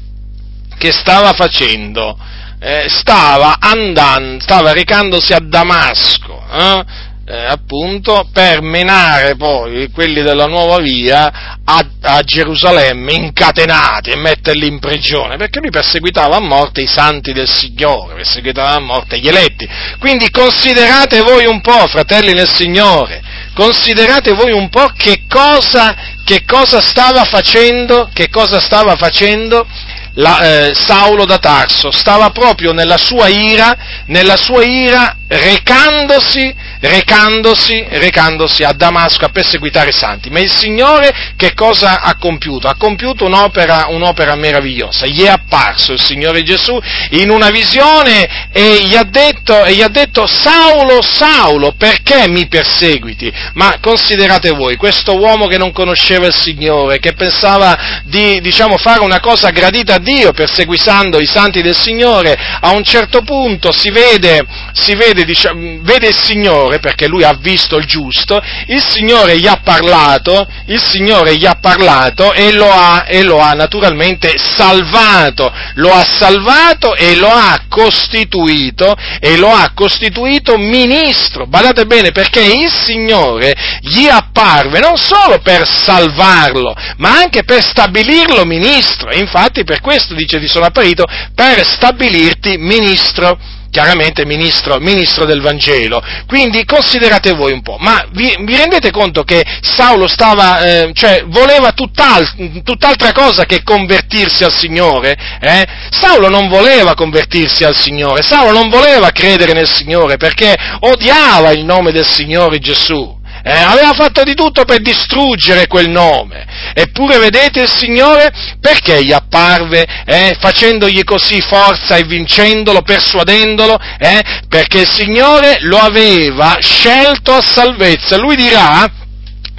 Che 0.77 0.91
stava 0.91 1.33
facendo? 1.33 2.17
Eh, 2.59 2.87
stava 2.89 3.57
andando, 3.59 4.41
stava 4.41 4.73
recandosi 4.73 5.31
a 5.31 5.39
Damasco, 5.39 6.43
eh? 6.51 6.85
Eh, 7.29 7.45
appunto 7.45 8.29
per 8.31 8.61
menare 8.61 9.35
poi 9.35 9.89
quelli 9.91 10.21
della 10.21 10.45
nuova 10.45 10.77
via 10.77 11.59
a, 11.65 11.85
a, 12.01 12.21
Gerusalemme 12.23 13.11
incatenati 13.11 14.11
e 14.11 14.15
metterli 14.15 14.65
in 14.65 14.79
prigione, 14.79 15.35
perché 15.35 15.59
lui 15.59 15.69
perseguitava 15.69 16.37
a 16.37 16.39
morte 16.39 16.81
i 16.81 16.87
santi 16.87 17.33
del 17.33 17.49
Signore, 17.49 18.15
perseguitava 18.15 18.75
a 18.75 18.79
morte 18.79 19.19
gli 19.19 19.27
eletti. 19.27 19.67
Quindi 19.99 20.29
considerate 20.29 21.21
voi 21.21 21.45
un 21.45 21.59
po', 21.59 21.85
fratelli 21.87 22.31
nel 22.31 22.47
Signore, 22.47 23.21
considerate 23.53 24.31
voi 24.31 24.53
un 24.53 24.69
po' 24.69 24.89
che 24.95 25.23
cosa, 25.27 25.95
che 26.23 26.45
cosa 26.45 26.79
stava 26.79 27.25
facendo, 27.25 28.09
che 28.13 28.29
cosa 28.29 28.61
stava 28.61 28.95
facendo 28.95 29.67
la, 30.13 30.39
eh, 30.67 30.73
Saulo 30.73 31.25
da 31.25 31.37
Tarso, 31.39 31.91
stava 31.91 32.29
proprio 32.29 32.71
nella 32.71 32.97
sua 32.97 33.27
ira, 33.27 33.75
nella 34.05 34.37
sua 34.37 34.63
ira 34.63 35.17
recandosi 35.27 36.55
recandosi, 36.79 37.85
recandosi 37.89 38.63
a 38.63 38.71
Damasco 38.73 39.25
a 39.25 39.29
perseguitare 39.29 39.89
i 39.89 39.93
santi. 39.93 40.29
Ma 40.29 40.39
il 40.39 40.51
Signore 40.51 41.33
che 41.35 41.53
cosa 41.53 42.01
ha 42.01 42.15
compiuto? 42.17 42.67
Ha 42.67 42.75
compiuto 42.77 43.25
un'opera, 43.25 43.87
un'opera 43.89 44.35
meravigliosa. 44.35 45.05
Gli 45.05 45.23
è 45.23 45.29
apparso 45.29 45.93
il 45.93 46.01
Signore 46.01 46.43
Gesù 46.43 46.79
in 47.11 47.29
una 47.29 47.49
visione 47.49 48.49
e 48.51 48.79
gli 48.83 48.95
ha 48.95 49.03
detto, 49.03 49.63
e 49.63 49.73
gli 49.73 49.81
ha 49.81 49.87
detto 49.87 50.25
Saulo, 50.27 51.01
Saulo, 51.01 51.73
perché 51.77 52.27
mi 52.27 52.47
perseguiti? 52.47 53.31
Ma 53.53 53.77
considerate 53.81 54.51
voi, 54.51 54.75
questo 54.75 55.17
uomo 55.17 55.47
che 55.47 55.57
non 55.57 55.71
conosceva 55.71 56.27
il 56.27 56.35
Signore, 56.35 56.99
che 56.99 57.13
pensava 57.13 58.01
di, 58.05 58.39
diciamo, 58.41 58.77
fare 58.77 59.01
una 59.01 59.19
cosa 59.19 59.49
gradita 59.49 59.95
a 59.95 59.99
Dio 59.99 60.31
perseguitando 60.31 61.19
i 61.19 61.25
santi 61.25 61.61
del 61.61 61.75
Signore, 61.75 62.35
a 62.61 62.71
un 62.71 62.83
certo 62.83 63.21
punto 63.21 63.71
si 63.71 63.89
vede, 63.89 64.45
si 64.73 64.95
vede, 64.95 65.16
diciamo, 65.23 65.79
vede 65.81 66.07
il 66.07 66.17
Signore, 66.17 66.79
perché 66.79 67.07
lui 67.07 67.23
ha 67.23 67.37
visto 67.39 67.77
il 67.77 67.85
giusto, 67.85 68.41
il 68.67 68.83
Signore 68.85 69.37
gli 69.37 69.47
ha 69.47 69.59
parlato, 69.63 70.47
il 70.65 70.81
Signore 70.81 71.35
gli 71.35 71.45
ha 71.45 71.57
parlato 71.59 72.33
e 72.33 72.51
lo 72.51 72.71
ha, 72.71 73.05
e 73.07 73.23
lo 73.23 73.39
ha 73.39 73.51
naturalmente 73.51 74.37
salvato, 74.37 75.51
lo 75.75 75.91
ha 75.91 76.03
salvato 76.03 76.95
e 76.95 77.15
lo 77.15 77.29
ha 77.29 77.65
costituito, 77.67 78.95
e 79.19 79.37
lo 79.37 79.51
ha 79.51 79.71
costituito 79.73 80.57
ministro. 80.57 81.47
Badate 81.47 81.85
bene, 81.85 82.11
perché 82.11 82.41
il 82.41 82.71
Signore 82.71 83.55
gli 83.81 84.07
apparve 84.07 84.79
non 84.79 84.97
solo 84.97 85.39
per 85.39 85.67
salvarlo, 85.67 86.75
ma 86.97 87.17
anche 87.17 87.43
per 87.43 87.63
stabilirlo 87.63 88.45
ministro. 88.45 89.13
Infatti 89.13 89.63
per 89.63 89.81
questo 89.81 90.13
dice 90.13 90.39
ti 90.39 90.47
sono 90.47 90.65
apparito 90.65 91.05
per 91.33 91.65
stabilirti 91.65 92.57
ministro 92.57 93.37
chiaramente 93.77 94.25
ministro, 94.25 94.79
ministro, 94.79 95.25
del 95.25 95.39
Vangelo. 95.39 96.01
Quindi 96.25 96.65
considerate 96.65 97.33
voi 97.33 97.51
un 97.51 97.61
po', 97.61 97.77
ma 97.79 98.03
vi, 98.09 98.35
vi 98.39 98.55
rendete 98.55 98.89
conto 98.89 99.21
che 99.21 99.45
Saulo 99.61 100.07
stava, 100.07 100.61
eh, 100.61 100.91
cioè 100.93 101.25
voleva 101.27 101.73
tutt'al, 101.73 102.27
tutt'altra 102.63 103.11
cosa 103.11 103.45
che 103.45 103.61
convertirsi 103.61 104.43
al 104.43 104.51
Signore? 104.51 105.15
Eh? 105.39 105.67
Saulo 105.91 106.27
non 106.27 106.47
voleva 106.47 106.95
convertirsi 106.95 107.63
al 107.63 107.75
Signore, 107.75 108.23
Saulo 108.23 108.51
non 108.51 108.69
voleva 108.69 109.11
credere 109.11 109.53
nel 109.53 109.69
Signore 109.69 110.17
perché 110.17 110.55
odiava 110.79 111.51
il 111.51 111.63
nome 111.63 111.91
del 111.91 112.07
Signore 112.07 112.57
Gesù 112.57 113.16
eh, 113.47 113.61
aveva 113.61 113.93
fatto 113.93 114.23
di 114.23 114.33
tutto 114.33 114.65
per 114.65 114.81
distruggere 114.81 115.67
quel 115.67 115.89
nome. 115.89 116.45
Eppure 116.73 117.17
vedete 117.17 117.61
il 117.61 117.69
Signore 117.69 118.29
perché 118.59 119.01
gli 119.03 119.13
apparve, 119.13 119.87
eh, 120.05 120.35
facendogli 120.37 121.03
così 121.05 121.39
forza 121.39 121.95
e 121.95 122.03
vincendolo, 122.03 122.81
persuadendolo, 122.81 123.79
eh, 123.99 124.21
perché 124.49 124.81
il 124.81 124.89
Signore 124.89 125.59
lo 125.61 125.77
aveva 125.77 126.57
scelto 126.59 127.33
a 127.33 127.41
salvezza. 127.41 128.17
Lui 128.17 128.35
dirà, 128.35 128.91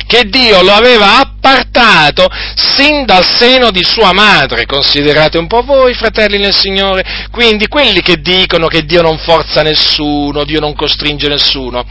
che 0.07 0.25
Dio 0.25 0.63
lo 0.63 0.73
aveva 0.73 1.35
appartato 1.49 2.27
sin 2.55 3.05
dal 3.05 3.25
seno 3.25 3.71
di 3.71 3.83
sua 3.83 4.13
madre. 4.13 4.67
Considerate 4.67 5.39
un 5.39 5.47
po' 5.47 5.63
voi, 5.63 5.95
fratelli 5.95 6.39
nel 6.39 6.55
Signore. 6.55 7.27
Quindi 7.31 7.67
quelli 7.69 8.03
che 8.03 8.21
dicono 8.21 8.67
che 8.67 8.85
Dio 8.85 9.03
non 9.03 9.19
forza 9.19 9.63
nessuno, 9.63 10.45
Dio 10.45 10.61
non 10.61 10.75
costringe 10.75 11.29
nessuno, 11.29 11.85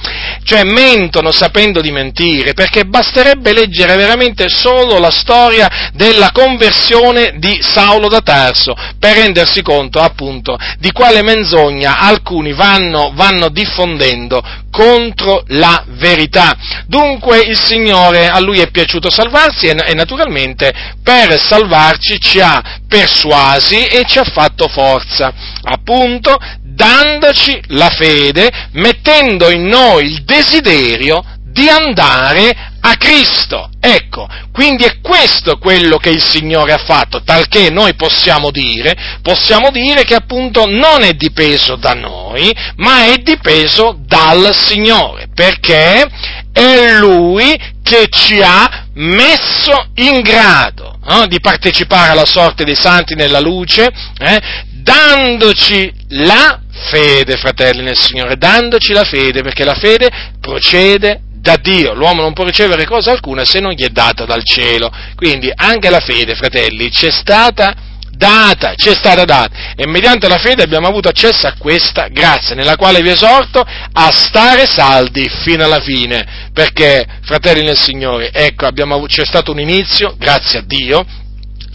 cioè 0.44 0.64
mentono 0.64 1.32
sapendo 1.32 1.82
di 1.82 1.92
mentire, 1.92 2.54
perché 2.54 2.86
basterebbe 2.86 3.54
leggere 3.54 3.96
veramente 3.96 4.48
solo 4.50 5.00
la 5.00 5.12
storia 5.12 5.92
della 5.94 6.32
conversione 6.32 7.34
di 7.38 7.60
Saulo 7.62 8.08
da 8.08 8.22
Tarso 8.22 8.76
per 9.00 9.16
rendersi 9.18 9.62
conto 9.62 10.00
appunto 10.00 10.58
di 10.80 10.92
quale 10.92 11.22
menzogna 11.24 11.98
alcuni 12.00 12.54
vanno, 12.54 13.12
vanno 13.14 13.50
diffondendo 13.50 14.42
contro 14.78 15.44
la 15.48 15.84
verità. 15.88 16.56
Dunque 16.86 17.40
il 17.40 17.60
Signore 17.60 18.28
a 18.28 18.40
lui 18.40 18.60
è 18.60 18.70
piaciuto 18.70 19.10
salvarsi 19.48 19.68
e, 19.68 19.92
e 19.92 19.94
naturalmente 19.94 20.74
per 21.04 21.40
salvarci 21.40 22.20
ci 22.20 22.40
ha 22.40 22.62
persuasi 22.88 23.86
e 23.86 24.04
ci 24.06 24.20
ha 24.20 24.24
fatto 24.24 24.68
forza, 24.68 25.32
appunto 25.64 26.38
dandoci 26.62 27.60
la 27.68 27.90
fede, 27.90 28.50
mettendo 28.74 29.50
in 29.50 29.66
noi 29.66 30.06
il 30.06 30.24
desiderio 30.24 31.24
di 31.44 31.68
andare 31.68 32.76
a 32.82 32.96
Cristo. 32.98 33.72
Ecco, 33.80 34.28
quindi 34.52 34.84
è 34.84 35.00
questo 35.02 35.58
quello 35.58 35.98
che 35.98 36.10
il 36.10 36.24
Signore 36.24 36.74
ha 36.74 36.78
fatto, 36.78 37.24
talché 37.24 37.72
noi 37.72 37.96
possiamo 37.96 38.52
dire, 38.52 39.20
possiamo 39.24 39.72
dire 39.72 40.04
che 40.04 40.14
appunto 40.14 40.68
non 40.68 41.02
è 41.02 41.14
dipeso 41.14 41.76
da 41.78 41.94
noi, 41.94 42.54
ma 42.76 43.06
è 43.06 43.18
dipeso 43.18 43.98
dal 44.06 44.54
Signore, 44.54 45.30
perché 45.34 46.08
è 46.54 46.92
Lui 47.00 47.58
che 47.82 48.08
ci 48.10 48.40
ha 48.42 48.87
messo 48.98 49.90
in 49.96 50.22
grado 50.22 51.00
eh, 51.08 51.28
di 51.28 51.40
partecipare 51.40 52.12
alla 52.12 52.26
sorte 52.26 52.64
dei 52.64 52.76
santi 52.76 53.16
nella 53.16 53.40
luce, 53.40 53.88
eh, 54.18 54.40
dandoci 54.82 55.92
la 56.10 56.62
fede, 56.90 57.38
fratelli 57.38 57.84
nel 57.84 57.98
Signore, 57.98 58.38
dandoci 58.38 58.94
la 58.94 59.04
fede, 59.04 59.42
perché 59.42 59.64
la 59.64 59.76
fede 59.76 60.10
procede 60.40 61.22
da 61.34 61.58
Dio, 61.62 61.94
l'uomo 61.94 62.22
non 62.22 62.34
può 62.34 62.44
ricevere 62.44 62.86
cosa 62.86 63.12
alcuna 63.12 63.46
se 63.46 63.60
non 63.60 63.72
gli 63.72 63.84
è 63.84 63.90
data 63.90 64.26
dal 64.26 64.44
cielo. 64.44 64.92
Quindi 65.16 65.52
anche 65.54 65.90
la 65.90 66.00
fede, 66.00 66.36
fratelli, 66.36 66.90
c'è 66.90 67.12
stata 67.12 67.74
data, 68.18 68.74
ci 68.76 68.90
è 68.90 68.94
stata 68.94 69.24
data. 69.24 69.74
E 69.76 69.88
mediante 69.88 70.28
la 70.28 70.38
fede 70.38 70.64
abbiamo 70.64 70.88
avuto 70.88 71.08
accesso 71.08 71.48
a 71.48 71.54
questa 71.58 72.08
grazia 72.10 72.56
nella 72.56 72.76
quale 72.76 73.02
vi 73.02 73.10
esorto 73.10 73.64
a 73.64 74.12
stare 74.12 74.66
saldi 74.66 75.30
fino 75.44 75.64
alla 75.64 75.80
fine, 75.80 76.50
perché 76.52 77.06
fratelli 77.22 77.64
nel 77.64 77.78
Signore, 77.78 78.32
ecco, 78.32 78.66
abbiamo, 78.66 79.06
c'è 79.06 79.26
stato 79.26 79.52
un 79.52 79.60
inizio, 79.60 80.16
grazie 80.18 80.60
a 80.60 80.64
Dio, 80.66 81.06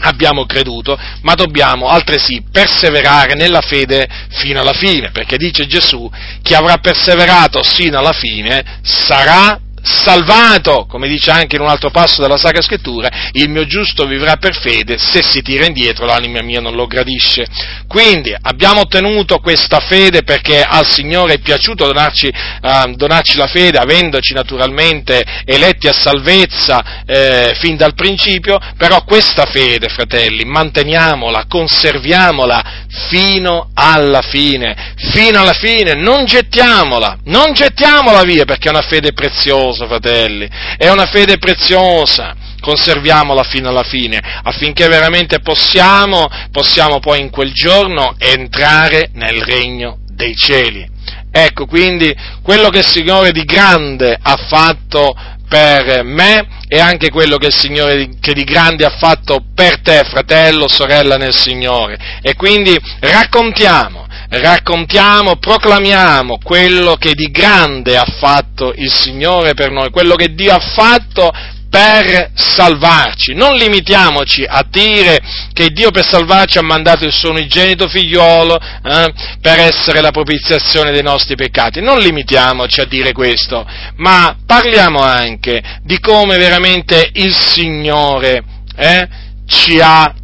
abbiamo 0.00 0.44
creduto, 0.46 0.98
ma 1.22 1.34
dobbiamo 1.34 1.86
altresì 1.86 2.42
perseverare 2.50 3.34
nella 3.34 3.60
fede 3.60 4.08
fino 4.30 4.60
alla 4.60 4.72
fine, 4.72 5.10
perché 5.12 5.36
dice 5.36 5.66
Gesù, 5.66 6.10
chi 6.42 6.54
avrà 6.54 6.78
perseverato 6.78 7.62
sino 7.62 7.98
alla 7.98 8.12
fine 8.12 8.80
sarà 8.82 9.58
salvato, 9.82 10.86
come 10.86 11.08
dice 11.08 11.30
anche 11.30 11.56
in 11.56 11.62
un 11.62 11.68
altro 11.68 11.90
passo 11.90 12.22
della 12.22 12.36
Sacra 12.36 12.62
Scrittura, 12.62 13.08
il 13.32 13.48
mio 13.48 13.66
giusto 13.66 14.06
vivrà 14.06 14.36
per 14.36 14.58
fede, 14.58 14.96
se 14.98 15.22
si 15.22 15.42
tira 15.42 15.66
indietro 15.66 16.06
l'anima 16.06 16.40
mia 16.42 16.60
non 16.60 16.74
lo 16.74 16.86
gradisce. 16.86 17.46
Quindi 17.88 18.34
abbiamo 18.40 18.82
ottenuto 18.82 19.38
questa 19.38 19.80
fede 19.80 20.22
perché 20.22 20.62
al 20.62 20.88
Signore 20.88 21.34
è 21.34 21.38
piaciuto 21.40 21.86
donarci, 21.86 22.28
eh, 22.28 22.92
donarci 22.94 23.36
la 23.36 23.46
fede, 23.46 23.78
avendoci 23.78 24.32
naturalmente 24.32 25.24
eletti 25.44 25.88
a 25.88 25.92
salvezza 25.92 27.04
eh, 27.04 27.56
fin 27.58 27.76
dal 27.76 27.94
principio, 27.94 28.58
però 28.76 29.02
questa 29.04 29.46
fede, 29.46 29.88
fratelli, 29.88 30.44
manteniamola, 30.44 31.46
conserviamola 31.48 32.80
fino 33.08 33.70
alla 33.74 34.22
fine, 34.22 34.94
fino 35.12 35.40
alla 35.40 35.54
fine, 35.54 35.94
non 35.94 36.24
gettiamola, 36.24 37.18
non 37.24 37.52
gettiamola 37.52 38.22
via 38.22 38.44
perché 38.44 38.68
è 38.68 38.70
una 38.70 38.82
fede 38.82 39.12
preziosa 39.12 39.71
preziosa, 39.72 39.86
fratelli, 39.86 40.48
è 40.76 40.88
una 40.88 41.06
fede 41.06 41.38
preziosa, 41.38 42.34
conserviamola 42.60 43.42
fino 43.42 43.68
alla 43.68 43.82
fine, 43.82 44.20
affinché 44.42 44.86
veramente 44.88 45.40
possiamo, 45.40 46.28
possiamo 46.50 47.00
poi 47.00 47.20
in 47.20 47.30
quel 47.30 47.52
giorno 47.52 48.14
entrare 48.18 49.10
nel 49.14 49.42
regno 49.42 49.98
dei 50.06 50.34
cieli. 50.36 50.88
Ecco 51.34 51.66
quindi 51.66 52.14
quello 52.42 52.68
che 52.68 52.78
il 52.78 52.86
Signore 52.86 53.32
di 53.32 53.44
grande 53.44 54.18
ha 54.20 54.36
fatto 54.48 55.14
per 55.48 56.02
me 56.04 56.60
e 56.68 56.78
anche 56.78 57.10
quello 57.10 57.36
che 57.36 57.46
il 57.46 57.56
Signore 57.56 58.08
che 58.20 58.32
di 58.32 58.44
grande 58.44 58.84
ha 58.84 58.96
fatto 58.98 59.44
per 59.54 59.80
te, 59.80 60.04
fratello, 60.04 60.68
sorella 60.68 61.16
nel 61.16 61.34
Signore. 61.34 62.20
E 62.20 62.34
quindi 62.34 62.78
raccontiamo 63.00 64.01
raccontiamo, 64.32 65.36
proclamiamo 65.36 66.38
quello 66.42 66.94
che 66.94 67.12
di 67.14 67.30
grande 67.30 67.96
ha 67.96 68.06
fatto 68.18 68.72
il 68.74 68.90
Signore 68.90 69.54
per 69.54 69.70
noi, 69.70 69.90
quello 69.90 70.14
che 70.14 70.34
Dio 70.34 70.54
ha 70.54 70.58
fatto 70.58 71.30
per 71.68 72.30
salvarci. 72.34 73.34
Non 73.34 73.56
limitiamoci 73.56 74.44
a 74.44 74.64
dire 74.68 75.18
che 75.52 75.68
Dio 75.70 75.90
per 75.90 76.06
salvarci 76.06 76.58
ha 76.58 76.62
mandato 76.62 77.04
il 77.04 77.12
suo 77.12 77.30
unigenito 77.30 77.88
figliolo 77.88 78.58
eh, 78.58 79.12
per 79.40 79.58
essere 79.58 80.00
la 80.00 80.10
propiziazione 80.10 80.92
dei 80.92 81.02
nostri 81.02 81.34
peccati. 81.34 81.80
Non 81.80 81.98
limitiamoci 81.98 82.80
a 82.80 82.84
dire 82.84 83.12
questo, 83.12 83.66
ma 83.96 84.36
parliamo 84.46 85.00
anche 85.00 85.62
di 85.82 85.98
come 85.98 86.36
veramente 86.36 87.10
il 87.14 87.34
Signore 87.34 88.42
eh, 88.76 89.08
ci 89.46 89.78
ha 89.80 90.14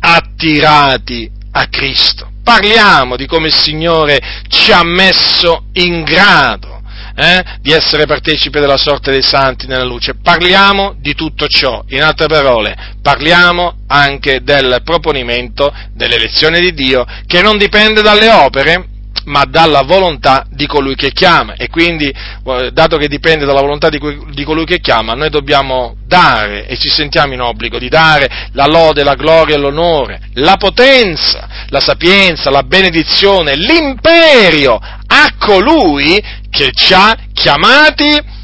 attirati 0.00 1.30
a 1.52 1.66
Cristo 1.68 2.31
parliamo 2.42 3.16
di 3.16 3.26
come 3.26 3.48
il 3.48 3.54
Signore 3.54 4.20
ci 4.48 4.72
ha 4.72 4.82
messo 4.82 5.64
in 5.74 6.02
grado 6.02 6.72
eh, 7.14 7.44
di 7.60 7.72
essere 7.72 8.06
partecipi 8.06 8.58
della 8.58 8.76
sorte 8.76 9.10
dei 9.10 9.22
santi 9.22 9.66
nella 9.66 9.84
luce. 9.84 10.14
Parliamo 10.20 10.94
di 10.98 11.14
tutto 11.14 11.46
ciò, 11.46 11.84
in 11.88 12.02
altre 12.02 12.26
parole, 12.26 12.76
parliamo 13.00 13.78
anche 13.86 14.42
del 14.42 14.80
proponimento 14.84 15.72
dell'elezione 15.92 16.60
di 16.60 16.72
Dio 16.72 17.04
che 17.26 17.42
non 17.42 17.58
dipende 17.58 18.02
dalle 18.02 18.30
opere, 18.30 18.86
ma 19.24 19.44
dalla 19.44 19.82
volontà 19.82 20.46
di 20.50 20.66
colui 20.66 20.94
che 20.94 21.12
chiama. 21.12 21.54
E 21.54 21.68
quindi, 21.68 22.08
eh, 22.08 22.70
dato 22.72 22.96
che 22.96 23.08
dipende 23.08 23.44
dalla 23.44 23.60
volontà 23.60 23.88
di, 23.88 24.00
di, 24.32 24.44
colui 24.44 24.64
che 24.64 24.80
chiama, 24.80 25.14
noi 25.14 25.30
dobbiamo 25.30 25.96
dare 26.06 26.66
e 26.66 26.76
ci 26.76 26.88
sentiamo 26.88 27.32
in 27.32 27.40
obbligo 27.40 27.78
di 27.78 27.88
dare 27.88 28.48
la 28.52 28.66
lode, 28.66 29.04
la 29.04 29.14
gloria, 29.14 29.56
l'onore, 29.56 30.20
la 30.34 30.56
potenza, 30.56 31.48
la 31.68 31.80
sapienza, 31.80 32.50
la 32.50 32.62
benedizione, 32.62 33.54
l'imperio 33.54 34.74
a 34.74 35.34
colui 35.38 36.22
che 36.50 36.70
ci 36.72 36.92
ha 36.94 37.16
chiamati 37.32 38.40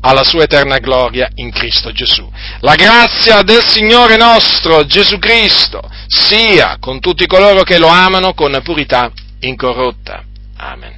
alla 0.00 0.22
sua 0.22 0.44
eterna 0.44 0.78
gloria 0.78 1.28
in 1.36 1.50
Cristo 1.50 1.90
Gesù. 1.92 2.30
La 2.60 2.74
grazia 2.74 3.42
del 3.42 3.66
Signore 3.66 4.16
nostro 4.16 4.84
Gesù 4.86 5.18
Cristo 5.18 5.80
sia 6.06 6.76
con 6.78 7.00
tutti 7.00 7.26
coloro 7.26 7.62
che 7.62 7.78
lo 7.78 7.88
amano 7.88 8.32
con 8.32 8.58
purità 8.62 9.10
incorrotta. 9.40 10.24
Amen. 10.58 10.97